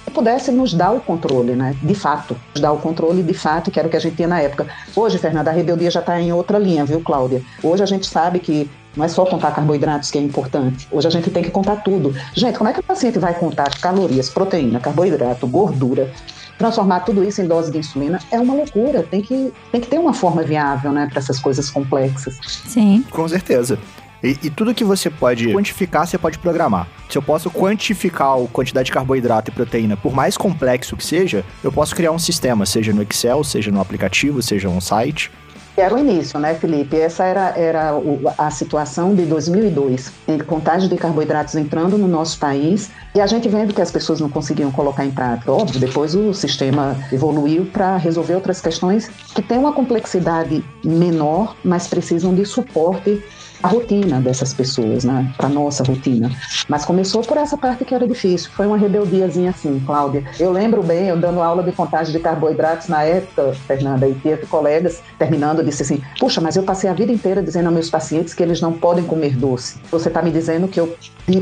que 0.06 0.12
pudesse 0.12 0.52
nos 0.52 0.73
dar 0.73 0.91
o 0.91 1.02
controle, 1.02 1.56
né? 1.56 1.76
De 1.82 1.95
fato, 1.95 2.38
nos 2.54 2.62
dar 2.62 2.71
o 2.71 2.78
controle 2.78 3.23
de 3.23 3.34
fato, 3.34 3.71
que 3.71 3.80
era 3.80 3.88
o 3.88 3.91
que 3.91 3.97
a 3.97 3.99
gente 3.99 4.15
tinha 4.15 4.28
na 4.28 4.39
época. 4.39 4.67
Hoje, 4.95 5.17
Fernanda, 5.17 5.49
a 5.49 5.54
rebeldia 5.54 5.89
já 5.89 6.02
está 6.02 6.21
em 6.21 6.32
outra 6.32 6.60
linha, 6.60 6.86
viu, 6.86 7.02
Cláudia? 7.02 7.41
Hoje 7.63 7.82
a 7.82 7.88
gente 7.88 8.06
sabe 8.06 8.39
que 8.39 8.69
não 8.95 9.06
é 9.06 9.08
só 9.08 9.25
contar 9.25 9.51
carboidratos 9.51 10.12
que 10.12 10.17
é 10.17 10.21
importante. 10.21 10.88
Hoje 10.91 11.08
a 11.08 11.12
gente 11.12 11.29
tem 11.29 11.43
que 11.43 11.51
contar 11.51 11.77
tudo. 11.77 12.15
Gente, 12.34 12.58
como 12.58 12.69
é 12.69 12.73
que 12.73 12.79
o 12.79 12.84
paciente 12.84 13.19
vai 13.19 13.34
contar 13.34 13.69
calorias, 13.79 14.29
proteína, 14.29 14.79
carboidrato, 14.79 15.47
gordura, 15.47 16.12
transformar 16.58 17.01
tudo 17.01 17.23
isso 17.23 17.41
em 17.41 17.47
dose 17.47 17.71
de 17.71 17.77
insulina 17.79 18.19
é 18.32 18.39
uma 18.39 18.53
loucura. 18.53 19.03
Tem 19.03 19.21
que, 19.21 19.51
tem 19.71 19.82
que 19.82 19.88
ter 19.88 19.99
uma 19.99 20.13
forma 20.13 20.43
viável, 20.43 20.91
né, 20.91 21.08
para 21.10 21.19
essas 21.19 21.39
coisas 21.39 21.69
complexas. 21.69 22.39
Sim. 22.67 23.03
Com 23.10 23.27
certeza. 23.27 23.79
E, 24.23 24.38
e, 24.41 24.49
tudo 24.49 24.73
que 24.73 24.86
você 24.86 25.10
pode 25.10 25.51
quantificar, 25.51 26.08
você 26.08 26.17
pode 26.17 26.39
programar. 26.39 26.88
Se 27.10 27.17
eu 27.17 27.21
posso 27.21 27.51
quantificar 27.51 28.38
a 28.38 28.47
quantidade 28.47 28.86
de 28.86 28.91
carboidrato 28.93 29.51
e 29.51 29.53
proteína, 29.53 29.97
por 29.97 30.13
mais 30.13 30.38
complexo 30.38 30.95
que 30.95 31.06
seja, 31.06 31.43
eu 31.62 31.73
posso 31.73 31.93
criar 31.93 32.13
um 32.13 32.19
sistema, 32.19 32.65
seja 32.65 32.93
no 32.93 33.01
Excel, 33.01 33.43
seja 33.43 33.69
no 33.69 33.82
aplicativo, 33.82 34.41
seja 34.41 34.69
um 34.69 34.79
site. 34.79 35.29
Era 35.76 35.96
o 35.96 35.98
início, 35.98 36.40
né, 36.40 36.54
Felipe? 36.54 36.96
Essa 36.96 37.24
era, 37.24 37.54
era 37.58 37.94
a 38.38 38.52
situação 38.52 39.16
de 39.16 39.26
2002, 39.26 40.12
em 40.28 40.38
contagem 40.38 40.88
de 40.88 40.96
carboidratos 40.96 41.56
entrando 41.56 41.98
no 41.98 42.08
nosso 42.08 42.38
país 42.38 42.92
e 43.16 43.20
a 43.20 43.26
gente 43.26 43.50
vendo 43.50 43.74
que 43.74 43.82
as 43.82 43.90
pessoas 43.90 44.20
não 44.20 44.30
conseguiam 44.30 44.72
colocar 44.72 45.04
em 45.04 45.10
prática. 45.10 45.52
Óbvio, 45.52 45.80
depois 45.80 46.14
o 46.14 46.32
sistema 46.32 46.96
evoluiu 47.12 47.66
para 47.66 47.98
resolver 47.98 48.36
outras 48.36 48.62
questões 48.62 49.08
que 49.34 49.42
têm 49.42 49.58
uma 49.58 49.74
complexidade 49.74 50.64
menor, 50.86 51.56
mas 51.64 51.88
precisam 51.88 52.36
de 52.36 52.46
suporte 52.46 53.24
a 53.63 53.67
rotina 53.69 54.19
dessas 54.19 54.54
pessoas, 54.54 55.06
né? 55.06 55.34
Para 55.38 55.47
nossa 55.47 55.84
rotina. 55.84 56.30
Mas 56.67 56.84
começou 56.84 57.21
por 57.21 57.38
essa 57.38 57.58
parte 57.58 57.86
que 57.86 57.95
era 57.95 58.06
difícil. 58.06 58.52
Foi 58.52 58.67
uma 58.67 58.78
rebeldiazinha 58.78 59.52
assim, 59.52 59.82
Cláudia. 59.86 60.26
Eu 60.38 60.52
lembro 60.52 60.84
bem, 60.84 61.08
eu 61.08 61.17
dando 61.17 61.41
aula 61.41 61.63
de 61.63 61.71
contagem 61.71 62.12
de 62.12 62.19
carboidratos 62.19 62.89
na 62.89 63.04
época, 63.04 63.54
Fernanda, 63.65 64.06
e 64.08 64.13
teve 64.15 64.45
colegas 64.47 65.02
terminando, 65.17 65.63
disse 65.63 65.84
assim: 65.84 66.02
Puxa, 66.19 66.41
mas 66.41 66.58
eu 66.58 66.63
passei 66.63 66.89
a 66.89 66.93
vida 66.93 67.12
inteira 67.12 67.41
dizendo 67.41 67.67
aos 67.67 67.73
meus 67.73 67.89
pacientes 67.89 68.34
que 68.34 68.43
eles 68.43 68.60
não 68.60 68.73
podem 68.73 69.06
comer 69.06 69.38
doce. 69.38 69.80
Você 69.89 70.10
está 70.10 70.21
me 70.21 70.30
dizendo 70.32 70.67
que 70.67 70.80
eu 70.80 70.97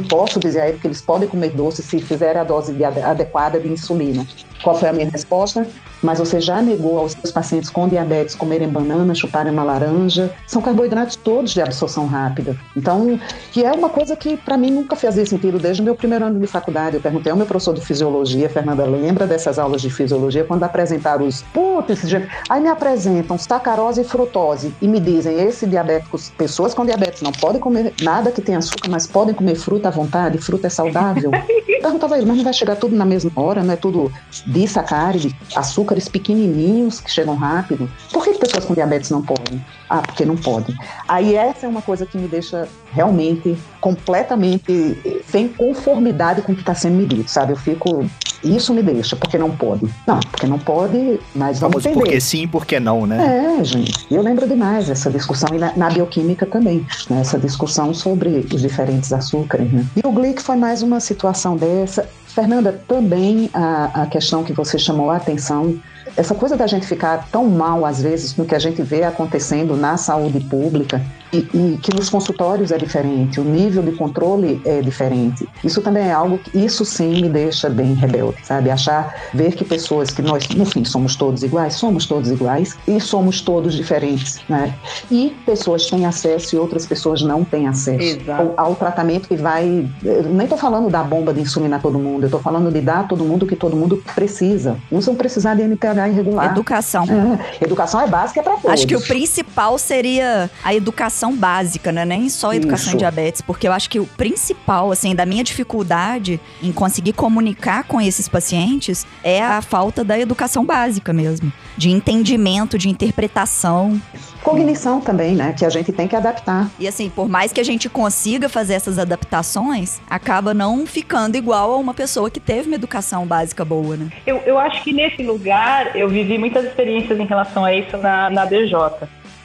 posso 0.07 0.39
dizer 0.39 0.61
a 0.61 0.69
eles 0.69 0.79
que 0.79 0.87
eles 0.87 1.01
podem 1.01 1.27
comer 1.27 1.49
doce 1.49 1.81
se 1.81 1.99
fizerem 1.99 2.39
a 2.39 2.43
dose 2.43 2.71
de, 2.71 2.83
adequada 2.85 3.59
de 3.59 3.67
insulina. 3.67 4.27
Qual 4.61 4.77
foi 4.77 4.89
a 4.89 4.93
minha 4.93 5.09
resposta? 5.09 5.65
Mas 6.01 6.19
você 6.19 6.39
já 6.39 6.61
negou 6.61 6.97
aos 6.97 7.13
seus 7.13 7.31
pacientes 7.31 7.69
com 7.69 7.87
diabetes 7.87 8.35
comerem 8.35 8.67
banana, 8.67 9.13
chuparem 9.13 9.51
uma 9.51 9.63
laranja? 9.63 10.31
São 10.47 10.61
carboidratos 10.61 11.15
todos 11.15 11.51
de 11.51 11.61
absorção 11.61 12.07
rápida. 12.07 12.55
Então, 12.75 13.19
que 13.51 13.63
é 13.63 13.71
uma 13.71 13.89
coisa 13.89 14.15
que 14.15 14.37
para 14.37 14.57
mim 14.57 14.71
nunca 14.71 14.95
fazia 14.95 15.25
sentido 15.25 15.59
desde 15.59 15.81
o 15.81 15.85
meu 15.85 15.95
primeiro 15.95 16.25
ano 16.25 16.39
de 16.39 16.47
faculdade. 16.47 16.95
Eu 16.95 17.01
perguntei 17.01 17.31
ao 17.31 17.37
meu 17.37 17.45
professor 17.45 17.73
de 17.73 17.81
fisiologia, 17.81 18.49
Fernanda, 18.49 18.85
lembra 18.85 19.27
dessas 19.27 19.59
aulas 19.59 19.81
de 19.81 19.89
fisiologia, 19.89 20.43
quando 20.43 20.63
apresentaram 20.63 21.25
os. 21.25 21.41
Putz. 21.53 22.01
Aí 22.49 22.61
me 22.61 22.69
apresentam 22.69 23.37
sacarose 23.37 24.01
e 24.01 24.03
frutose 24.03 24.73
e 24.81 24.87
me 24.87 24.99
dizem: 24.99 25.39
esse 25.41 25.65
diabéticos, 25.65 26.29
pessoas 26.37 26.73
com 26.73 26.85
diabetes 26.85 27.21
não 27.21 27.31
podem 27.31 27.61
comer 27.61 27.93
nada 28.01 28.31
que 28.31 28.41
tenha 28.41 28.57
açúcar, 28.57 28.89
mas 28.89 29.05
podem 29.05 29.33
comer 29.33 29.55
fruta 29.55 29.87
à 29.87 29.91
vontade, 29.91 30.37
fruta 30.37 30.67
é 30.67 30.69
saudável. 30.69 31.31
Perguntava 31.81 32.17
ele, 32.17 32.25
mas 32.25 32.37
não 32.37 32.43
vai 32.43 32.53
chegar 32.53 32.75
tudo 32.75 32.95
na 32.95 33.05
mesma 33.05 33.31
hora, 33.35 33.63
não 33.63 33.73
é 33.73 33.75
tudo 33.75 34.11
disacáride, 34.45 35.35
açúcar 35.55 35.90
açúcares 35.91 36.07
pequenininhos 36.07 36.99
que 36.99 37.11
chegam 37.11 37.35
rápido. 37.35 37.89
Por 38.11 38.23
que 38.23 38.33
pessoas 38.33 38.65
com 38.65 38.73
diabetes 38.73 39.09
não 39.09 39.21
podem? 39.21 39.63
Ah, 39.89 40.01
porque 40.01 40.25
não 40.25 40.37
podem. 40.37 40.75
Aí 41.07 41.35
essa 41.35 41.65
é 41.65 41.69
uma 41.69 41.81
coisa 41.81 42.05
que 42.05 42.17
me 42.17 42.27
deixa 42.27 42.67
realmente 42.91 43.57
completamente 43.79 45.21
sem 45.27 45.47
conformidade 45.47 46.41
com 46.41 46.53
o 46.53 46.55
que 46.55 46.61
está 46.61 46.73
sendo 46.73 46.95
medido, 46.95 47.27
sabe? 47.27 47.53
Eu 47.53 47.57
fico 47.57 48.05
isso 48.43 48.73
me 48.73 48.81
deixa, 48.81 49.15
porque 49.15 49.37
não 49.37 49.51
pode. 49.51 49.87
Não, 50.07 50.19
porque 50.19 50.47
não 50.47 50.57
pode, 50.57 51.19
mas 51.35 51.59
vamos 51.59 51.83
Famoso 51.83 51.89
entender. 51.89 51.99
Porque 51.99 52.19
sim, 52.19 52.47
porque 52.47 52.79
não, 52.79 53.05
né? 53.05 53.57
É, 53.59 53.63
gente. 53.63 54.07
Eu 54.09 54.21
lembro 54.21 54.47
demais 54.47 54.89
essa 54.89 55.11
discussão, 55.11 55.49
e 55.53 55.59
na, 55.59 55.75
na 55.75 55.89
bioquímica 55.89 56.45
também, 56.45 56.85
né? 57.09 57.21
essa 57.21 57.37
discussão 57.37 57.93
sobre 57.93 58.47
os 58.51 58.61
diferentes 58.61 59.13
açúcares. 59.13 59.71
Né? 59.71 59.85
E 59.95 60.07
o 60.07 60.11
glic 60.11 60.41
foi 60.41 60.55
mais 60.55 60.81
uma 60.81 60.99
situação 60.99 61.55
dessa. 61.55 62.09
Fernanda, 62.33 62.81
também 62.87 63.49
a, 63.53 64.03
a 64.03 64.05
questão 64.07 64.43
que 64.43 64.53
você 64.53 64.79
chamou 64.79 65.09
a 65.09 65.17
atenção 65.17 65.79
essa 66.15 66.35
coisa 66.35 66.57
da 66.57 66.67
gente 66.67 66.85
ficar 66.85 67.29
tão 67.31 67.49
mal, 67.49 67.85
às 67.85 68.01
vezes, 68.01 68.35
no 68.35 68.45
que 68.45 68.55
a 68.55 68.59
gente 68.59 68.81
vê 68.81 69.03
acontecendo 69.03 69.77
na 69.77 69.97
saúde 69.97 70.39
pública, 70.41 71.01
e, 71.33 71.37
e, 71.37 71.77
que 71.81 71.95
nos 71.95 72.09
consultórios 72.09 72.71
é 72.71 72.77
diferente, 72.77 73.39
o 73.39 73.43
nível 73.43 73.83
de 73.83 73.91
controle 73.93 74.61
é 74.65 74.81
diferente. 74.81 75.47
Isso 75.63 75.81
também 75.81 76.07
é 76.07 76.11
algo 76.11 76.37
que, 76.37 76.57
isso 76.57 76.83
sim 76.85 77.21
me 77.21 77.29
deixa 77.29 77.69
bem 77.69 77.93
rebelde, 77.93 78.37
sabe? 78.43 78.69
Achar, 78.69 79.15
ver 79.33 79.53
que 79.55 79.63
pessoas 79.63 80.09
que 80.11 80.21
nós, 80.21 80.47
no 80.49 80.65
fim, 80.65 80.83
somos 80.83 81.15
todos 81.15 81.43
iguais, 81.43 81.75
somos 81.75 82.05
todos 82.05 82.29
iguais 82.29 82.77
e 82.87 82.99
somos 82.99 83.41
todos 83.41 83.73
diferentes, 83.73 84.41
né? 84.49 84.73
E 85.09 85.35
pessoas 85.45 85.85
têm 85.87 86.05
acesso 86.05 86.55
e 86.55 86.59
outras 86.59 86.85
pessoas 86.85 87.21
não 87.21 87.43
têm 87.43 87.67
acesso 87.67 88.19
ao, 88.31 88.53
ao, 88.65 88.75
tratamento 88.75 89.27
que 89.27 89.35
vai. 89.35 89.87
nem 90.03 90.43
estou 90.43 90.57
falando 90.57 90.89
da 90.89 91.03
bomba 91.03 91.33
de 91.33 91.41
insulina 91.41 91.77
a 91.77 91.79
todo 91.79 91.97
mundo, 91.99 92.23
eu 92.23 92.27
estou 92.27 92.41
falando 92.41 92.71
de 92.71 92.81
dar 92.81 93.01
a 93.01 93.03
todo 93.03 93.23
mundo 93.23 93.43
o 93.43 93.47
que 93.47 93.55
todo 93.55 93.75
mundo 93.75 94.03
precisa. 94.15 94.77
Uns 94.91 95.05
vão 95.05 95.15
precisar 95.15 95.55
de 95.55 95.61
NPH 95.63 96.09
irregular. 96.09 96.51
Educação. 96.51 97.05
É, 97.05 97.63
educação 97.63 98.01
é 98.01 98.07
básica 98.07 98.41
para 98.41 98.53
todos. 98.53 98.71
Acho 98.71 98.87
que 98.87 98.95
o 98.95 99.01
principal 99.01 99.77
seria 99.77 100.49
a 100.63 100.73
educação 100.73 101.20
básica, 101.35 101.91
né? 101.91 102.05
Nem 102.05 102.29
só 102.29 102.53
educação 102.53 102.87
Isso. 102.87 102.95
em 102.95 102.99
diabetes, 102.99 103.41
porque 103.41 103.67
eu 103.67 103.73
acho 103.73 103.89
que 103.89 103.99
o 103.99 104.07
principal, 104.07 104.91
assim, 104.91 105.13
da 105.13 105.25
minha 105.25 105.43
dificuldade 105.43 106.39
em 106.63 106.71
conseguir 106.71 107.13
comunicar 107.13 107.83
com 107.83 108.01
esses 108.01 108.27
pacientes 108.27 109.05
é 109.23 109.43
a 109.43 109.61
falta 109.61 110.03
da 110.03 110.17
educação 110.17 110.65
básica 110.65 111.13
mesmo, 111.13 111.51
de 111.77 111.89
entendimento, 111.89 112.77
de 112.77 112.89
interpretação. 112.89 114.01
Cognição 114.41 114.99
também, 114.99 115.35
né? 115.35 115.53
Que 115.53 115.65
a 115.65 115.69
gente 115.69 115.91
tem 115.91 116.07
que 116.07 116.15
adaptar. 116.15 116.69
E 116.79 116.87
assim, 116.87 117.09
por 117.09 117.29
mais 117.29 117.51
que 117.51 117.59
a 117.59 117.63
gente 117.63 117.87
consiga 117.87 118.49
fazer 118.49 118.73
essas 118.73 118.97
adaptações, 118.97 120.01
acaba 120.09 120.53
não 120.53 120.87
ficando 120.87 121.35
igual 121.37 121.73
a 121.73 121.77
uma 121.77 121.93
pessoa 121.93 122.31
que 122.31 122.39
teve 122.39 122.67
uma 122.67 122.75
educação 122.75 123.25
básica 123.25 123.63
boa, 123.63 123.95
né? 123.95 124.09
Eu, 124.25 124.37
eu 124.45 124.57
acho 124.57 124.83
que 124.83 124.93
nesse 124.93 125.21
lugar 125.21 125.95
eu 125.95 126.09
vivi 126.09 126.37
muitas 126.37 126.65
experiências 126.65 127.19
em 127.19 127.25
relação 127.25 127.63
a 127.63 127.73
isso 127.73 127.97
na, 127.97 128.29
na 128.29 128.45
DJ. 128.45 128.71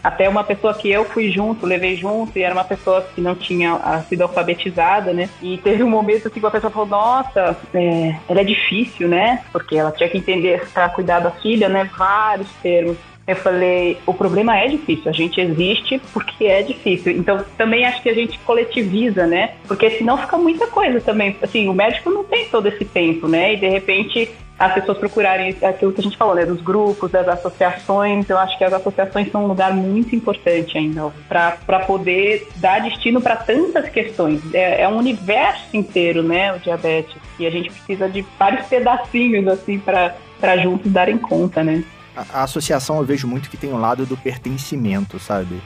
Até 0.02 0.28
uma 0.28 0.44
pessoa 0.44 0.74
que 0.74 0.90
eu 0.90 1.04
fui 1.04 1.30
junto, 1.30 1.66
levei 1.66 1.96
junto, 1.96 2.38
e 2.38 2.42
era 2.42 2.54
uma 2.54 2.64
pessoa 2.64 3.02
que 3.14 3.20
não 3.20 3.34
tinha 3.34 4.04
sido 4.08 4.22
alfabetizada, 4.22 5.12
né? 5.12 5.28
E 5.42 5.58
teve 5.58 5.82
um 5.82 5.90
momento 5.90 6.28
assim 6.28 6.40
que 6.40 6.46
a 6.46 6.50
pessoa 6.50 6.70
falou: 6.70 6.88
Nossa, 6.88 7.56
é, 7.74 8.16
ela 8.28 8.40
é 8.40 8.44
difícil, 8.44 9.08
né? 9.08 9.44
Porque 9.52 9.76
ela 9.76 9.90
tinha 9.90 10.08
que 10.08 10.18
entender 10.18 10.66
para 10.72 10.88
cuidar 10.88 11.20
da 11.20 11.30
filha, 11.30 11.68
né? 11.68 11.90
Vários 11.96 12.50
termos. 12.62 12.96
Eu 13.26 13.34
falei, 13.34 13.98
o 14.06 14.14
problema 14.14 14.56
é 14.56 14.68
difícil, 14.68 15.10
a 15.10 15.12
gente 15.12 15.40
existe 15.40 16.00
porque 16.12 16.44
é 16.44 16.62
difícil. 16.62 17.12
Então, 17.12 17.44
também 17.58 17.84
acho 17.84 18.00
que 18.00 18.08
a 18.08 18.14
gente 18.14 18.38
coletiviza, 18.40 19.26
né? 19.26 19.54
Porque 19.66 19.90
senão 19.90 20.16
fica 20.16 20.38
muita 20.38 20.68
coisa 20.68 21.00
também. 21.00 21.36
Assim, 21.42 21.68
o 21.68 21.74
médico 21.74 22.08
não 22.08 22.22
tem 22.22 22.48
todo 22.48 22.68
esse 22.68 22.84
tempo, 22.84 23.26
né? 23.26 23.54
E 23.54 23.56
de 23.56 23.68
repente 23.68 24.30
as 24.58 24.72
pessoas 24.72 24.96
procurarem 24.96 25.54
aquilo 25.62 25.92
que 25.92 26.00
a 26.00 26.04
gente 26.04 26.16
falou, 26.16 26.34
né, 26.34 26.46
dos 26.46 26.62
grupos, 26.62 27.10
das 27.10 27.28
associações. 27.28 28.30
Eu 28.30 28.38
acho 28.38 28.56
que 28.56 28.64
as 28.64 28.72
associações 28.72 29.30
são 29.30 29.44
um 29.44 29.48
lugar 29.48 29.74
muito 29.74 30.16
importante 30.16 30.78
ainda 30.78 31.12
para 31.28 31.80
poder 31.80 32.48
dar 32.56 32.80
destino 32.80 33.20
para 33.20 33.36
tantas 33.36 33.88
questões. 33.88 34.40
É, 34.54 34.82
é, 34.82 34.88
um 34.88 34.96
universo 34.96 35.76
inteiro, 35.76 36.22
né, 36.22 36.54
o 36.54 36.58
diabetes. 36.58 37.16
E 37.38 37.46
a 37.46 37.50
gente 37.50 37.70
precisa 37.70 38.08
de 38.08 38.24
vários 38.38 38.66
pedacinhos 38.66 39.46
assim 39.46 39.78
para 39.78 40.56
juntos 40.58 40.90
darem 40.90 41.18
conta, 41.18 41.62
né? 41.62 41.84
A, 42.16 42.40
a 42.40 42.42
associação 42.44 42.96
eu 42.98 43.04
vejo 43.04 43.26
muito 43.26 43.50
que 43.50 43.56
tem 43.56 43.70
o 43.70 43.76
um 43.76 43.80
lado 43.80 44.06
do 44.06 44.16
pertencimento, 44.16 45.18
sabe? 45.18 45.60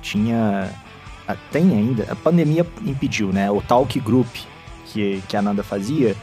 Tinha 0.00 0.70
tem 1.50 1.72
ainda, 1.72 2.06
a 2.08 2.14
pandemia 2.14 2.64
impediu, 2.84 3.32
né? 3.32 3.50
O 3.50 3.60
Talk 3.60 3.98
Group 3.98 4.28
que, 4.86 5.22
que 5.28 5.36
a 5.36 5.42
Nanda 5.42 5.62
fazia, 5.62 6.16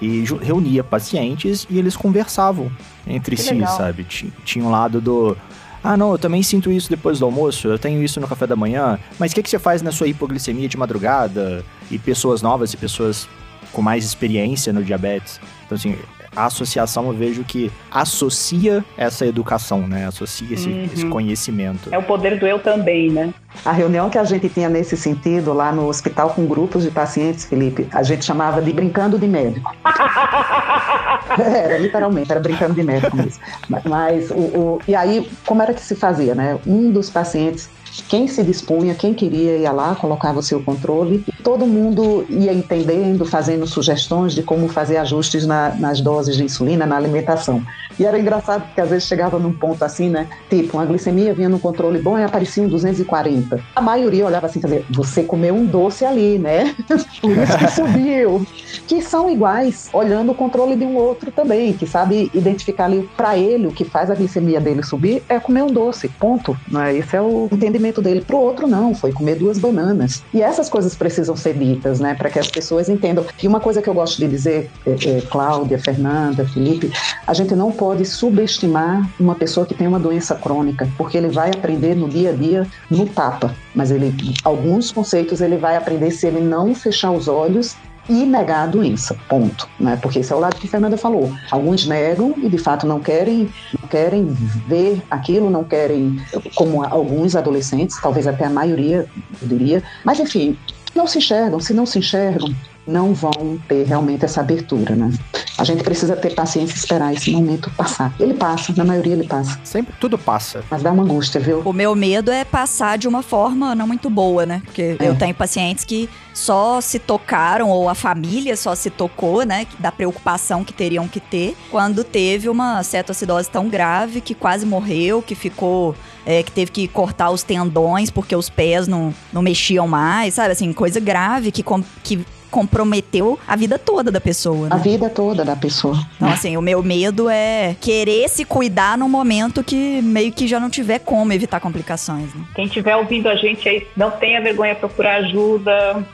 e 0.00 0.24
reunia 0.40 0.82
pacientes 0.82 1.66
e 1.70 1.78
eles 1.78 1.96
conversavam 1.96 2.70
entre 3.06 3.36
que 3.36 3.42
si, 3.42 3.54
legal. 3.54 3.76
sabe? 3.76 4.04
Tinha 4.04 4.64
um 4.64 4.70
lado 4.70 5.00
do. 5.00 5.36
Ah, 5.82 5.96
não, 5.96 6.12
eu 6.12 6.18
também 6.18 6.42
sinto 6.42 6.70
isso 6.70 6.90
depois 6.90 7.18
do 7.18 7.24
almoço, 7.24 7.68
eu 7.68 7.78
tenho 7.78 8.02
isso 8.02 8.20
no 8.20 8.28
café 8.28 8.46
da 8.46 8.54
manhã, 8.54 8.98
mas 9.18 9.32
o 9.32 9.34
que, 9.34 9.42
que 9.42 9.50
você 9.50 9.58
faz 9.58 9.82
na 9.82 9.90
sua 9.90 10.06
hipoglicemia 10.06 10.68
de 10.68 10.76
madrugada? 10.76 11.64
E 11.90 11.98
pessoas 11.98 12.42
novas 12.42 12.72
e 12.72 12.76
pessoas 12.76 13.28
com 13.72 13.82
mais 13.82 14.04
experiência 14.04 14.72
no 14.72 14.84
diabetes. 14.84 15.40
Então, 15.64 15.76
assim, 15.76 15.96
a 16.34 16.46
associação 16.46 17.06
eu 17.06 17.12
vejo 17.12 17.44
que 17.44 17.70
associa 17.90 18.84
essa 18.96 19.26
educação, 19.26 19.86
né? 19.86 20.06
Associa 20.06 20.54
esse, 20.54 20.68
uhum. 20.68 20.84
esse 20.84 21.06
conhecimento. 21.06 21.88
É 21.92 21.98
o 21.98 22.02
poder 22.02 22.38
do 22.38 22.46
eu 22.46 22.58
também, 22.58 23.10
né? 23.10 23.32
A 23.64 23.72
reunião 23.72 24.08
que 24.08 24.16
a 24.16 24.24
gente 24.24 24.48
tinha 24.48 24.68
nesse 24.68 24.96
sentido 24.96 25.52
lá 25.52 25.70
no 25.72 25.86
hospital 25.86 26.30
com 26.30 26.46
grupos 26.46 26.84
de 26.84 26.90
pacientes, 26.90 27.44
Felipe, 27.44 27.86
a 27.92 28.02
gente 28.02 28.24
chamava 28.24 28.62
de 28.62 28.72
brincando 28.72 29.18
de 29.18 29.26
médico. 29.26 29.74
era, 31.38 31.78
literalmente, 31.78 32.30
era 32.30 32.40
brincando 32.40 32.74
de 32.74 32.82
médico 32.82 33.16
mesmo. 33.16 33.40
Mas, 33.84 34.30
o, 34.30 34.34
o, 34.34 34.80
e 34.88 34.94
aí, 34.94 35.30
como 35.46 35.62
era 35.62 35.74
que 35.74 35.82
se 35.82 35.94
fazia, 35.94 36.34
né? 36.34 36.58
Um 36.66 36.90
dos 36.90 37.10
pacientes 37.10 37.68
quem 38.08 38.26
se 38.26 38.42
dispunha, 38.42 38.94
quem 38.94 39.12
queria 39.12 39.56
ia 39.58 39.72
lá, 39.72 39.94
colocava 39.94 40.38
o 40.38 40.42
seu 40.42 40.62
controle. 40.62 41.24
Todo 41.42 41.66
mundo 41.66 42.24
ia 42.28 42.52
entendendo, 42.52 43.24
fazendo 43.24 43.66
sugestões 43.66 44.34
de 44.34 44.42
como 44.42 44.68
fazer 44.68 44.96
ajustes 44.96 45.46
na, 45.46 45.74
nas 45.74 46.00
doses 46.00 46.36
de 46.36 46.44
insulina, 46.44 46.86
na 46.86 46.96
alimentação. 46.96 47.62
E 47.98 48.06
era 48.06 48.18
engraçado 48.18 48.62
porque 48.62 48.80
às 48.80 48.88
vezes 48.88 49.06
chegava 49.06 49.38
num 49.38 49.52
ponto 49.52 49.84
assim, 49.84 50.08
né? 50.08 50.26
Tipo, 50.48 50.78
uma 50.78 50.86
glicemia 50.86 51.34
vinha 51.34 51.48
no 51.48 51.58
controle 51.58 52.00
bom 52.00 52.18
e 52.18 52.24
aparecia 52.24 52.62
um 52.62 52.68
240. 52.68 53.62
A 53.76 53.80
maioria 53.80 54.24
olhava 54.26 54.46
assim 54.46 54.58
e 54.58 54.62
fazia, 54.62 54.84
você 54.90 55.22
comeu 55.22 55.54
um 55.54 55.66
doce 55.66 56.04
ali, 56.04 56.38
né? 56.38 56.74
Por 57.20 57.36
isso 57.36 57.58
que 57.58 57.68
subiu. 57.68 58.46
Que 58.92 59.00
são 59.00 59.30
iguais, 59.30 59.88
olhando 59.90 60.32
o 60.32 60.34
controle 60.34 60.76
de 60.76 60.84
um 60.84 60.96
outro 60.96 61.32
também, 61.32 61.72
que 61.72 61.86
sabe 61.86 62.30
identificar 62.34 62.84
ali 62.84 63.08
para 63.16 63.38
ele 63.38 63.66
o 63.66 63.72
que 63.72 63.86
faz 63.86 64.10
a 64.10 64.14
glicemia 64.14 64.60
dele 64.60 64.82
subir 64.82 65.22
é 65.30 65.40
comer 65.40 65.62
um 65.62 65.68
doce, 65.68 66.10
ponto. 66.10 66.54
Né? 66.70 66.98
Esse 66.98 67.16
é 67.16 67.22
o 67.22 67.48
entendimento 67.50 68.02
dele. 68.02 68.20
Pro 68.20 68.36
outro, 68.36 68.66
não, 68.66 68.94
foi 68.94 69.10
comer 69.10 69.36
duas 69.36 69.58
bananas. 69.58 70.22
E 70.34 70.42
essas 70.42 70.68
coisas 70.68 70.94
precisam 70.94 71.34
ser 71.34 71.54
ditas, 71.54 72.00
né? 72.00 72.12
Para 72.14 72.28
que 72.28 72.38
as 72.38 72.48
pessoas 72.48 72.90
entendam. 72.90 73.24
E 73.42 73.48
uma 73.48 73.60
coisa 73.60 73.80
que 73.80 73.88
eu 73.88 73.94
gosto 73.94 74.18
de 74.18 74.28
dizer, 74.28 74.70
é, 74.86 74.90
é, 74.90 75.20
Cláudia, 75.22 75.78
Fernanda, 75.78 76.46
Felipe, 76.46 76.92
a 77.26 77.32
gente 77.32 77.54
não 77.54 77.72
pode 77.72 78.04
subestimar 78.04 79.08
uma 79.18 79.34
pessoa 79.34 79.64
que 79.64 79.72
tem 79.72 79.86
uma 79.86 79.98
doença 79.98 80.34
crônica, 80.34 80.86
porque 80.98 81.16
ele 81.16 81.28
vai 81.28 81.48
aprender 81.48 81.94
no 81.94 82.10
dia 82.10 82.28
a 82.28 82.32
dia 82.34 82.66
no 82.90 83.06
tapa, 83.06 83.54
mas 83.74 83.90
ele 83.90 84.14
alguns 84.44 84.92
conceitos 84.92 85.40
ele 85.40 85.56
vai 85.56 85.76
aprender 85.76 86.10
se 86.10 86.26
ele 86.26 86.40
não 86.40 86.74
fechar 86.74 87.10
os 87.10 87.26
olhos 87.26 87.74
e 88.08 88.24
negar 88.24 88.64
a 88.64 88.66
doença, 88.66 89.16
ponto, 89.28 89.68
né? 89.78 89.98
Porque 90.00 90.18
esse 90.18 90.32
é 90.32 90.36
o 90.36 90.40
lado 90.40 90.56
que 90.56 90.66
a 90.66 90.70
Fernanda 90.70 90.96
falou. 90.96 91.32
Alguns 91.50 91.86
negam 91.86 92.34
e 92.36 92.48
de 92.48 92.58
fato 92.58 92.86
não 92.86 93.00
querem, 93.00 93.48
não 93.80 93.88
querem 93.88 94.26
ver 94.66 95.02
aquilo, 95.10 95.48
não 95.50 95.64
querem, 95.64 96.20
como 96.54 96.84
alguns 96.84 97.36
adolescentes, 97.36 97.96
talvez 98.00 98.26
até 98.26 98.44
a 98.44 98.50
maioria, 98.50 99.06
eu 99.40 99.48
diria, 99.48 99.82
mas 100.04 100.18
enfim, 100.18 100.56
não 100.94 101.06
se 101.06 101.18
enxergam, 101.18 101.60
se 101.60 101.72
não 101.72 101.86
se 101.86 101.98
enxergam, 101.98 102.54
não 102.86 103.14
vão 103.14 103.58
ter 103.68 103.86
realmente 103.86 104.24
essa 104.24 104.40
abertura, 104.40 104.94
né? 104.94 105.12
A 105.58 105.64
gente 105.64 105.82
precisa 105.82 106.16
ter 106.16 106.34
paciência 106.34 106.74
e 106.74 106.78
esperar 106.78 107.12
esse 107.12 107.30
momento 107.30 107.70
passar. 107.72 108.12
Ele 108.18 108.34
passa, 108.34 108.72
na 108.76 108.84
maioria 108.84 109.12
ele 109.12 109.26
passa. 109.26 109.58
Sempre 109.64 109.94
tudo 110.00 110.16
passa. 110.16 110.64
Mas 110.70 110.82
dá 110.82 110.90
uma 110.92 111.02
angústia, 111.02 111.40
viu? 111.40 111.60
O 111.64 111.72
meu 111.72 111.94
medo 111.94 112.30
é 112.30 112.44
passar 112.44 112.96
de 112.96 113.06
uma 113.06 113.22
forma 113.22 113.74
não 113.74 113.86
muito 113.86 114.08
boa, 114.08 114.46
né? 114.46 114.62
Porque 114.64 114.96
é. 114.98 115.08
eu 115.08 115.14
tenho 115.14 115.34
pacientes 115.34 115.84
que 115.84 116.08
só 116.32 116.80
se 116.80 116.98
tocaram, 116.98 117.68
ou 117.68 117.88
a 117.88 117.94
família 117.94 118.56
só 118.56 118.74
se 118.74 118.90
tocou, 118.90 119.44
né? 119.44 119.66
Da 119.78 119.92
preocupação 119.92 120.64
que 120.64 120.72
teriam 120.72 121.06
que 121.06 121.20
ter 121.20 121.56
quando 121.70 122.02
teve 122.02 122.48
uma 122.48 122.82
cetoacidose 122.82 123.50
tão 123.50 123.68
grave 123.68 124.20
que 124.20 124.34
quase 124.34 124.64
morreu, 124.64 125.20
que 125.20 125.34
ficou 125.34 125.94
é, 126.24 126.42
que 126.42 126.52
teve 126.52 126.70
que 126.70 126.88
cortar 126.88 127.30
os 127.30 127.42
tendões 127.42 128.10
porque 128.10 128.34
os 128.34 128.48
pés 128.48 128.86
não, 128.86 129.14
não 129.32 129.42
mexiam 129.42 129.86
mais, 129.86 130.34
sabe? 130.34 130.52
Assim, 130.52 130.72
coisa 130.72 131.00
grave 131.00 131.50
que, 131.50 131.64
que 132.02 132.24
comprometeu 132.52 133.38
a 133.48 133.56
vida 133.56 133.78
toda 133.78 134.12
da 134.12 134.20
pessoa. 134.20 134.68
Né? 134.68 134.74
A 134.74 134.76
vida 134.76 135.08
toda 135.08 135.44
da 135.44 135.56
pessoa. 135.56 135.98
Então, 136.16 136.28
assim, 136.28 136.56
o 136.56 136.62
meu 136.62 136.82
medo 136.82 137.28
é 137.28 137.74
querer 137.80 138.28
se 138.28 138.44
cuidar 138.44 138.98
no 138.98 139.08
momento 139.08 139.64
que 139.64 140.00
meio 140.02 140.30
que 140.30 140.46
já 140.46 140.60
não 140.60 140.68
tiver 140.68 141.00
como 141.00 141.32
evitar 141.32 141.58
complicações. 141.58 142.32
Né? 142.34 142.44
Quem 142.54 142.66
estiver 142.66 142.94
ouvindo 142.94 143.28
a 143.28 143.34
gente 143.34 143.66
aí, 143.68 143.86
não 143.96 144.10
tenha 144.10 144.40
vergonha, 144.40 144.74
procurar 144.74 145.16
ajuda 145.16 146.04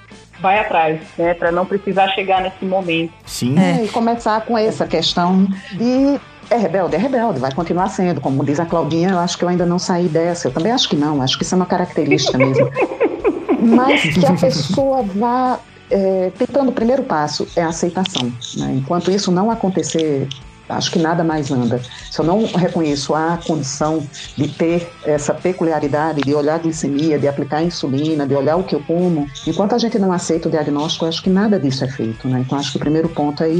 vai 0.41 0.61
atrás, 0.61 1.01
né, 1.19 1.35
para 1.35 1.51
não 1.51 1.67
precisar 1.67 2.07
chegar 2.11 2.41
nesse 2.41 2.65
momento. 2.65 3.13
Sim. 3.27 3.59
É, 3.59 3.85
e 3.85 3.89
começar 3.89 4.41
com 4.43 4.57
essa 4.57 4.87
questão 4.87 5.49
de 5.73 6.21
É 6.49 6.57
rebelde, 6.57 6.95
é 6.95 6.99
rebelde, 6.99 7.41
vai 7.41 7.53
continuar 7.53 7.89
sendo. 7.89 8.21
Como 8.21 8.45
diz 8.45 8.61
a 8.61 8.65
Claudinha, 8.65 9.11
eu 9.11 9.19
acho 9.19 9.37
que 9.37 9.45
eu 9.45 9.49
ainda 9.49 9.67
não 9.67 9.79
saí 9.79 10.09
dessa. 10.09 10.49
Eu 10.49 10.53
também 10.53 10.73
acho 10.73 10.89
que 10.89 10.97
não, 10.97 11.21
acho 11.21 11.37
que 11.37 11.43
isso 11.45 11.55
é 11.55 11.57
uma 11.57 11.67
característica 11.67 12.39
mesmo. 12.39 12.71
Mas 13.61 14.03
que 14.03 14.25
a 14.25 14.33
pessoa 14.33 15.03
vá 15.03 15.59
é, 15.91 16.31
tentando 16.37 16.71
o 16.71 16.73
primeiro 16.73 17.03
passo 17.03 17.47
é 17.57 17.63
a 17.63 17.69
aceitação. 17.69 18.33
Né? 18.57 18.75
Enquanto 18.77 19.11
isso 19.11 19.31
não 19.31 19.51
acontecer, 19.51 20.29
acho 20.69 20.91
que 20.91 20.99
nada 20.99 21.25
mais 21.25 21.51
anda. 21.51 21.81
Se 22.11 22.21
eu 22.21 22.25
não 22.25 22.45
reconheço 22.47 23.15
a 23.15 23.39
condição 23.47 24.07
de 24.37 24.49
ter 24.49 24.91
essa 25.05 25.35
peculiaridade, 25.35 26.21
de 26.21 26.35
olhar 26.35 26.57
a 26.57 26.59
glicemia, 26.59 27.19
de 27.19 27.27
aplicar 27.27 27.63
insulina, 27.63 28.27
de 28.27 28.35
olhar 28.35 28.57
o 28.57 28.65
que 28.65 28.75
eu 28.75 28.83
como, 28.87 29.27
enquanto 29.47 29.75
a 29.75 29.79
gente 29.79 29.99
não 29.99 30.13
aceita 30.13 30.49
o 30.49 30.51
diagnóstico, 30.51 31.07
acho 31.07 31.23
que 31.23 31.31
nada 31.31 31.59
disso 31.59 31.85
é 31.85 31.89
feito. 31.89 32.29
Né? 32.29 32.41
Então, 32.45 32.59
acho 32.59 32.73
que 32.73 32.77
o 32.77 32.81
primeiro 32.81 33.09
ponto 33.09 33.43
é 33.43 33.51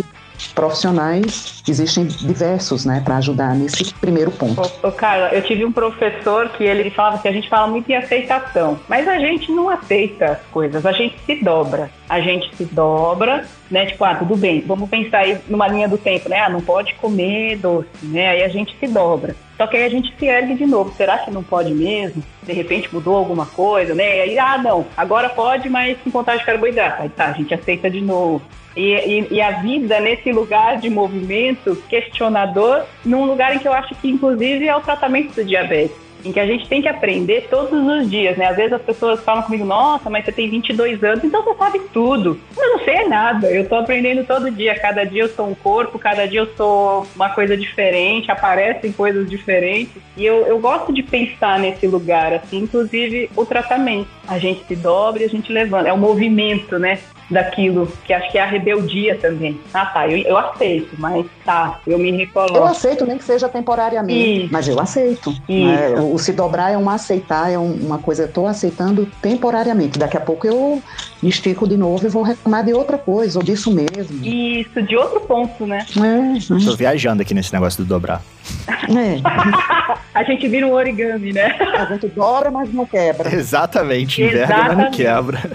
profissionais, 0.55 1.63
existem 1.69 2.07
diversos, 2.07 2.85
né, 2.85 3.01
para 3.05 3.17
ajudar 3.17 3.55
nesse 3.55 3.93
primeiro 3.95 4.31
ponto. 4.31 4.61
Ô, 4.61 4.89
ô, 4.89 4.93
Carla, 4.93 5.29
eu 5.29 5.43
tive 5.43 5.65
um 5.65 5.73
professor 5.73 6.49
que 6.51 6.65
ele 6.65 6.91
falava 6.91 7.19
que 7.19 7.29
a 7.29 7.33
gente 7.33 7.49
fala 7.49 7.67
muito 7.67 7.91
em 7.91 7.97
aceitação, 7.97 8.79
mas 8.89 9.07
a 9.09 9.19
gente 9.19 9.51
não 9.53 9.69
aceita 9.69 10.33
as 10.33 10.43
coisas, 10.51 10.85
a 10.85 10.93
gente 10.93 11.17
se 11.25 11.37
dobra. 11.43 11.91
A 12.09 12.21
gente 12.21 12.55
se 12.57 12.65
dobra, 12.65 13.45
né, 13.71 13.87
tipo, 13.87 14.03
ah, 14.03 14.15
tudo 14.15 14.35
bem, 14.35 14.63
vamos 14.67 14.89
pensar 14.89 15.19
aí 15.19 15.39
numa 15.47 15.69
linha 15.69 15.89
do 15.89 15.99
tempo, 15.99 16.29
né, 16.29 16.41
ah, 16.41 16.49
não 16.49 16.61
pode 16.61 16.95
comer 16.95 17.59
doce, 17.59 17.89
né, 18.03 18.29
aí 18.29 18.43
a 18.43 18.49
gente 18.49 18.75
se 18.79 18.87
dobra. 18.87 19.37
Só 19.59 19.67
que 19.67 19.77
aí 19.77 19.85
a 19.85 19.89
gente 19.89 20.17
se 20.17 20.25
ergue 20.25 20.55
de 20.55 20.65
novo. 20.65 20.95
Será 20.97 21.19
que 21.19 21.33
não 21.33 21.43
pode 21.43 21.75
mesmo? 21.75 22.23
De 22.45 22.53
repente 22.53 22.89
mudou 22.95 23.17
alguma 23.17 23.45
coisa, 23.45 23.93
né? 23.93 24.19
E 24.19 24.21
aí, 24.21 24.39
ah, 24.39 24.57
não, 24.57 24.87
agora 24.97 25.29
pode, 25.29 25.69
mas 25.69 25.99
com 25.99 26.13
contagem 26.13 26.41
de 26.41 26.47
carboidrato. 26.47 27.03
Aí 27.03 27.09
tá, 27.09 27.27
a 27.27 27.33
gente 27.33 27.53
aceita 27.53 27.91
de 27.91 28.01
novo. 28.01 28.41
E, 28.79 28.95
e, 28.95 29.35
e, 29.35 29.41
a 29.41 29.51
vida 29.61 29.99
nesse 29.99 30.31
lugar 30.31 30.79
de 30.79 30.89
movimento 30.89 31.75
questionador, 31.89 32.85
num 33.05 33.25
lugar 33.25 33.53
em 33.57 33.59
que 33.59 33.67
eu 33.67 33.73
acho 33.73 33.93
que, 33.97 34.09
inclusive, 34.09 34.69
é 34.69 34.77
o 34.77 34.81
tratamento 34.81 35.35
do 35.35 35.45
diabetes 35.45 36.09
em 36.25 36.33
que 36.33 36.41
a 36.41 36.47
gente 36.47 36.69
tem 36.69 36.83
que 36.83 36.89
aprender 36.89 37.47
todos 37.49 37.73
os 37.73 38.11
dias, 38.11 38.37
né? 38.37 38.47
Às 38.47 38.57
vezes 38.57 38.73
as 38.73 38.83
pessoas 38.83 39.23
falam 39.23 39.43
comigo, 39.43 39.65
nossa, 39.65 40.11
mas 40.11 40.25
você 40.25 40.33
tem 40.33 40.51
22 40.51 41.03
anos, 41.03 41.25
então 41.25 41.45
você 41.45 41.57
sabe 41.57 41.81
tudo. 41.93 42.39
Eu 42.57 42.71
não 42.71 42.85
sei 42.85 43.07
nada, 43.09 43.51
eu 43.51 43.69
tô 43.69 43.77
aprendendo 43.77 44.27
todo 44.27 44.51
dia. 44.51 44.79
Cada 44.79 45.05
dia 45.05 45.23
eu 45.23 45.29
sou 45.29 45.49
um 45.49 45.55
corpo, 45.55 45.99
cada 45.99 46.27
dia 46.27 46.41
eu 46.41 46.49
sou 46.57 47.07
uma 47.15 47.31
coisa 47.31 47.57
diferente, 47.57 48.31
aparecem 48.31 48.93
coisas 48.93 49.29
diferentes. 49.29 50.03
E 50.17 50.25
eu, 50.25 50.47
eu 50.47 50.59
gosto 50.59 50.93
de 50.93 51.03
pensar 51.03 51.59
nesse 51.59 51.87
lugar, 51.87 52.33
assim, 52.33 52.59
inclusive 52.59 53.31
o 53.37 53.47
tratamento. 53.47 54.09
A 54.27 54.39
gente 54.39 54.65
se 54.67 54.75
dobra 54.75 55.23
e 55.23 55.27
a 55.27 55.29
gente 55.29 55.53
levanta. 55.53 55.89
É 55.89 55.93
o 55.93 55.99
movimento, 55.99 56.79
né? 56.79 56.99
Daquilo, 57.31 57.91
que 58.05 58.13
acho 58.13 58.31
que 58.31 58.39
é 58.39 58.43
a 58.43 58.47
rebeldia 58.47 59.17
também. 59.17 59.61
Ah, 59.73 59.87
tá, 59.87 60.09
eu, 60.09 60.19
eu 60.19 60.39
aceito, 60.39 60.95
mas 60.99 61.27
tá, 61.45 61.81
eu 61.87 61.99
me 61.99 62.11
recoloco. 62.11 62.57
Eu 62.57 62.65
aceito, 62.65 63.05
nem 63.05 63.19
que 63.19 63.25
seja 63.25 63.49
temporariamente, 63.49 64.45
Isso. 64.45 64.53
mas 64.53 64.69
eu 64.69 64.81
aceito. 64.81 65.31
Né? 65.49 66.01
O 66.01 66.19
se 66.19 66.33
dobrar 66.33 66.73
é 66.73 66.79
um 66.79 66.89
aceitar, 66.89 67.51
é 67.51 67.59
uma 67.59 67.99
coisa, 67.99 68.25
eu 68.25 68.29
tô 68.29 68.47
aceitando 68.47 69.07
temporariamente. 69.21 69.99
Daqui 69.99 70.17
a 70.17 70.21
pouco 70.21 70.47
eu 70.47 70.83
me 71.23 71.29
estico 71.29 71.69
de 71.69 71.77
novo 71.77 72.07
e 72.07 72.09
vou 72.09 72.23
reclamar 72.23 72.65
de 72.65 72.73
outra 72.73 72.97
coisa, 72.97 73.39
ou 73.39 73.45
disso 73.45 73.73
mesmo. 73.73 74.25
Isso, 74.25 74.83
de 74.83 74.97
outro 74.97 75.21
ponto, 75.21 75.67
né? 75.67 75.85
É, 75.97 76.39
é. 76.39 76.65
Tô 76.65 76.77
viajando 76.77 77.23
aqui 77.23 77.35
nesse 77.35 77.53
negócio 77.53 77.85
do 77.85 77.89
dobrar. 77.89 78.23
É. 78.69 79.21
a 80.15 80.25
gente 80.25 80.49
vira 80.49 80.67
um 80.67 80.73
origami, 80.73 81.33
né? 81.33 81.57
A 81.77 81.85
gente 81.87 82.09
dobra, 82.09 82.51
mas 82.51 82.73
não 82.73 82.87
quebra. 82.87 83.35
Exatamente, 83.35 84.23
inverno, 84.23 84.55
mas 84.57 84.77
não 84.77 84.91
quebra. 84.91 85.51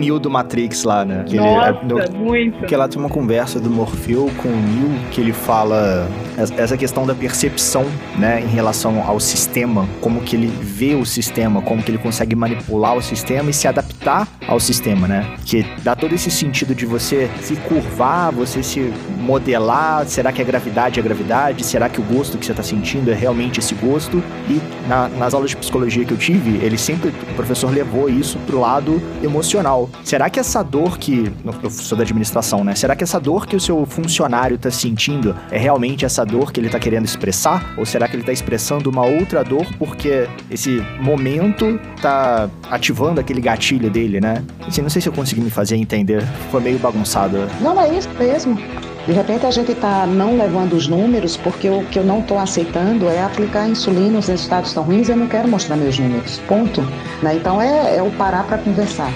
Neo 0.00 0.18
do 0.18 0.30
Matrix 0.30 0.84
lá, 0.84 1.04
né? 1.04 1.24
Que 1.26 1.36
Nossa, 1.36 1.78
ele, 1.82 2.10
no, 2.10 2.18
muito. 2.18 2.58
Porque 2.58 2.74
lá 2.74 2.88
tem 2.88 2.98
uma 2.98 3.08
conversa 3.08 3.60
do 3.60 3.70
Morfeu 3.70 4.30
com 4.38 4.48
o 4.48 4.56
Neo 4.56 4.98
que 5.10 5.20
ele 5.20 5.32
fala 5.32 6.08
essa 6.40 6.76
questão 6.76 7.06
da 7.06 7.14
percepção, 7.14 7.84
né, 8.18 8.40
em 8.40 8.48
relação 8.48 9.02
ao 9.02 9.20
sistema, 9.20 9.88
como 10.00 10.20
que 10.20 10.36
ele 10.36 10.46
vê 10.46 10.94
o 10.94 11.04
sistema, 11.04 11.62
como 11.62 11.82
que 11.82 11.90
ele 11.90 11.98
consegue 11.98 12.34
manipular 12.34 12.96
o 12.96 13.02
sistema 13.02 13.50
e 13.50 13.52
se 13.52 13.68
adaptar 13.68 14.28
ao 14.46 14.58
sistema, 14.58 15.06
né? 15.06 15.36
Que 15.44 15.64
dá 15.82 15.94
todo 15.94 16.14
esse 16.14 16.30
sentido 16.30 16.74
de 16.74 16.86
você 16.86 17.30
se 17.42 17.56
curvar, 17.56 18.32
você 18.32 18.62
se 18.62 18.92
modelar, 19.18 20.06
será 20.06 20.32
que 20.32 20.40
a 20.42 20.44
gravidade 20.44 20.98
é 20.98 21.02
gravidade? 21.02 21.64
Será 21.64 21.88
que 21.88 22.00
o 22.00 22.04
gosto 22.04 22.38
que 22.38 22.46
você 22.46 22.52
está 22.52 22.62
sentindo 22.62 23.10
é 23.10 23.14
realmente 23.14 23.60
esse 23.60 23.74
gosto? 23.74 24.22
E 24.48 24.60
na, 24.88 25.08
nas 25.08 25.34
aulas 25.34 25.50
de 25.50 25.56
psicologia 25.56 26.04
que 26.04 26.12
eu 26.12 26.18
tive, 26.18 26.64
ele 26.64 26.78
sempre, 26.78 27.10
o 27.10 27.34
professor 27.34 27.70
levou 27.70 28.08
isso 28.08 28.38
pro 28.46 28.60
lado 28.60 29.00
emocional. 29.22 29.88
Será 30.04 30.28
que 30.30 30.40
essa 30.40 30.62
dor 30.62 30.98
que. 30.98 31.32
Eu 31.62 31.70
sou 31.70 31.96
da 31.96 32.04
administração, 32.04 32.64
né? 32.64 32.74
Será 32.74 32.96
que 32.96 33.04
essa 33.04 33.20
dor 33.20 33.46
que 33.46 33.56
o 33.56 33.60
seu 33.60 33.84
funcionário 33.86 34.56
está 34.56 34.70
sentindo 34.70 35.34
é 35.50 35.58
realmente 35.58 36.04
essa 36.04 36.24
dor 36.30 36.52
que 36.52 36.60
ele 36.60 36.68
está 36.68 36.78
querendo 36.78 37.04
expressar? 37.04 37.74
Ou 37.76 37.84
será 37.84 38.08
que 38.08 38.14
ele 38.14 38.22
está 38.22 38.32
expressando 38.32 38.88
uma 38.88 39.04
outra 39.04 39.42
dor 39.42 39.66
porque 39.78 40.28
esse 40.50 40.82
momento 41.00 41.78
está 41.96 42.48
ativando 42.70 43.20
aquele 43.20 43.40
gatilho 43.40 43.90
dele, 43.90 44.20
né? 44.20 44.42
Assim, 44.66 44.82
não 44.82 44.90
sei 44.90 45.02
se 45.02 45.08
eu 45.08 45.12
consegui 45.12 45.40
me 45.40 45.50
fazer 45.50 45.76
entender. 45.76 46.24
Foi 46.50 46.60
meio 46.60 46.78
bagunçado. 46.78 47.36
Não, 47.60 47.80
é 47.80 47.92
isso 47.94 48.08
mesmo. 48.18 48.58
De 49.06 49.12
repente 49.12 49.46
a 49.46 49.50
gente 49.50 49.72
está 49.72 50.06
não 50.06 50.36
levando 50.36 50.74
os 50.74 50.86
números 50.86 51.36
porque 51.36 51.68
o 51.68 51.84
que 51.86 51.98
eu 51.98 52.04
não 52.04 52.20
estou 52.20 52.38
aceitando 52.38 53.08
é 53.08 53.22
aplicar 53.22 53.68
insulina 53.68 54.10
nos 54.10 54.28
resultados 54.28 54.72
tão 54.72 54.82
ruins 54.82 55.08
e 55.08 55.12
eu 55.12 55.16
não 55.16 55.26
quero 55.26 55.48
mostrar 55.48 55.76
meus 55.76 55.98
números. 55.98 56.38
Ponto. 56.46 56.82
Né? 57.22 57.34
Então 57.34 57.60
é, 57.60 57.96
é 57.96 58.02
o 58.02 58.10
parar 58.12 58.44
para 58.44 58.58
conversar. 58.58 59.10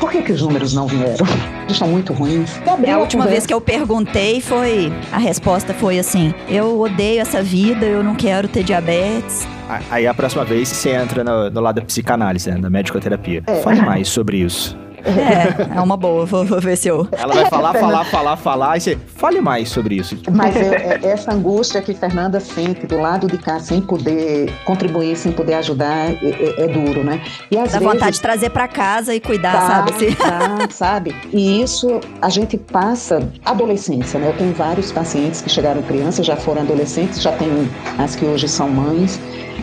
Por 0.00 0.10
que, 0.10 0.22
que 0.22 0.32
os 0.32 0.42
números 0.42 0.74
não 0.74 0.86
vieram? 0.86 1.26
Eles 1.64 1.76
são 1.76 1.88
muito 1.88 2.12
ruins. 2.12 2.50
É 2.84 2.92
a 2.92 2.98
última 2.98 3.26
vez 3.26 3.46
que 3.46 3.54
eu 3.54 3.60
perguntei 3.60 4.40
foi. 4.40 4.92
A 5.10 5.18
resposta 5.18 5.72
foi 5.74 5.98
assim: 5.98 6.34
eu 6.48 6.80
odeio 6.80 7.20
essa 7.20 7.42
vida, 7.42 7.86
eu 7.86 8.02
não 8.02 8.14
quero 8.14 8.48
ter 8.48 8.62
diabetes. 8.62 9.46
Aí 9.90 10.06
a 10.06 10.12
próxima 10.12 10.44
vez 10.44 10.68
você 10.68 10.90
entra 10.90 11.24
no, 11.24 11.50
no 11.50 11.60
lado 11.60 11.76
da 11.76 11.82
psicanálise, 11.82 12.50
né, 12.50 12.58
da 12.58 12.68
medicoterapia. 12.68 13.42
É. 13.46 13.62
Fale 13.62 13.80
mais 13.80 14.08
sobre 14.08 14.38
isso. 14.38 14.76
É, 15.04 15.76
é 15.76 15.80
uma 15.80 15.96
boa, 15.96 16.24
vou, 16.24 16.44
vou, 16.44 16.60
ver 16.60 16.76
se 16.76 16.88
eu. 16.88 17.06
Ela 17.12 17.34
vai 17.34 17.46
falar, 17.46 17.74
falar, 17.74 18.04
falar, 18.04 18.36
falar, 18.36 18.76
e 18.76 18.80
você 18.80 18.98
fale 19.16 19.40
mais 19.40 19.68
sobre 19.68 19.96
isso. 19.96 20.16
Mas 20.32 20.56
eu, 20.56 20.72
é, 20.72 20.98
essa 21.02 21.32
angústia 21.32 21.82
que 21.82 21.92
Fernanda 21.94 22.40
sente 22.40 22.86
do 22.86 22.98
lado 22.98 23.26
de 23.26 23.36
cá, 23.38 23.60
sem 23.60 23.80
poder 23.80 24.52
contribuir, 24.64 25.16
sem 25.16 25.32
poder 25.32 25.54
ajudar, 25.54 26.10
é, 26.10 26.16
é, 26.22 26.64
é 26.64 26.68
duro, 26.68 27.04
né? 27.04 27.20
E 27.50 27.58
às 27.58 27.72
Dá 27.72 27.78
vezes, 27.78 27.92
vontade 27.94 28.16
de 28.16 28.22
trazer 28.22 28.50
para 28.50 28.66
casa 28.66 29.14
e 29.14 29.20
cuidar, 29.20 29.52
tá, 29.52 29.66
sabe? 29.66 30.14
Tá, 30.16 30.68
sabe? 30.70 31.14
E 31.32 31.62
isso 31.62 32.00
a 32.20 32.28
gente 32.28 32.56
passa 32.56 33.28
adolescência, 33.44 34.18
né? 34.18 34.28
Eu 34.28 34.36
tenho 34.36 34.54
vários 34.54 34.90
pacientes 34.90 35.42
que 35.42 35.50
chegaram 35.50 35.82
crianças, 35.82 36.24
já 36.24 36.36
foram 36.36 36.62
adolescentes, 36.62 37.20
já 37.20 37.32
tenho 37.32 37.68
as 37.98 38.16
que 38.16 38.24
hoje 38.24 38.48
são 38.48 38.68
mães. 38.68 39.20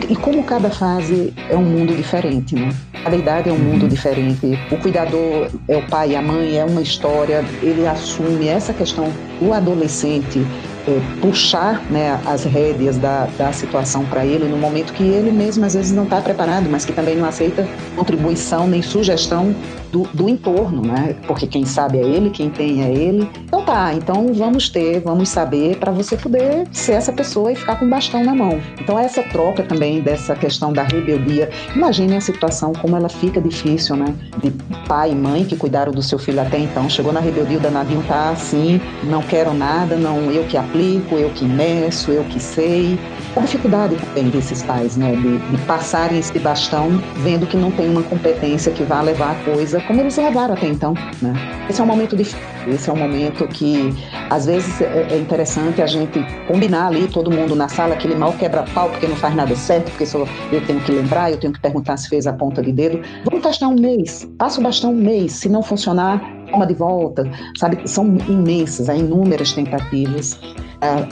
E 0.08 0.16
como 0.16 0.42
cada 0.42 0.70
fase 0.70 1.32
é 1.48 1.56
um 1.56 1.64
mundo 1.64 1.94
diferente, 1.94 2.54
né? 2.54 2.70
Cada 3.04 3.16
idade 3.16 3.48
é 3.48 3.52
um 3.52 3.58
mundo 3.58 3.82
uhum. 3.82 3.88
diferente. 3.88 4.58
O 4.70 4.76
cuidador 4.76 5.48
é 5.68 5.76
o 5.76 5.86
pai 5.86 6.14
a 6.16 6.22
mãe, 6.22 6.58
é 6.58 6.64
uma 6.64 6.82
história. 6.82 7.44
Ele 7.62 7.86
assume 7.86 8.48
essa 8.48 8.72
questão 8.72 9.12
do 9.40 9.52
adolescente 9.52 10.44
é, 10.86 11.20
puxar 11.20 11.82
né, 11.90 12.20
as 12.26 12.44
rédeas 12.44 12.96
da, 12.98 13.26
da 13.38 13.52
situação 13.52 14.04
para 14.04 14.24
ele 14.24 14.44
no 14.44 14.56
momento 14.56 14.92
que 14.92 15.02
ele 15.02 15.30
mesmo 15.30 15.64
às 15.64 15.74
vezes 15.74 15.92
não 15.92 16.04
está 16.04 16.20
preparado, 16.20 16.68
mas 16.70 16.84
que 16.84 16.92
também 16.92 17.16
não 17.16 17.26
aceita 17.26 17.66
contribuição 17.96 18.66
nem 18.66 18.82
sugestão 18.82 19.54
do, 19.92 20.08
do 20.14 20.28
entorno, 20.28 20.82
né? 20.82 21.14
Porque 21.26 21.46
quem 21.46 21.64
sabe 21.66 21.98
é 21.98 22.02
ele, 22.02 22.30
quem 22.30 22.48
tem 22.48 22.82
é 22.82 22.90
ele. 22.90 23.28
Então 23.44 23.62
tá, 23.64 23.92
então 23.92 24.32
vamos 24.32 24.68
ter, 24.70 25.00
vamos 25.00 25.28
saber 25.28 25.76
para 25.76 25.92
você 25.92 26.16
poder 26.16 26.66
ser 26.72 26.92
essa 26.92 27.12
pessoa 27.12 27.52
e 27.52 27.54
ficar 27.54 27.76
com 27.76 27.84
o 27.84 27.88
bastão 27.88 28.24
na 28.24 28.34
mão. 28.34 28.58
Então 28.80 28.98
essa 28.98 29.22
troca 29.22 29.62
também 29.62 30.00
dessa 30.00 30.34
questão 30.34 30.72
da 30.72 30.82
rebeldia. 30.82 31.50
Imagine 31.76 32.16
a 32.16 32.20
situação 32.20 32.72
como 32.72 32.96
ela 32.96 33.08
fica 33.08 33.40
difícil, 33.40 33.96
né? 33.96 34.14
De 34.42 34.50
pai 34.88 35.12
e 35.12 35.14
mãe 35.14 35.44
que 35.44 35.56
cuidaram 35.56 35.92
do 35.92 36.02
seu 36.02 36.18
filho 36.18 36.40
até 36.40 36.58
então, 36.58 36.88
chegou 36.88 37.12
na 37.12 37.20
rebeldia, 37.20 37.58
o 37.58 37.60
danadinho 37.60 38.02
tá 38.04 38.30
assim, 38.30 38.80
não 39.04 39.22
quero 39.22 39.52
nada, 39.52 39.96
não 39.96 40.30
eu 40.30 40.44
que 40.44 40.56
aplico, 40.72 41.16
eu 41.16 41.30
que 41.30 41.44
meço, 41.44 42.10
eu 42.10 42.24
que 42.24 42.40
sei. 42.40 42.98
A 43.36 43.40
dificuldade 43.40 43.96
também 43.96 44.28
desses 44.30 44.62
pais, 44.62 44.96
né? 44.96 45.14
De, 45.14 45.38
de 45.38 45.58
passarem 45.64 46.18
esse 46.18 46.38
bastão 46.38 46.90
vendo 47.18 47.46
que 47.46 47.56
não 47.56 47.70
tem 47.70 47.88
uma 47.88 48.02
competência 48.02 48.72
que 48.72 48.82
vá 48.82 49.00
levar 49.02 49.32
a 49.32 49.34
coisa 49.44 49.80
como 49.82 50.00
eles 50.00 50.16
levaram 50.16 50.54
até 50.54 50.66
então. 50.66 50.94
Né? 51.20 51.32
Esse 51.68 51.80
é 51.80 51.84
um 51.84 51.86
momento 51.86 52.16
difícil, 52.16 52.40
esse 52.66 52.90
é 52.90 52.92
um 52.92 52.96
momento 52.96 53.46
que 53.48 53.94
às 54.28 54.46
vezes 54.46 54.80
é, 54.80 55.08
é 55.10 55.18
interessante 55.18 55.80
a 55.80 55.86
gente 55.86 56.22
combinar 56.46 56.88
ali, 56.88 57.08
todo 57.08 57.30
mundo 57.30 57.54
na 57.54 57.68
sala, 57.68 57.94
aquele 57.94 58.14
mal 58.14 58.32
quebra-pau, 58.34 58.90
porque 58.90 59.06
não 59.06 59.16
faz 59.16 59.34
nada 59.34 59.54
certo, 59.56 59.90
porque 59.90 60.06
só 60.06 60.26
eu 60.50 60.66
tenho 60.66 60.80
que 60.80 60.92
lembrar, 60.92 61.30
eu 61.30 61.38
tenho 61.38 61.52
que 61.52 61.60
perguntar 61.60 61.96
se 61.96 62.08
fez 62.08 62.26
a 62.26 62.32
ponta 62.32 62.62
de 62.62 62.72
dedo. 62.72 63.00
Vamos 63.24 63.42
testar 63.42 63.68
um 63.68 63.78
mês, 63.78 64.28
passa 64.38 64.60
o 64.60 64.62
bastão 64.62 64.92
um 64.92 64.96
mês, 64.96 65.32
se 65.32 65.48
não 65.48 65.62
funcionar, 65.62 66.22
toma 66.52 66.66
de 66.66 66.74
volta, 66.74 67.28
sabe? 67.56 67.88
São 67.88 68.06
imensas, 68.28 68.88
há 68.88 68.94
inúmeras 68.94 69.52
tentativas. 69.52 70.38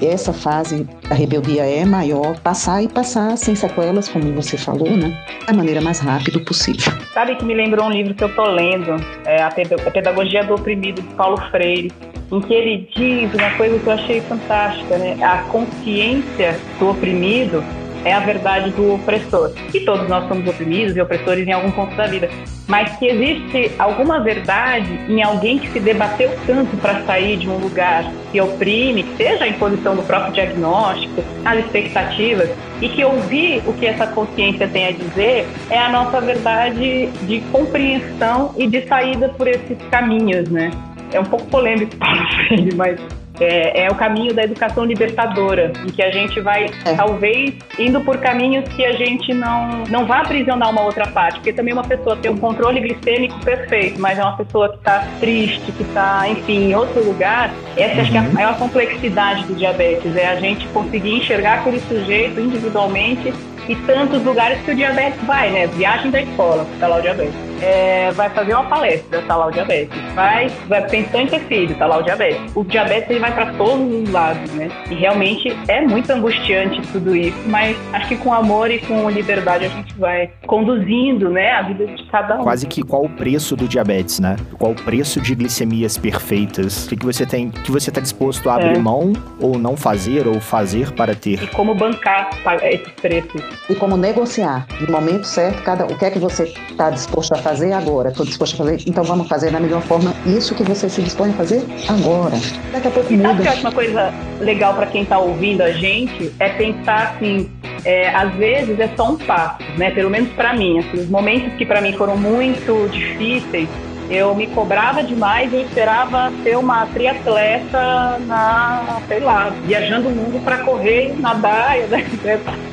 essa 0.02 0.32
fase 0.32 0.86
da 1.08 1.14
rebeldia 1.14 1.64
é 1.64 1.84
maior, 1.84 2.38
passar 2.40 2.82
e 2.82 2.88
passar 2.88 3.36
sem 3.36 3.54
sequelas, 3.54 4.08
como 4.08 4.32
você 4.34 4.56
falou, 4.56 4.90
né? 4.96 5.16
Da 5.46 5.52
maneira 5.52 5.80
mais 5.80 6.00
rápida 6.00 6.38
possível. 6.40 6.92
Sabe 7.14 7.36
que 7.36 7.44
me 7.44 7.54
lembrou 7.54 7.86
um 7.86 7.90
livro 7.90 8.14
que 8.14 8.24
eu 8.24 8.34
tô 8.34 8.44
lendo, 8.44 8.96
é 9.24 9.42
a 9.42 9.50
Pedagogia 9.50 10.44
do 10.44 10.54
Oprimido, 10.54 11.00
de 11.00 11.08
Paulo 11.14 11.40
Freire, 11.50 11.92
em 12.32 12.40
que 12.40 12.52
ele 12.52 12.88
diz 12.94 13.32
uma 13.34 13.50
coisa 13.56 13.78
que 13.78 13.86
eu 13.86 13.92
achei 13.92 14.20
fantástica, 14.22 14.98
né? 14.98 15.16
A 15.22 15.38
consciência 15.44 16.58
do 16.78 16.90
oprimido 16.90 17.62
é 18.04 18.12
a 18.12 18.20
verdade 18.20 18.70
do 18.70 18.94
opressor. 18.94 19.52
E 19.72 19.80
todos 19.80 20.08
nós 20.08 20.26
somos 20.28 20.46
oprimidos 20.48 20.96
e 20.96 21.00
opressores 21.00 21.46
em 21.46 21.52
algum 21.52 21.70
ponto 21.70 21.94
da 21.96 22.06
vida. 22.06 22.28
Mas 22.66 22.96
que 22.96 23.06
existe 23.06 23.72
alguma 23.78 24.20
verdade 24.20 24.92
em 25.08 25.22
alguém 25.22 25.58
que 25.58 25.70
se 25.70 25.80
debateu 25.80 26.30
tanto 26.46 26.76
para 26.76 27.02
sair 27.02 27.36
de 27.36 27.48
um 27.48 27.58
lugar 27.58 28.04
que 28.30 28.40
oprime, 28.40 29.04
seja 29.16 29.44
a 29.44 29.48
imposição 29.48 29.96
do 29.96 30.02
próprio 30.02 30.32
diagnóstico, 30.32 31.22
as 31.44 31.58
expectativas, 31.58 32.48
e 32.80 32.88
que 32.88 33.04
ouvir 33.04 33.62
o 33.66 33.72
que 33.74 33.86
essa 33.86 34.06
consciência 34.06 34.66
tem 34.68 34.86
a 34.86 34.92
dizer 34.92 35.46
é 35.68 35.78
a 35.78 35.88
nossa 35.90 36.20
verdade 36.20 37.06
de 37.22 37.40
compreensão 37.52 38.54
e 38.56 38.66
de 38.66 38.86
saída 38.86 39.28
por 39.30 39.46
esses 39.46 39.76
caminhos, 39.90 40.48
né? 40.48 40.70
É 41.12 41.20
um 41.20 41.24
pouco 41.24 41.44
polêmico, 41.46 41.92
mas 42.76 42.98
é, 43.40 43.84
é, 43.84 43.90
o 43.90 43.94
caminho 43.94 44.34
da 44.34 44.44
educação 44.44 44.84
libertadora, 44.84 45.72
em 45.84 45.90
que 45.90 46.02
a 46.02 46.10
gente 46.10 46.40
vai, 46.40 46.66
é. 46.84 46.94
talvez, 46.94 47.54
indo 47.78 48.00
por 48.02 48.18
caminhos 48.18 48.68
que 48.68 48.84
a 48.84 48.92
gente 48.92 49.32
não, 49.32 49.84
não 49.88 50.06
vai 50.06 50.20
aprisionar 50.20 50.70
uma 50.70 50.82
outra 50.82 51.06
parte, 51.08 51.36
porque 51.36 51.52
também 51.52 51.72
uma 51.72 51.84
pessoa 51.84 52.16
tem 52.16 52.30
um 52.30 52.36
controle 52.36 52.80
glicêmico 52.80 53.38
perfeito, 53.40 54.00
mas 54.00 54.18
é 54.18 54.22
uma 54.22 54.36
pessoa 54.36 54.68
que 54.68 54.76
está 54.76 55.06
triste, 55.18 55.72
que 55.72 55.82
está, 55.82 56.28
enfim, 56.28 56.70
em 56.70 56.74
outro 56.74 57.02
lugar. 57.04 57.50
Essa 57.76 57.94
uhum. 57.94 58.00
acho 58.02 58.10
que 58.10 58.16
é 58.16 58.20
a 58.20 58.22
uhum. 58.24 58.32
maior 58.32 58.58
complexidade 58.58 59.44
do 59.44 59.54
diabetes, 59.54 60.14
é 60.16 60.26
a 60.26 60.36
gente 60.36 60.66
conseguir 60.68 61.16
enxergar 61.16 61.60
aquele 61.60 61.80
sujeito 61.80 62.40
individualmente 62.40 63.32
e 63.68 63.76
tantos 63.86 64.22
lugares 64.24 64.60
que 64.62 64.72
o 64.72 64.74
diabetes 64.74 65.20
vai, 65.24 65.50
né? 65.50 65.66
Viagem 65.68 66.10
da 66.10 66.20
escola, 66.20 66.66
tá 66.78 66.88
lá 66.88 66.98
o 66.98 67.02
diabetes. 67.02 67.49
É, 67.62 68.10
vai 68.12 68.30
fazer 68.30 68.54
uma 68.54 68.64
palestra, 68.64 69.22
tá 69.22 69.36
lá 69.36 69.46
o 69.46 69.50
diabetes. 69.50 69.98
Vai, 70.14 70.48
vai 70.68 70.88
pensar 70.88 71.22
em 71.22 71.26
ter 71.26 71.40
filho, 71.40 71.74
tá 71.76 71.86
lá 71.86 71.98
o 71.98 72.02
diabetes. 72.02 72.40
O 72.54 72.64
diabetes 72.64 73.10
ele 73.10 73.20
vai 73.20 73.32
para 73.32 73.52
todos 73.54 74.02
os 74.02 74.10
lados, 74.10 74.50
né? 74.52 74.68
E 74.90 74.94
realmente 74.94 75.56
é 75.68 75.80
muito 75.82 76.10
angustiante 76.10 76.80
tudo 76.92 77.14
isso, 77.14 77.36
mas 77.46 77.76
acho 77.92 78.08
que 78.08 78.16
com 78.16 78.32
amor 78.32 78.70
e 78.70 78.78
com 78.78 79.08
liberdade 79.10 79.66
a 79.66 79.68
gente 79.68 79.94
vai 79.94 80.30
conduzindo, 80.46 81.30
né, 81.30 81.52
a 81.52 81.62
vida 81.62 81.86
de 81.86 82.04
cada 82.06 82.40
um. 82.40 82.42
Quase 82.42 82.66
que 82.66 82.82
qual 82.82 83.04
o 83.04 83.08
preço 83.08 83.54
do 83.56 83.68
diabetes, 83.68 84.18
né? 84.20 84.36
Qual 84.58 84.72
o 84.72 84.74
preço 84.74 85.20
de 85.20 85.34
glicemias 85.34 85.98
perfeitas? 85.98 86.86
O 86.86 86.88
que, 86.88 86.96
que 86.96 87.06
você 87.06 87.26
tem, 87.26 87.50
que 87.50 87.70
você 87.70 87.90
está 87.90 88.00
disposto 88.00 88.48
a 88.48 88.54
abrir 88.54 88.76
é. 88.76 88.78
mão 88.78 89.12
ou 89.38 89.58
não 89.58 89.76
fazer 89.76 90.26
ou 90.26 90.40
fazer 90.40 90.92
para 90.92 91.14
ter? 91.14 91.42
E 91.42 91.46
como 91.48 91.74
bancar 91.74 92.30
esses 92.62 92.92
preços 93.00 93.42
e 93.68 93.74
como 93.74 93.96
negociar. 93.96 94.66
No 94.80 94.90
momento 94.90 95.24
certo, 95.24 95.62
cada, 95.62 95.84
o 95.84 95.96
que 95.96 96.04
é 96.04 96.10
que 96.10 96.18
você 96.18 96.44
está 96.70 96.90
disposto 96.90 97.32
a 97.34 97.36
fazer 97.36 97.49
agora? 97.72 98.10
Estou 98.10 98.24
disposto 98.24 98.54
a 98.54 98.58
fazer, 98.58 98.82
então 98.86 99.02
vamos 99.02 99.28
fazer 99.28 99.50
da 99.50 99.60
melhor 99.60 99.82
forma 99.82 100.14
isso 100.26 100.54
que 100.54 100.62
você 100.62 100.88
se 100.88 101.02
dispõe 101.02 101.30
a 101.30 101.34
fazer 101.34 101.62
agora. 101.88 102.36
Daqui 102.72 102.88
a 102.88 102.90
pouco 102.90 103.12
e 103.12 103.16
muda. 103.16 103.42
Sabe 103.42 103.56
que 103.56 103.60
uma 103.60 103.72
coisa 103.72 104.14
legal 104.40 104.74
para 104.74 104.86
quem 104.86 105.02
está 105.02 105.18
ouvindo 105.18 105.62
a 105.62 105.72
gente? 105.72 106.32
É 106.38 106.50
pensar 106.50 107.14
assim, 107.16 107.50
é, 107.84 108.08
às 108.14 108.32
vezes 108.34 108.78
é 108.78 108.88
só 108.96 109.10
um 109.10 109.16
passo, 109.16 109.64
né? 109.76 109.90
Pelo 109.90 110.10
menos 110.10 110.30
para 110.30 110.54
mim, 110.54 110.78
assim, 110.78 110.98
os 110.98 111.08
momentos 111.08 111.52
que 111.54 111.66
para 111.66 111.80
mim 111.80 111.92
foram 111.94 112.16
muito 112.16 112.88
difíceis, 112.90 113.68
eu 114.10 114.34
me 114.34 114.48
cobrava 114.48 115.04
demais 115.04 115.52
e 115.52 115.62
esperava 115.62 116.32
ser 116.42 116.58
uma 116.58 116.84
triatleta 116.86 118.18
na, 118.26 119.00
sei 119.06 119.20
lá, 119.20 119.50
viajando 119.64 120.08
o 120.08 120.12
mundo 120.12 120.42
para 120.44 120.58
correr, 120.58 121.14
nadar. 121.18 121.76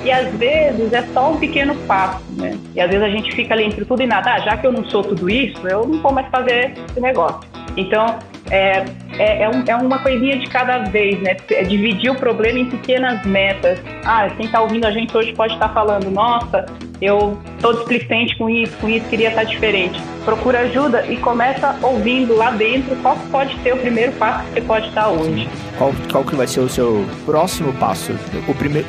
E 0.03 0.11
às 0.11 0.33
vezes 0.33 0.91
é 0.91 1.03
só 1.13 1.31
um 1.31 1.37
pequeno 1.37 1.75
passo, 1.87 2.23
né? 2.35 2.57
E 2.73 2.81
às 2.81 2.89
vezes 2.89 3.05
a 3.05 3.09
gente 3.09 3.35
fica 3.35 3.53
ali 3.53 3.65
entre 3.65 3.85
tudo 3.85 4.01
e 4.01 4.07
nada. 4.07 4.33
Ah, 4.33 4.39
já 4.39 4.57
que 4.57 4.65
eu 4.65 4.71
não 4.71 4.83
sou 4.89 5.03
tudo 5.03 5.29
isso, 5.29 5.67
eu 5.67 5.87
não 5.87 6.01
vou 6.01 6.11
mais 6.11 6.27
fazer 6.29 6.73
esse 6.89 6.99
negócio. 6.99 7.47
Então, 7.77 8.17
é, 8.49 8.85
é, 9.17 9.43
é, 9.43 9.49
um, 9.49 9.63
é, 9.65 9.75
uma 9.75 9.99
coisinha 9.99 10.37
de 10.37 10.47
cada 10.47 10.79
vez, 10.79 11.19
né? 11.21 11.35
É 11.51 11.63
dividir 11.63 12.11
o 12.11 12.15
problema 12.15 12.59
em 12.59 12.65
pequenas 12.65 13.25
metas. 13.25 13.79
Ah, 14.05 14.29
quem 14.35 14.45
está 14.45 14.61
ouvindo 14.61 14.85
a 14.85 14.91
gente 14.91 15.15
hoje 15.15 15.33
pode 15.33 15.53
estar 15.53 15.69
tá 15.69 15.73
falando, 15.73 16.09
nossa, 16.09 16.65
eu 17.01 17.37
estou 17.55 17.73
displicente 17.73 18.37
com 18.37 18.49
isso, 18.49 18.75
com 18.77 18.89
isso, 18.89 19.05
queria 19.07 19.29
estar 19.29 19.41
tá 19.41 19.47
diferente. 19.47 20.01
Procura 20.23 20.59
ajuda 20.59 21.05
e 21.07 21.17
começa 21.17 21.77
ouvindo 21.81 22.35
lá 22.35 22.51
dentro 22.51 22.95
qual 22.97 23.17
pode 23.31 23.57
ser 23.61 23.73
o 23.73 23.77
primeiro 23.77 24.11
passo 24.13 24.45
que 24.47 24.53
você 24.53 24.61
pode 24.61 24.87
estar 24.87 25.09
hoje. 25.09 25.47
Qual, 25.77 25.93
qual 26.11 26.23
que 26.23 26.35
vai 26.35 26.47
ser 26.47 26.61
o 26.61 26.69
seu 26.69 27.05
próximo 27.25 27.71
passo? 27.73 28.11
O 28.47 28.53
primeiro, 28.55 28.87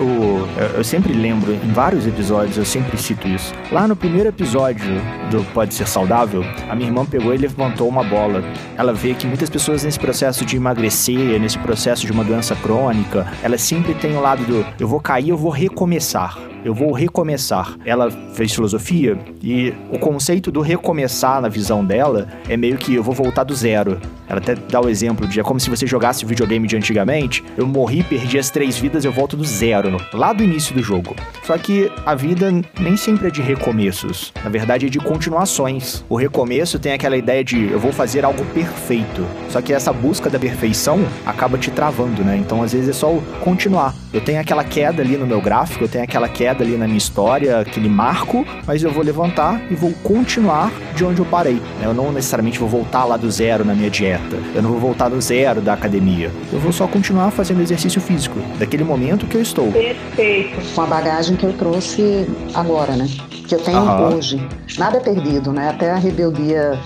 eu 0.74 0.82
sempre 0.82 1.12
lembro, 1.12 1.52
em 1.52 1.72
vários 1.72 2.06
episódios, 2.06 2.56
eu 2.56 2.64
sempre 2.64 2.96
cito 2.96 3.28
isso. 3.28 3.52
Lá 3.70 3.86
no 3.86 3.94
primeiro 3.94 4.30
episódio 4.30 4.94
do 5.30 5.44
Pode 5.52 5.74
Ser 5.74 5.86
Saudável, 5.86 6.42
a 6.68 6.74
minha 6.74 6.88
irmã 6.88 7.04
pegou 7.04 7.34
e 7.34 7.36
levantou 7.36 7.88
uma 7.88 8.02
bola. 8.02 8.42
Ela 8.76 8.94
vê 8.94 9.12
que 9.12 9.26
muitas 9.26 9.50
pessoas 9.50 9.84
nesse 9.84 9.98
processo 9.98 10.46
de 10.46 10.56
emagrecer, 10.56 11.38
nesse 11.38 11.58
processo 11.58 12.06
de 12.06 12.12
uma 12.12 12.24
doença 12.24 12.56
crônica, 12.56 13.26
elas 13.42 13.60
sempre 13.60 13.94
têm 13.94 14.16
o 14.16 14.20
lado 14.20 14.44
do 14.44 14.66
eu 14.80 14.88
vou 14.88 15.00
cair, 15.00 15.28
eu 15.28 15.36
vou 15.36 15.50
recomeçar 15.50 16.38
eu 16.68 16.74
vou 16.74 16.92
recomeçar. 16.92 17.78
Ela 17.82 18.10
fez 18.34 18.52
filosofia 18.52 19.18
e 19.42 19.72
o 19.90 19.98
conceito 19.98 20.52
do 20.52 20.60
recomeçar 20.60 21.40
na 21.40 21.48
visão 21.48 21.82
dela 21.82 22.28
é 22.46 22.58
meio 22.58 22.76
que 22.76 22.94
eu 22.94 23.02
vou 23.02 23.14
voltar 23.14 23.42
do 23.42 23.54
zero. 23.54 23.98
Ela 24.28 24.38
até 24.38 24.54
dá 24.54 24.78
o 24.78 24.90
exemplo 24.90 25.26
de 25.26 25.40
é 25.40 25.42
como 25.42 25.58
se 25.58 25.70
você 25.70 25.86
jogasse 25.86 26.26
videogame 26.26 26.68
de 26.68 26.76
antigamente, 26.76 27.42
eu 27.56 27.66
morri, 27.66 28.02
perdi 28.02 28.38
as 28.38 28.50
três 28.50 28.76
vidas, 28.76 29.02
eu 29.02 29.10
volto 29.10 29.34
do 29.34 29.44
zero, 29.44 29.96
lá 30.12 30.34
do 30.34 30.44
início 30.44 30.74
do 30.74 30.82
jogo. 30.82 31.16
Só 31.42 31.56
que 31.56 31.90
a 32.04 32.14
vida 32.14 32.52
nem 32.78 32.98
sempre 32.98 33.28
é 33.28 33.30
de 33.30 33.40
recomeços, 33.40 34.30
na 34.44 34.50
verdade 34.50 34.84
é 34.84 34.88
de 34.90 34.98
continuações. 34.98 36.04
O 36.06 36.16
recomeço 36.16 36.78
tem 36.78 36.92
aquela 36.92 37.16
ideia 37.16 37.42
de 37.42 37.70
eu 37.70 37.80
vou 37.80 37.92
fazer 37.92 38.26
algo 38.26 38.44
perfeito. 38.52 39.24
Só 39.48 39.62
que 39.62 39.72
essa 39.72 39.90
busca 39.90 40.28
da 40.28 40.38
perfeição 40.38 41.00
acaba 41.24 41.56
te 41.56 41.70
travando, 41.70 42.22
né? 42.22 42.36
Então 42.36 42.62
às 42.62 42.74
vezes 42.74 42.90
é 42.90 42.92
só 42.92 43.18
continuar. 43.42 43.94
Eu 44.12 44.22
tenho 44.22 44.40
aquela 44.40 44.64
queda 44.64 45.02
ali 45.02 45.18
no 45.18 45.26
meu 45.26 45.40
gráfico, 45.40 45.84
eu 45.84 45.88
tenho 45.88 46.02
aquela 46.02 46.28
queda 46.28 46.64
ali 46.64 46.76
na 46.78 46.86
minha 46.86 46.96
história, 46.96 47.60
aquele 47.60 47.90
marco, 47.90 48.46
mas 48.66 48.82
eu 48.82 48.90
vou 48.90 49.02
levantar 49.04 49.60
e 49.70 49.74
vou 49.74 49.92
continuar 50.02 50.72
de 50.94 51.04
onde 51.04 51.20
eu 51.20 51.26
parei. 51.26 51.54
Né? 51.54 51.82
Eu 51.84 51.92
não 51.92 52.10
necessariamente 52.10 52.58
vou 52.58 52.68
voltar 52.68 53.04
lá 53.04 53.18
do 53.18 53.30
zero 53.30 53.66
na 53.66 53.74
minha 53.74 53.90
dieta. 53.90 54.36
Eu 54.54 54.62
não 54.62 54.70
vou 54.70 54.80
voltar 54.80 55.10
do 55.10 55.20
zero 55.20 55.60
da 55.60 55.74
academia. 55.74 56.30
Eu 56.50 56.58
vou 56.58 56.72
só 56.72 56.86
continuar 56.86 57.30
fazendo 57.30 57.60
exercício 57.60 58.00
físico, 58.00 58.38
daquele 58.58 58.82
momento 58.82 59.26
que 59.26 59.36
eu 59.36 59.42
estou. 59.42 59.70
Perfeito. 59.72 60.74
Com 60.74 60.80
a 60.80 60.86
bagagem 60.86 61.36
que 61.36 61.44
eu 61.44 61.52
trouxe 61.52 62.26
agora, 62.54 62.96
né? 62.96 63.06
Que 63.46 63.54
eu 63.54 63.60
tenho 63.60 63.78
Aham. 63.78 64.14
hoje. 64.16 64.40
Nada 64.78 64.96
é 64.96 65.00
perdido, 65.00 65.52
né? 65.52 65.68
Até 65.68 65.90
a 65.90 65.96
rebeldia. 65.96 66.78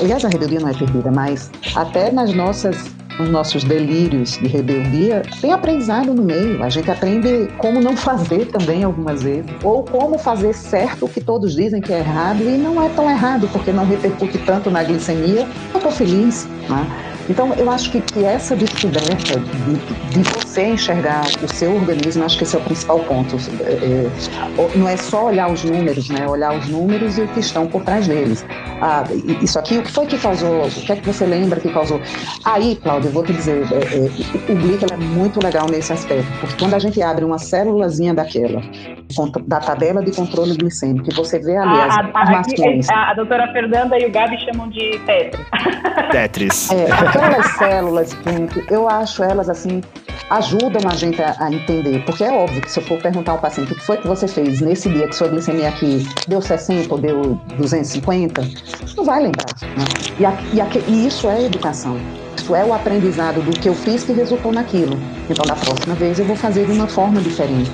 Aliás, 0.00 0.24
a 0.24 0.28
rebeldia 0.28 0.60
não 0.60 0.68
é 0.68 0.74
perdida, 0.74 1.10
mas 1.10 1.50
até 1.74 2.10
nas 2.10 2.32
nossas 2.32 2.76
nos 3.18 3.28
nossos 3.30 3.64
delírios 3.64 4.38
de 4.38 4.46
rebeldia, 4.46 5.22
tem 5.40 5.52
aprendizado 5.52 6.14
no 6.14 6.22
meio. 6.22 6.62
A 6.62 6.68
gente 6.68 6.90
aprende 6.90 7.48
como 7.58 7.80
não 7.80 7.96
fazer 7.96 8.46
também 8.46 8.84
algumas 8.84 9.22
vezes, 9.22 9.50
ou 9.62 9.82
como 9.82 10.18
fazer 10.18 10.54
certo 10.54 11.06
o 11.06 11.08
que 11.08 11.20
todos 11.20 11.54
dizem 11.54 11.80
que 11.80 11.92
é 11.92 11.98
errado 11.98 12.42
e 12.42 12.56
não 12.56 12.82
é 12.82 12.88
tão 12.90 13.10
errado 13.10 13.48
porque 13.52 13.72
não 13.72 13.84
repercute 13.84 14.38
tanto 14.38 14.70
na 14.70 14.82
glicemia. 14.84 15.46
Eu 15.72 15.76
estou 15.76 15.90
feliz. 15.90 16.46
Né? 16.68 16.86
Então, 17.28 17.52
eu 17.54 17.70
acho 17.70 17.90
que, 17.90 18.00
que 18.00 18.24
essa 18.24 18.56
descoberta 18.56 19.38
de, 19.38 20.22
de, 20.22 20.24
você 20.58 20.66
enxergar 20.66 21.24
o 21.42 21.48
seu 21.48 21.74
organismo, 21.74 22.24
acho 22.24 22.38
que 22.38 22.44
esse 22.44 22.56
é 22.56 22.58
o 22.58 22.62
principal 22.62 22.98
ponto. 23.00 23.36
É, 23.60 23.72
é, 23.72 24.76
não 24.76 24.88
é 24.88 24.96
só 24.96 25.26
olhar 25.26 25.50
os 25.50 25.62
números, 25.62 26.10
né? 26.10 26.26
Olhar 26.26 26.56
os 26.56 26.68
números 26.68 27.16
e 27.16 27.22
o 27.22 27.28
que 27.28 27.40
estão 27.40 27.66
por 27.66 27.84
trás 27.84 28.08
deles. 28.08 28.44
Ah, 28.80 29.04
isso 29.40 29.58
aqui, 29.58 29.78
o 29.78 29.82
que 29.82 29.92
foi 29.92 30.06
que 30.06 30.18
causou? 30.18 30.66
O 30.66 30.70
que 30.70 30.92
é 30.92 30.96
que 30.96 31.06
você 31.06 31.24
lembra 31.26 31.60
que 31.60 31.72
causou? 31.72 32.00
Aí, 32.44 32.76
Cláudio, 32.76 33.08
eu 33.08 33.12
vou 33.12 33.24
te 33.24 33.32
dizer, 33.32 33.64
é, 33.72 33.76
é, 33.76 34.52
o 34.52 34.56
Glic 34.56 34.84
é 34.92 34.96
muito 34.96 35.42
legal 35.42 35.66
nesse 35.70 35.92
aspecto, 35.92 36.26
porque 36.40 36.56
quando 36.58 36.74
a 36.74 36.78
gente 36.78 37.00
abre 37.00 37.24
uma 37.24 37.38
célulazinha 37.38 38.12
daquela, 38.12 38.60
da 39.46 39.60
tabela 39.60 40.02
de 40.02 40.10
controle 40.12 40.56
glicêmico, 40.56 41.08
que 41.08 41.14
você 41.14 41.38
vê 41.38 41.56
ali 41.56 41.80
as 41.80 42.08
informações. 42.08 42.88
A, 42.88 42.94
a, 42.94 43.10
a, 43.10 43.14
doutora 43.14 43.52
Fernanda 43.52 43.96
e 43.98 44.06
o 44.06 44.10
Gabi 44.10 44.36
chamam 44.44 44.68
de 44.70 44.98
Tetris. 45.06 45.46
Tetris. 46.10 46.70
É, 46.72 46.90
aquelas 46.90 47.46
células, 47.52 48.16
eu 48.70 48.88
acho 48.88 49.22
elas 49.22 49.48
assim, 49.48 49.80
ajudam 50.48 50.88
a 50.90 50.94
gente 50.94 51.20
a, 51.22 51.36
a, 51.38 51.52
entender. 51.52 52.02
Porque 52.04 52.24
é 52.24 52.32
óbvio 52.32 52.62
que 52.62 52.70
se 52.70 52.80
eu 52.80 52.84
for 52.84 52.98
perguntar 52.98 53.32
ao 53.32 53.38
paciente 53.38 53.72
o 53.72 53.76
que 53.76 53.84
foi 53.84 53.98
que 53.98 54.06
você 54.06 54.26
fez 54.26 54.60
nesse 54.60 54.88
dia 54.88 55.06
que 55.06 55.14
sua 55.14 55.28
glicemia 55.28 55.68
aqui 55.68 56.06
deu 56.26 56.40
60 56.40 56.92
ou 56.92 56.98
deu 56.98 57.38
250, 57.56 58.42
não 58.96 59.04
vai 59.04 59.22
lembrar. 59.22 59.46
Né? 59.62 59.84
E, 60.18 60.24
a, 60.24 60.32
e, 60.52 60.60
a, 60.60 60.68
e 60.86 61.06
isso 61.06 61.28
é 61.28 61.44
educação. 61.44 61.98
Isso 62.36 62.54
é 62.54 62.64
o 62.64 62.72
aprendizado 62.72 63.42
do 63.42 63.50
que 63.50 63.68
eu 63.68 63.74
fiz 63.74 64.04
que 64.04 64.12
resultou 64.12 64.52
naquilo. 64.52 64.98
Então, 65.28 65.44
da 65.44 65.54
próxima 65.54 65.94
vez, 65.94 66.18
eu 66.18 66.24
vou 66.24 66.36
fazer 66.36 66.64
de 66.64 66.72
uma 66.72 66.86
forma 66.86 67.20
diferente. 67.20 67.70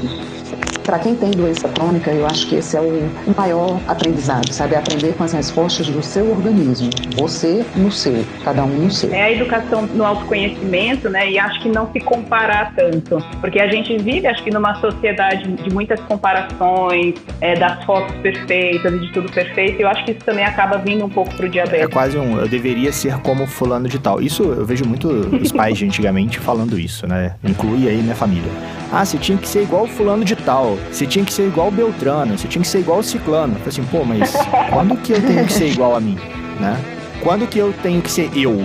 Para 0.85 0.99
quem 0.99 1.16
tem 1.16 1.30
doença 1.30 1.68
crônica, 1.68 2.11
eu 2.11 2.26
acho 2.26 2.47
que 2.47 2.57
esse 2.57 2.76
é 2.76 2.80
o 2.80 3.11
maior 3.37 3.80
aprendizado, 3.89 4.53
sabe? 4.53 4.76
Aprender 4.76 5.14
com 5.14 5.24
as 5.24 5.32
respostas 5.32 5.89
do 5.89 6.03
seu 6.03 6.30
organismo. 6.30 6.91
Você 7.16 7.64
no 7.74 7.91
seu, 7.91 8.24
cada 8.45 8.62
um 8.64 8.85
no 8.85 8.91
seu. 8.91 9.12
É 9.12 9.22
a 9.22 9.32
educação 9.32 9.87
no 9.87 10.05
autoconhecimento, 10.05 11.09
né? 11.09 11.30
E 11.30 11.39
acho 11.39 11.61
que 11.62 11.68
não 11.68 11.91
se 11.91 12.01
comparar 12.01 12.74
tanto. 12.76 13.18
Porque 13.41 13.59
a 13.59 13.68
gente 13.68 13.97
vive, 13.97 14.26
acho 14.26 14.45
que, 14.45 14.51
numa 14.51 14.74
sociedade 14.80 15.51
de 15.51 15.72
muitas 15.72 15.99
comparações, 16.01 17.14
é, 17.41 17.55
das 17.55 17.82
fotos 17.85 18.14
perfeitas 18.16 18.93
e 18.93 18.99
de 18.99 19.12
tudo 19.12 19.32
perfeito. 19.32 19.80
E 19.80 19.82
eu 19.82 19.89
acho 19.89 20.05
que 20.05 20.12
isso 20.12 20.20
também 20.20 20.45
acaba 20.45 20.76
vindo 20.78 21.05
um 21.05 21.09
pouco 21.09 21.35
pro 21.35 21.49
diabetes. 21.49 21.87
É 21.87 21.89
quase 21.89 22.18
um, 22.18 22.39
eu 22.39 22.49
deveria 22.49 22.93
ser 22.93 23.18
como 23.20 23.47
fulano 23.47 23.89
de 23.89 23.99
tal. 23.99 24.20
Isso 24.20 24.43
eu 24.43 24.64
vejo 24.64 24.85
muito 24.85 25.09
os 25.09 25.51
pais 25.51 25.78
de 25.78 25.87
antigamente 25.87 26.39
falando 26.39 26.78
isso, 26.78 27.07
né? 27.07 27.35
Inclui 27.43 27.89
aí 27.89 27.97
minha 27.97 28.14
família. 28.14 28.51
Ah, 28.93 29.05
você 29.05 29.18
tinha 29.18 29.37
que 29.39 29.49
ser 29.49 29.62
igual 29.62 29.87
fulano 29.87 30.24
de 30.24 30.37
tal. 30.37 30.74
Você 30.91 31.07
tinha 31.07 31.25
que 31.25 31.33
ser 31.33 31.47
igual 31.47 31.70
Beltrano. 31.70 32.37
Você 32.37 32.49
tinha 32.49 32.62
que 32.62 32.68
ser 32.68 32.81
igual 32.81 33.03
Ciclano. 33.03 33.55
Eu 33.55 33.59
falei 33.59 33.68
assim, 33.68 33.85
pô, 33.85 34.05
mas 34.05 34.33
quando 34.72 34.97
que 34.99 35.12
eu 35.12 35.20
tenho 35.20 35.47
que 35.47 35.53
ser 35.53 35.68
igual 35.68 35.97
a 35.97 36.01
mim, 36.01 36.16
né? 36.61 36.81
Quando 37.22 37.47
que 37.47 37.59
eu 37.59 37.72
tenho 37.83 38.03
que 38.03 38.11
ser 38.11 38.31
eu? 38.37 38.64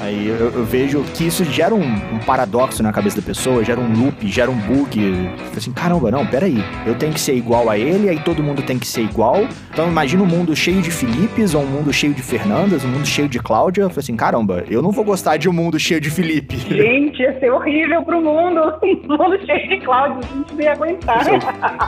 Aí 0.00 0.28
eu, 0.28 0.50
eu, 0.50 0.64
vejo 0.64 1.02
que 1.14 1.26
isso 1.26 1.44
gera 1.44 1.74
um, 1.74 1.84
um, 1.84 2.18
paradoxo 2.24 2.82
na 2.82 2.90
cabeça 2.90 3.20
da 3.20 3.26
pessoa, 3.26 3.62
gera 3.62 3.78
um 3.78 3.92
loop, 3.92 4.26
gera 4.28 4.50
um 4.50 4.56
bug. 4.56 5.30
Assim, 5.54 5.72
caramba, 5.72 6.10
não, 6.10 6.26
peraí. 6.26 6.64
Eu 6.86 6.94
tenho 6.94 7.12
que 7.12 7.20
ser 7.20 7.34
igual 7.34 7.68
a 7.68 7.76
ele, 7.76 8.08
aí 8.08 8.18
todo 8.20 8.42
mundo 8.42 8.62
tem 8.62 8.78
que 8.78 8.86
ser 8.86 9.02
igual. 9.02 9.46
Então 9.70 9.86
imagina 9.88 10.22
um 10.22 10.26
mundo 10.26 10.56
cheio 10.56 10.80
de 10.80 10.90
Filipes, 10.90 11.54
ou 11.54 11.62
um 11.62 11.66
mundo 11.66 11.92
cheio 11.92 12.14
de 12.14 12.22
Fernandas, 12.22 12.82
um 12.82 12.88
mundo 12.88 13.06
cheio 13.06 13.28
de 13.28 13.38
Cláudia. 13.38 13.82
Eu 13.82 13.90
falei 13.90 14.00
assim, 14.00 14.16
caramba, 14.16 14.64
eu 14.70 14.80
não 14.80 14.90
vou 14.90 15.04
gostar 15.04 15.36
de 15.36 15.50
um 15.50 15.52
mundo 15.52 15.78
cheio 15.78 16.00
de 16.00 16.10
Felipe. 16.10 16.56
Gente, 16.56 17.20
ia 17.20 17.38
ser 17.38 17.50
horrível 17.50 18.02
pro 18.02 18.20
mundo. 18.22 18.60
Um 19.10 19.16
mundo 19.16 19.38
cheio 19.44 19.68
de 19.68 19.80
Cláudia, 19.84 20.18
a 20.18 20.36
gente 20.36 20.54
não 20.54 20.60
ia 20.62 20.72
aguentar. 20.72 21.24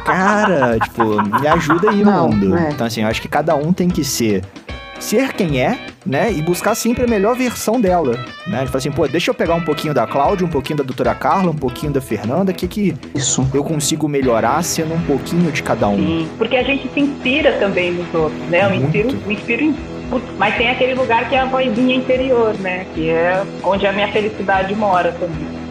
Cara, 0.05 0.79
tipo, 0.81 1.23
me 1.23 1.47
ajuda 1.47 1.91
aí, 1.91 2.03
não, 2.03 2.29
mundo. 2.29 2.57
É. 2.57 2.71
Então, 2.71 2.87
assim, 2.87 3.03
eu 3.03 3.09
acho 3.09 3.23
que 3.23 3.29
cada 3.29 3.55
um 3.55 3.73
tem 3.73 3.89
que 3.89 4.05
ser 4.05 4.43
ser 5.03 5.33
quem 5.33 5.61
é, 5.61 5.79
né? 6.07 6.33
E 6.33 6.41
buscar 6.41 6.75
sempre 6.75 7.05
a 7.05 7.07
melhor 7.07 7.37
versão 7.37 7.81
dela, 7.81 8.25
né? 8.47 8.65
Tipo 8.65 8.77
assim, 8.77 8.91
pô, 8.91 9.07
deixa 9.07 9.31
eu 9.31 9.35
pegar 9.35 9.55
um 9.55 9.65
pouquinho 9.65 9.93
da 9.93 10.07
Cláudia, 10.07 10.47
um 10.47 10.51
pouquinho 10.51 10.79
da 10.79 10.85
doutora 10.85 11.15
Carla, 11.15 11.51
um 11.51 11.57
pouquinho 11.57 11.93
da 11.93 12.01
Fernanda, 12.01 12.53
que 12.53 12.69
que 12.69 12.95
Isso. 13.15 13.47
eu 13.53 13.65
consigo 13.65 14.09
melhorar 14.09 14.63
sendo 14.63 14.95
um 14.95 15.03
pouquinho 15.03 15.51
de 15.51 15.63
cada 15.63 15.89
um. 15.89 15.97
Sim, 15.97 16.29
porque 16.39 16.57
a 16.57 16.63
gente 16.63 16.89
se 16.93 17.01
inspira 17.01 17.53
também 17.59 17.93
nos 17.93 18.15
outros, 18.15 18.41
né? 18.49 18.65
Eu 18.65 18.75
inspiro, 18.75 19.17
me 19.27 19.35
inspiro 19.35 19.65
em 19.65 19.75
mas 20.37 20.55
tem 20.57 20.69
aquele 20.69 20.95
lugar 20.95 21.27
que 21.29 21.35
é 21.35 21.39
a 21.39 21.47
vozinha 21.47 21.97
interior, 21.97 22.55
né? 22.59 22.87
Que 22.95 23.09
é 23.09 23.43
onde 23.63 23.87
a 23.87 23.93
minha 23.93 24.09
felicidade 24.13 24.75
mora 24.75 25.11
também. 25.13 25.62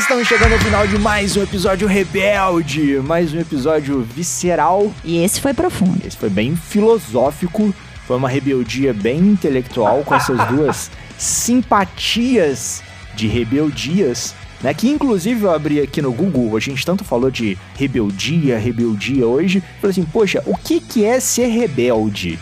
Estamos 0.00 0.26
chegando 0.26 0.54
ao 0.54 0.58
final 0.58 0.86
de 0.86 0.98
mais 0.98 1.36
um 1.36 1.42
episódio 1.42 1.86
rebelde, 1.86 2.98
mais 3.00 3.34
um 3.34 3.38
episódio 3.38 4.00
visceral. 4.00 4.90
E 5.04 5.22
esse 5.22 5.38
foi 5.38 5.52
profundo. 5.52 6.00
Esse 6.06 6.16
foi 6.16 6.30
bem 6.30 6.56
filosófico, 6.56 7.74
foi 8.06 8.16
uma 8.16 8.28
rebeldia 8.28 8.94
bem 8.94 9.18
intelectual 9.18 10.02
com 10.02 10.14
essas 10.14 10.42
duas 10.46 10.90
simpatias 11.18 12.82
de 13.14 13.26
rebeldias. 13.26 14.34
Né, 14.62 14.72
que 14.72 14.88
inclusive 14.88 15.44
eu 15.44 15.50
abri 15.50 15.80
aqui 15.80 16.00
no 16.00 16.12
Google, 16.12 16.56
a 16.56 16.60
gente 16.60 16.84
tanto 16.84 17.04
falou 17.04 17.30
de 17.30 17.58
rebeldia, 17.76 18.58
rebeldia 18.58 19.26
hoje. 19.26 19.62
Falei 19.80 19.90
assim, 19.90 20.04
poxa, 20.04 20.42
o 20.46 20.56
que, 20.56 20.80
que 20.80 21.04
é 21.04 21.20
ser 21.20 21.46
rebelde? 21.46 22.38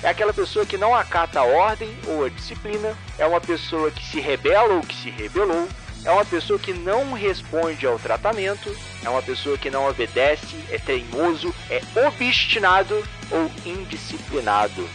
É 0.00 0.10
aquela 0.10 0.32
pessoa 0.32 0.64
que 0.64 0.78
não 0.78 0.94
acata 0.94 1.40
a 1.40 1.44
ordem 1.44 1.88
ou 2.06 2.24
a 2.24 2.28
disciplina, 2.28 2.96
é 3.18 3.26
uma 3.26 3.40
pessoa 3.40 3.90
que 3.90 4.04
se 4.04 4.20
rebela 4.20 4.74
ou 4.74 4.80
que 4.80 4.94
se 4.94 5.10
rebelou, 5.10 5.66
é 6.04 6.10
uma 6.10 6.24
pessoa 6.24 6.58
que 6.58 6.72
não 6.72 7.12
responde 7.12 7.86
ao 7.86 7.98
tratamento, 7.98 8.74
é 9.02 9.08
uma 9.08 9.22
pessoa 9.22 9.56
que 9.56 9.70
não 9.70 9.88
obedece, 9.88 10.56
é 10.70 10.78
teimoso, 10.78 11.54
é 11.70 11.80
obstinado 12.06 13.02
ou 13.30 13.50
indisciplinado. 13.64 14.88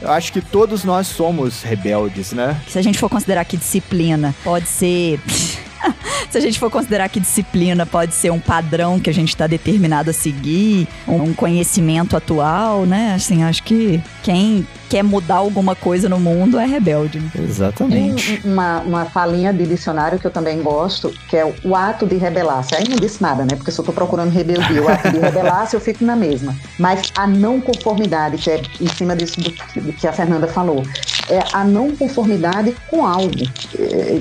Eu 0.00 0.10
acho 0.10 0.32
que 0.32 0.40
todos 0.40 0.84
nós 0.84 1.08
somos 1.08 1.62
rebeldes, 1.62 2.32
né? 2.32 2.60
Se 2.68 2.78
a 2.78 2.82
gente 2.82 2.98
for 2.98 3.10
considerar 3.10 3.44
que 3.44 3.56
disciplina 3.56 4.34
pode 4.44 4.68
ser. 4.68 5.20
Se 6.30 6.38
a 6.38 6.40
gente 6.40 6.58
for 6.58 6.70
considerar 6.70 7.08
que 7.08 7.20
disciplina 7.20 7.86
pode 7.86 8.14
ser 8.14 8.30
um 8.30 8.40
padrão 8.40 8.98
que 9.00 9.10
a 9.10 9.14
gente 9.14 9.30
está 9.30 9.46
determinado 9.46 10.10
a 10.10 10.12
seguir, 10.12 10.88
um 11.06 11.32
conhecimento 11.32 12.16
atual, 12.16 12.84
né? 12.84 13.14
Assim, 13.14 13.42
acho 13.42 13.62
que 13.62 14.02
quem 14.22 14.66
quer 14.88 15.02
mudar 15.02 15.36
alguma 15.36 15.76
coisa 15.76 16.08
no 16.08 16.18
mundo 16.18 16.58
é 16.58 16.64
rebelde. 16.64 17.20
Né? 17.20 17.30
Exatamente. 17.38 18.38
Tem 18.38 18.50
uma, 18.50 18.80
uma 18.80 19.04
falinha 19.04 19.52
de 19.52 19.66
dicionário 19.66 20.18
que 20.18 20.26
eu 20.26 20.30
também 20.30 20.62
gosto, 20.62 21.10
que 21.28 21.36
é 21.36 21.54
o 21.64 21.76
ato 21.76 22.06
de 22.06 22.16
rebelar-se. 22.16 22.74
Aí 22.74 22.84
não 22.88 22.96
disse 22.96 23.22
nada, 23.22 23.42
né? 23.42 23.54
Porque 23.56 23.70
se 23.70 23.78
eu 23.78 23.84
tô 23.84 23.92
procurando 23.92 24.30
rebeldia, 24.30 24.82
o 24.82 24.88
ato 24.88 25.10
de 25.10 25.18
rebelar-se, 25.18 25.76
eu 25.76 25.80
fico 25.80 26.04
na 26.04 26.16
mesma. 26.16 26.56
Mas 26.78 27.12
a 27.16 27.26
não 27.26 27.60
conformidade, 27.60 28.38
que 28.38 28.50
é 28.50 28.62
em 28.80 28.88
cima 28.88 29.14
disso 29.14 29.40
do, 29.40 29.50
do 29.50 29.92
que 29.92 30.06
a 30.06 30.12
Fernanda 30.12 30.46
falou, 30.46 30.82
é 31.28 31.44
a 31.52 31.64
não 31.64 31.94
conformidade 31.94 32.74
com 32.88 33.04
algo. 33.06 33.30
É, 33.78 34.18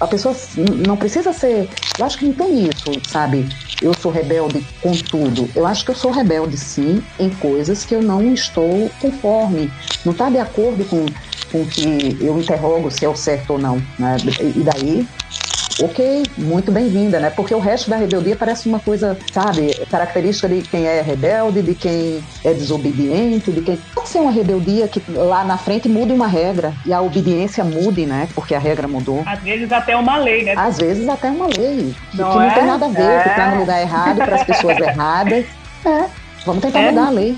a 0.00 0.06
pessoa 0.06 0.34
não 0.86 0.96
precisa 0.96 1.32
Eu 1.44 2.06
acho 2.06 2.18
que 2.18 2.26
não 2.26 2.32
tem 2.32 2.68
isso, 2.68 2.92
sabe? 3.08 3.48
Eu 3.82 3.92
sou 3.94 4.10
rebelde 4.10 4.64
com 4.80 4.92
tudo. 4.92 5.48
Eu 5.54 5.66
acho 5.66 5.84
que 5.84 5.90
eu 5.90 5.94
sou 5.94 6.10
rebelde, 6.10 6.56
sim, 6.56 7.02
em 7.18 7.30
coisas 7.30 7.84
que 7.84 7.94
eu 7.94 8.02
não 8.02 8.32
estou 8.32 8.90
conforme 9.00 9.70
não 10.04 10.12
está 10.12 10.30
de 10.30 10.38
acordo 10.38 10.84
com, 10.84 11.04
com 11.50 11.66
que 11.66 12.16
eu 12.20 12.38
interrogo 12.38 12.90
se 12.90 13.04
é 13.04 13.08
o 13.08 13.16
certo 13.16 13.54
ou 13.54 13.58
não. 13.58 13.82
Né? 13.98 14.16
E 14.54 14.60
daí 14.60 15.06
ok, 15.82 16.24
muito 16.38 16.72
bem-vinda, 16.72 17.20
né? 17.20 17.30
Porque 17.30 17.54
o 17.54 17.58
resto 17.58 17.90
da 17.90 17.96
rebeldia 17.96 18.36
parece 18.36 18.68
uma 18.68 18.80
coisa, 18.80 19.16
sabe, 19.32 19.74
característica 19.90 20.48
de 20.48 20.62
quem 20.62 20.86
é 20.86 21.00
rebelde, 21.00 21.62
de 21.62 21.74
quem 21.74 22.22
é 22.44 22.54
desobediente, 22.54 23.52
de 23.52 23.60
quem. 23.60 23.76
Pode 23.94 24.08
ser 24.08 24.18
uma 24.18 24.30
rebeldia 24.30 24.88
que 24.88 25.02
lá 25.10 25.44
na 25.44 25.58
frente 25.58 25.88
mude 25.88 26.12
uma 26.12 26.26
regra 26.26 26.72
e 26.84 26.92
a 26.92 27.00
obediência 27.00 27.62
mude, 27.64 28.06
né? 28.06 28.28
Porque 28.34 28.54
a 28.54 28.58
regra 28.58 28.88
mudou. 28.88 29.22
Às 29.26 29.40
vezes 29.40 29.70
até 29.70 29.96
uma 29.96 30.16
lei, 30.16 30.44
né? 30.44 30.54
Às 30.56 30.78
vezes 30.78 31.08
até 31.08 31.30
uma 31.30 31.46
lei. 31.46 31.94
Não 32.14 32.32
que 32.32 32.38
é? 32.38 32.46
não 32.46 32.54
tem 32.54 32.66
nada 32.66 32.86
a 32.86 32.88
ver, 32.88 33.02
é. 33.02 33.22
que 33.22 33.28
tá 33.30 33.50
no 33.50 33.60
lugar 33.60 33.80
errado, 33.80 34.16
para 34.16 34.36
as 34.36 34.44
pessoas 34.44 34.78
erradas. 34.80 35.44
É, 35.84 36.04
vamos 36.44 36.62
tentar 36.62 36.80
é. 36.80 36.90
mudar 36.90 37.06
a 37.06 37.10
lei. 37.10 37.36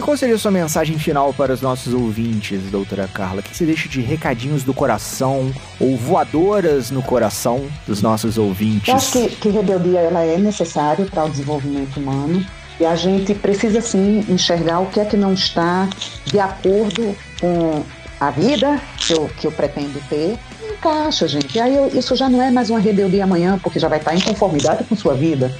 E 0.00 0.02
qual 0.02 0.16
seria 0.16 0.34
a 0.34 0.38
sua 0.38 0.50
mensagem 0.50 0.98
final 0.98 1.30
para 1.34 1.52
os 1.52 1.60
nossos 1.60 1.92
ouvintes, 1.92 2.62
doutora 2.70 3.06
Carla? 3.06 3.40
O 3.40 3.42
que 3.42 3.54
você 3.54 3.66
deixa 3.66 3.86
de 3.86 4.00
recadinhos 4.00 4.64
do 4.64 4.72
coração 4.72 5.52
ou 5.78 5.94
voadoras 5.94 6.90
no 6.90 7.02
coração 7.02 7.66
dos 7.86 8.00
nossos 8.00 8.38
ouvintes? 8.38 8.88
Eu 8.88 8.94
acho 8.94 9.12
que, 9.12 9.28
que 9.36 9.48
rebeldia 9.50 10.00
ela 10.00 10.24
é 10.24 10.38
necessária 10.38 11.04
para 11.04 11.26
o 11.26 11.28
desenvolvimento 11.28 12.00
humano. 12.00 12.42
E 12.80 12.86
a 12.86 12.96
gente 12.96 13.34
precisa 13.34 13.82
sim 13.82 14.24
enxergar 14.26 14.80
o 14.80 14.86
que 14.86 15.00
é 15.00 15.04
que 15.04 15.18
não 15.18 15.34
está 15.34 15.86
de 16.24 16.40
acordo 16.40 17.14
com 17.38 17.84
a 18.18 18.30
vida 18.30 18.80
que 18.96 19.12
eu, 19.12 19.28
que 19.36 19.46
eu 19.48 19.52
pretendo 19.52 20.00
ter. 20.08 20.38
Encaixa, 20.78 21.28
gente. 21.28 21.58
E 21.58 21.60
aí 21.60 21.76
eu, 21.76 21.88
isso 21.88 22.16
já 22.16 22.26
não 22.26 22.40
é 22.40 22.50
mais 22.50 22.70
uma 22.70 22.78
rebeldia 22.78 23.24
amanhã, 23.24 23.60
porque 23.62 23.78
já 23.78 23.86
vai 23.86 23.98
estar 23.98 24.14
em 24.14 24.20
conformidade 24.22 24.82
com 24.84 24.96
sua 24.96 25.12
vida. 25.12 25.54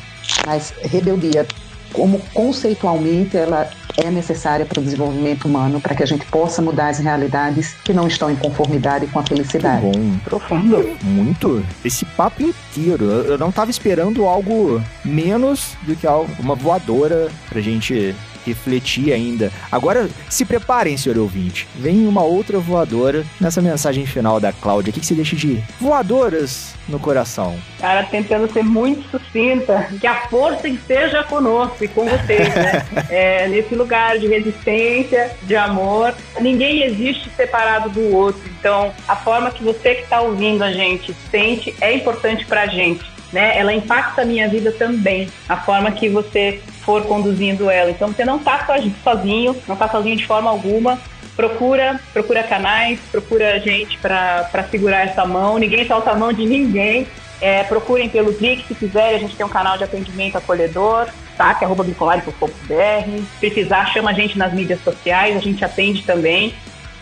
Mas 0.46 0.72
rebeldia 0.82 1.46
como 1.92 2.20
conceitualmente 2.32 3.36
ela 3.36 3.70
é 3.96 4.10
necessária 4.10 4.64
para 4.64 4.80
o 4.80 4.82
desenvolvimento 4.82 5.46
humano, 5.46 5.80
para 5.80 5.94
que 5.94 6.02
a 6.02 6.06
gente 6.06 6.24
possa 6.26 6.62
mudar 6.62 6.88
as 6.88 6.98
realidades 6.98 7.74
que 7.84 7.92
não 7.92 8.06
estão 8.06 8.30
em 8.30 8.36
conformidade 8.36 9.06
com 9.08 9.18
a 9.18 9.22
felicidade. 9.22 9.84
Muito 9.84 9.98
bom. 9.98 10.18
Profundo. 10.24 10.96
Muito. 11.02 11.64
Esse 11.84 12.04
papo 12.04 12.42
inteiro. 12.42 13.04
Eu 13.04 13.38
não 13.38 13.50
estava 13.50 13.70
esperando 13.70 14.24
algo 14.24 14.82
menos 15.04 15.76
do 15.82 15.94
que 15.96 16.06
algo, 16.06 16.30
uma 16.38 16.54
voadora 16.54 17.30
pra 17.48 17.60
gente 17.60 18.14
refletir 18.44 19.12
ainda. 19.12 19.52
Agora, 19.70 20.08
se 20.28 20.44
preparem, 20.44 20.96
senhor 20.96 21.18
ouvinte. 21.18 21.66
Vem 21.76 22.06
uma 22.06 22.22
outra 22.22 22.58
voadora 22.58 23.24
nessa 23.40 23.60
mensagem 23.60 24.06
final 24.06 24.40
da 24.40 24.52
Cláudia. 24.52 24.90
O 24.90 24.94
que, 24.94 25.00
que 25.00 25.06
você 25.06 25.14
deixa 25.14 25.36
de 25.36 25.62
voadoras 25.80 26.74
no 26.88 26.98
coração? 26.98 27.58
Cara, 27.78 28.04
tentando 28.04 28.50
ser 28.52 28.62
muito 28.62 29.08
sucinta, 29.10 29.88
que 30.00 30.06
a 30.06 30.28
força 30.28 30.68
esteja 30.68 31.22
conosco 31.24 31.84
e 31.84 31.88
com 31.88 32.06
vocês, 32.06 32.54
né? 32.54 32.86
é, 33.08 33.48
nesse 33.48 33.74
lugar 33.74 34.18
de 34.18 34.26
resistência, 34.26 35.30
de 35.42 35.56
amor. 35.56 36.14
Ninguém 36.40 36.82
existe 36.82 37.30
separado 37.36 37.90
do 37.90 38.14
outro. 38.14 38.40
Então, 38.58 38.92
a 39.06 39.16
forma 39.16 39.50
que 39.50 39.62
você 39.62 39.94
que 39.94 40.02
está 40.02 40.20
ouvindo 40.20 40.62
a 40.62 40.72
gente 40.72 41.14
sente 41.30 41.74
é 41.80 41.94
importante 41.94 42.44
pra 42.46 42.66
gente. 42.66 43.19
Né? 43.32 43.56
Ela 43.58 43.72
impacta 43.72 44.22
a 44.22 44.24
minha 44.24 44.48
vida 44.48 44.72
também, 44.72 45.28
a 45.48 45.56
forma 45.56 45.90
que 45.92 46.08
você 46.08 46.60
for 46.82 47.02
conduzindo 47.02 47.70
ela. 47.70 47.90
Então 47.90 48.08
você 48.08 48.24
não 48.24 48.36
está 48.36 48.66
sozinho, 49.04 49.56
não 49.68 49.74
está 49.74 49.88
sozinho 49.88 50.16
de 50.16 50.26
forma 50.26 50.50
alguma. 50.50 50.98
Procura, 51.36 52.00
procura 52.12 52.42
canais, 52.42 53.00
procura 53.10 53.58
gente 53.60 53.96
para 53.98 54.64
segurar 54.70 55.06
essa 55.06 55.24
mão. 55.24 55.58
Ninguém 55.58 55.86
solta 55.86 56.10
a 56.10 56.14
mão 56.14 56.32
de 56.32 56.44
ninguém. 56.44 57.06
É, 57.40 57.62
procurem 57.64 58.08
pelo 58.08 58.32
Dric 58.32 58.66
se 58.66 58.74
quiserem, 58.74 59.16
a 59.16 59.18
gente 59.18 59.34
tem 59.34 59.46
um 59.46 59.50
canal 59.50 59.78
de 59.78 59.84
atendimento 59.84 60.36
acolhedor. 60.36 61.06
destaque, 61.30 61.64
arroba 61.64 61.82
bricolare.com.br. 61.82 63.22
Precisar, 63.38 63.86
chama 63.86 64.10
a 64.10 64.12
gente 64.12 64.36
nas 64.36 64.52
mídias 64.52 64.82
sociais, 64.82 65.36
a 65.36 65.40
gente 65.40 65.64
atende 65.64 66.02
também 66.02 66.54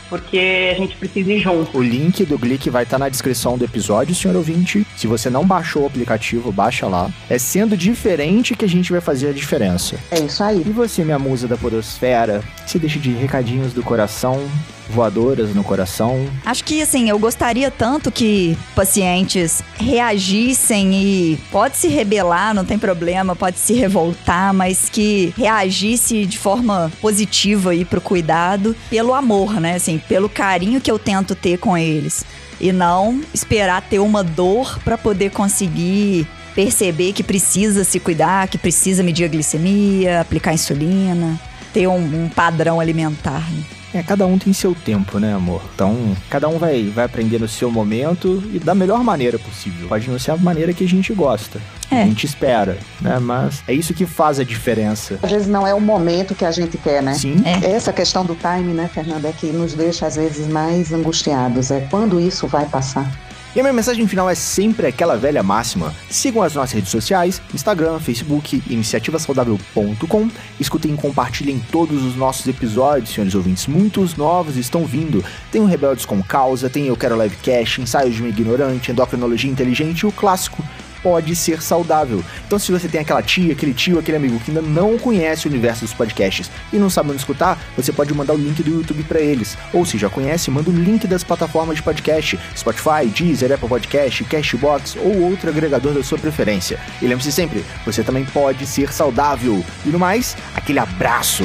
porque 0.08 0.72
a 0.74 0.78
gente 0.78 0.96
precisa 0.96 1.32
ir 1.32 1.40
junto. 1.40 1.76
O 1.76 1.82
link 1.82 2.24
do 2.24 2.38
Glick 2.38 2.70
vai 2.70 2.84
estar 2.84 2.98
tá 2.98 3.04
na 3.04 3.08
descrição 3.08 3.58
do 3.58 3.64
episódio, 3.64 4.14
senhor 4.14 4.36
ouvinte. 4.36 4.86
Se 4.96 5.06
você 5.06 5.30
não 5.30 5.46
baixou 5.46 5.82
o 5.82 5.86
aplicativo, 5.86 6.50
baixa 6.52 6.86
lá. 6.86 7.10
É 7.28 7.38
sendo 7.38 7.76
diferente 7.76 8.54
que 8.54 8.64
a 8.64 8.68
gente 8.68 8.92
vai 8.92 9.00
fazer 9.00 9.28
a 9.28 9.32
diferença. 9.32 9.96
É 10.10 10.18
isso 10.18 10.42
aí. 10.42 10.62
E 10.66 10.70
você, 10.70 11.04
minha 11.04 11.18
musa 11.18 11.46
da 11.46 11.56
podosfera, 11.56 12.42
se 12.66 12.78
deixa 12.78 12.98
de 12.98 13.10
recadinhos 13.12 13.72
do 13.72 13.82
coração 13.82 14.40
voadoras 14.88 15.54
no 15.54 15.62
coração. 15.62 16.26
Acho 16.44 16.64
que 16.64 16.82
assim, 16.82 17.08
eu 17.08 17.18
gostaria 17.18 17.70
tanto 17.70 18.10
que 18.10 18.56
pacientes 18.74 19.62
reagissem 19.74 20.94
e 20.94 21.38
pode 21.50 21.76
se 21.76 21.88
rebelar, 21.88 22.54
não 22.54 22.64
tem 22.64 22.78
problema, 22.78 23.36
pode 23.36 23.58
se 23.58 23.74
revoltar, 23.74 24.52
mas 24.54 24.88
que 24.88 25.32
reagisse 25.36 26.24
de 26.24 26.38
forma 26.38 26.90
positiva 27.00 27.70
aí 27.70 27.84
pro 27.84 28.00
cuidado, 28.00 28.74
pelo 28.88 29.14
amor, 29.14 29.60
né? 29.60 29.74
Assim, 29.74 29.98
pelo 30.08 30.28
carinho 30.28 30.80
que 30.80 30.90
eu 30.90 30.98
tento 30.98 31.34
ter 31.34 31.58
com 31.58 31.76
eles 31.76 32.24
e 32.60 32.72
não 32.72 33.20
esperar 33.32 33.82
ter 33.82 33.98
uma 33.98 34.24
dor 34.24 34.78
para 34.84 34.98
poder 34.98 35.30
conseguir 35.30 36.26
perceber 36.54 37.12
que 37.12 37.22
precisa 37.22 37.84
se 37.84 38.00
cuidar, 38.00 38.48
que 38.48 38.58
precisa 38.58 39.02
medir 39.02 39.24
a 39.24 39.28
glicemia, 39.28 40.20
aplicar 40.20 40.52
insulina, 40.52 41.38
ter 41.72 41.86
um, 41.86 42.24
um 42.24 42.28
padrão 42.28 42.80
alimentar. 42.80 43.48
Né? 43.52 43.77
É, 43.92 44.02
cada 44.02 44.26
um 44.26 44.38
tem 44.38 44.52
seu 44.52 44.74
tempo, 44.74 45.18
né, 45.18 45.32
amor? 45.32 45.62
Então, 45.74 46.16
cada 46.28 46.48
um 46.48 46.58
vai, 46.58 46.84
vai 46.88 47.04
aprender 47.04 47.38
no 47.38 47.48
seu 47.48 47.70
momento 47.70 48.42
e 48.52 48.58
da 48.58 48.74
melhor 48.74 49.02
maneira 49.02 49.38
possível. 49.38 49.88
Pode 49.88 50.10
não 50.10 50.18
ser 50.18 50.32
a 50.32 50.36
maneira 50.36 50.72
que 50.72 50.84
a 50.84 50.88
gente 50.88 51.12
gosta. 51.14 51.60
É. 51.90 52.02
A 52.02 52.04
gente 52.04 52.26
espera, 52.26 52.76
né? 53.00 53.18
Mas 53.18 53.62
é 53.66 53.72
isso 53.72 53.94
que 53.94 54.04
faz 54.04 54.38
a 54.38 54.44
diferença. 54.44 55.18
Às 55.22 55.30
vezes 55.30 55.48
não 55.48 55.66
é 55.66 55.72
o 55.72 55.80
momento 55.80 56.34
que 56.34 56.44
a 56.44 56.50
gente 56.50 56.76
quer, 56.76 57.02
né? 57.02 57.14
Sim. 57.14 57.36
É. 57.44 57.70
Essa 57.70 57.92
questão 57.92 58.24
do 58.24 58.34
time, 58.34 58.74
né, 58.74 58.90
Fernanda, 58.92 59.28
é 59.28 59.32
que 59.32 59.46
nos 59.46 59.72
deixa 59.72 60.06
às 60.06 60.16
vezes 60.16 60.46
mais 60.46 60.92
angustiados. 60.92 61.70
É 61.70 61.80
quando 61.90 62.20
isso 62.20 62.46
vai 62.46 62.66
passar. 62.66 63.10
E 63.56 63.60
a 63.60 63.62
minha 63.62 63.72
mensagem 63.72 64.06
final 64.06 64.28
é 64.28 64.34
sempre 64.34 64.86
aquela 64.86 65.16
velha 65.16 65.42
máxima. 65.42 65.94
Sigam 66.10 66.42
as 66.42 66.54
nossas 66.54 66.72
redes 66.72 66.90
sociais, 66.90 67.40
Instagram, 67.52 67.98
Facebook, 67.98 68.62
iniciativasaudável.com. 68.68 70.30
Escutem 70.60 70.92
e 70.92 70.96
compartilhem 70.96 71.58
todos 71.72 72.02
os 72.04 72.14
nossos 72.14 72.46
episódios, 72.46 73.10
senhores 73.10 73.34
ouvintes. 73.34 73.66
Muitos 73.66 74.16
novos 74.16 74.56
estão 74.56 74.84
vindo. 74.84 75.24
Tem 75.50 75.62
o 75.62 75.66
Rebeldes 75.66 76.04
com 76.04 76.22
Causa, 76.22 76.68
tem 76.68 76.86
Eu 76.86 76.96
Quero 76.96 77.20
Livecast, 77.20 77.80
Ensaios 77.80 78.14
de 78.14 78.22
um 78.22 78.28
Ignorante, 78.28 78.92
Endocrinologia 78.92 79.50
Inteligente 79.50 80.00
e 80.00 80.06
o 80.06 80.12
clássico 80.12 80.62
pode 81.08 81.34
ser 81.34 81.62
saudável. 81.62 82.22
Então, 82.46 82.58
se 82.58 82.70
você 82.70 82.86
tem 82.86 83.00
aquela 83.00 83.22
tia, 83.22 83.54
aquele 83.54 83.72
tio, 83.72 83.98
aquele 83.98 84.18
amigo 84.18 84.38
que 84.40 84.50
ainda 84.50 84.60
não 84.60 84.98
conhece 84.98 85.46
o 85.46 85.50
universo 85.50 85.86
dos 85.86 85.94
podcasts 85.94 86.50
e 86.70 86.76
não 86.76 86.90
sabe 86.90 87.08
onde 87.08 87.18
escutar, 87.18 87.58
você 87.74 87.90
pode 87.90 88.12
mandar 88.12 88.34
o 88.34 88.36
link 88.36 88.62
do 88.62 88.70
YouTube 88.70 89.02
para 89.04 89.18
eles. 89.18 89.56
Ou 89.72 89.86
se 89.86 89.96
já 89.96 90.10
conhece, 90.10 90.50
manda 90.50 90.68
o 90.68 90.72
link 90.72 91.06
das 91.06 91.24
plataformas 91.24 91.76
de 91.76 91.82
podcast: 91.82 92.38
Spotify, 92.54 93.06
Deezer, 93.06 93.52
Apple 93.52 93.68
Podcast, 93.68 94.22
Cashbox 94.24 94.96
ou 94.96 95.22
outro 95.22 95.48
agregador 95.48 95.94
da 95.94 96.02
sua 96.02 96.18
preferência. 96.18 96.78
E 97.00 97.06
lembre-se 97.06 97.32
sempre, 97.32 97.64
você 97.86 98.02
também 98.02 98.26
pode 98.26 98.66
ser 98.66 98.92
saudável. 98.92 99.64
E 99.86 99.88
no 99.88 99.98
mais, 99.98 100.36
aquele 100.54 100.78
abraço. 100.78 101.44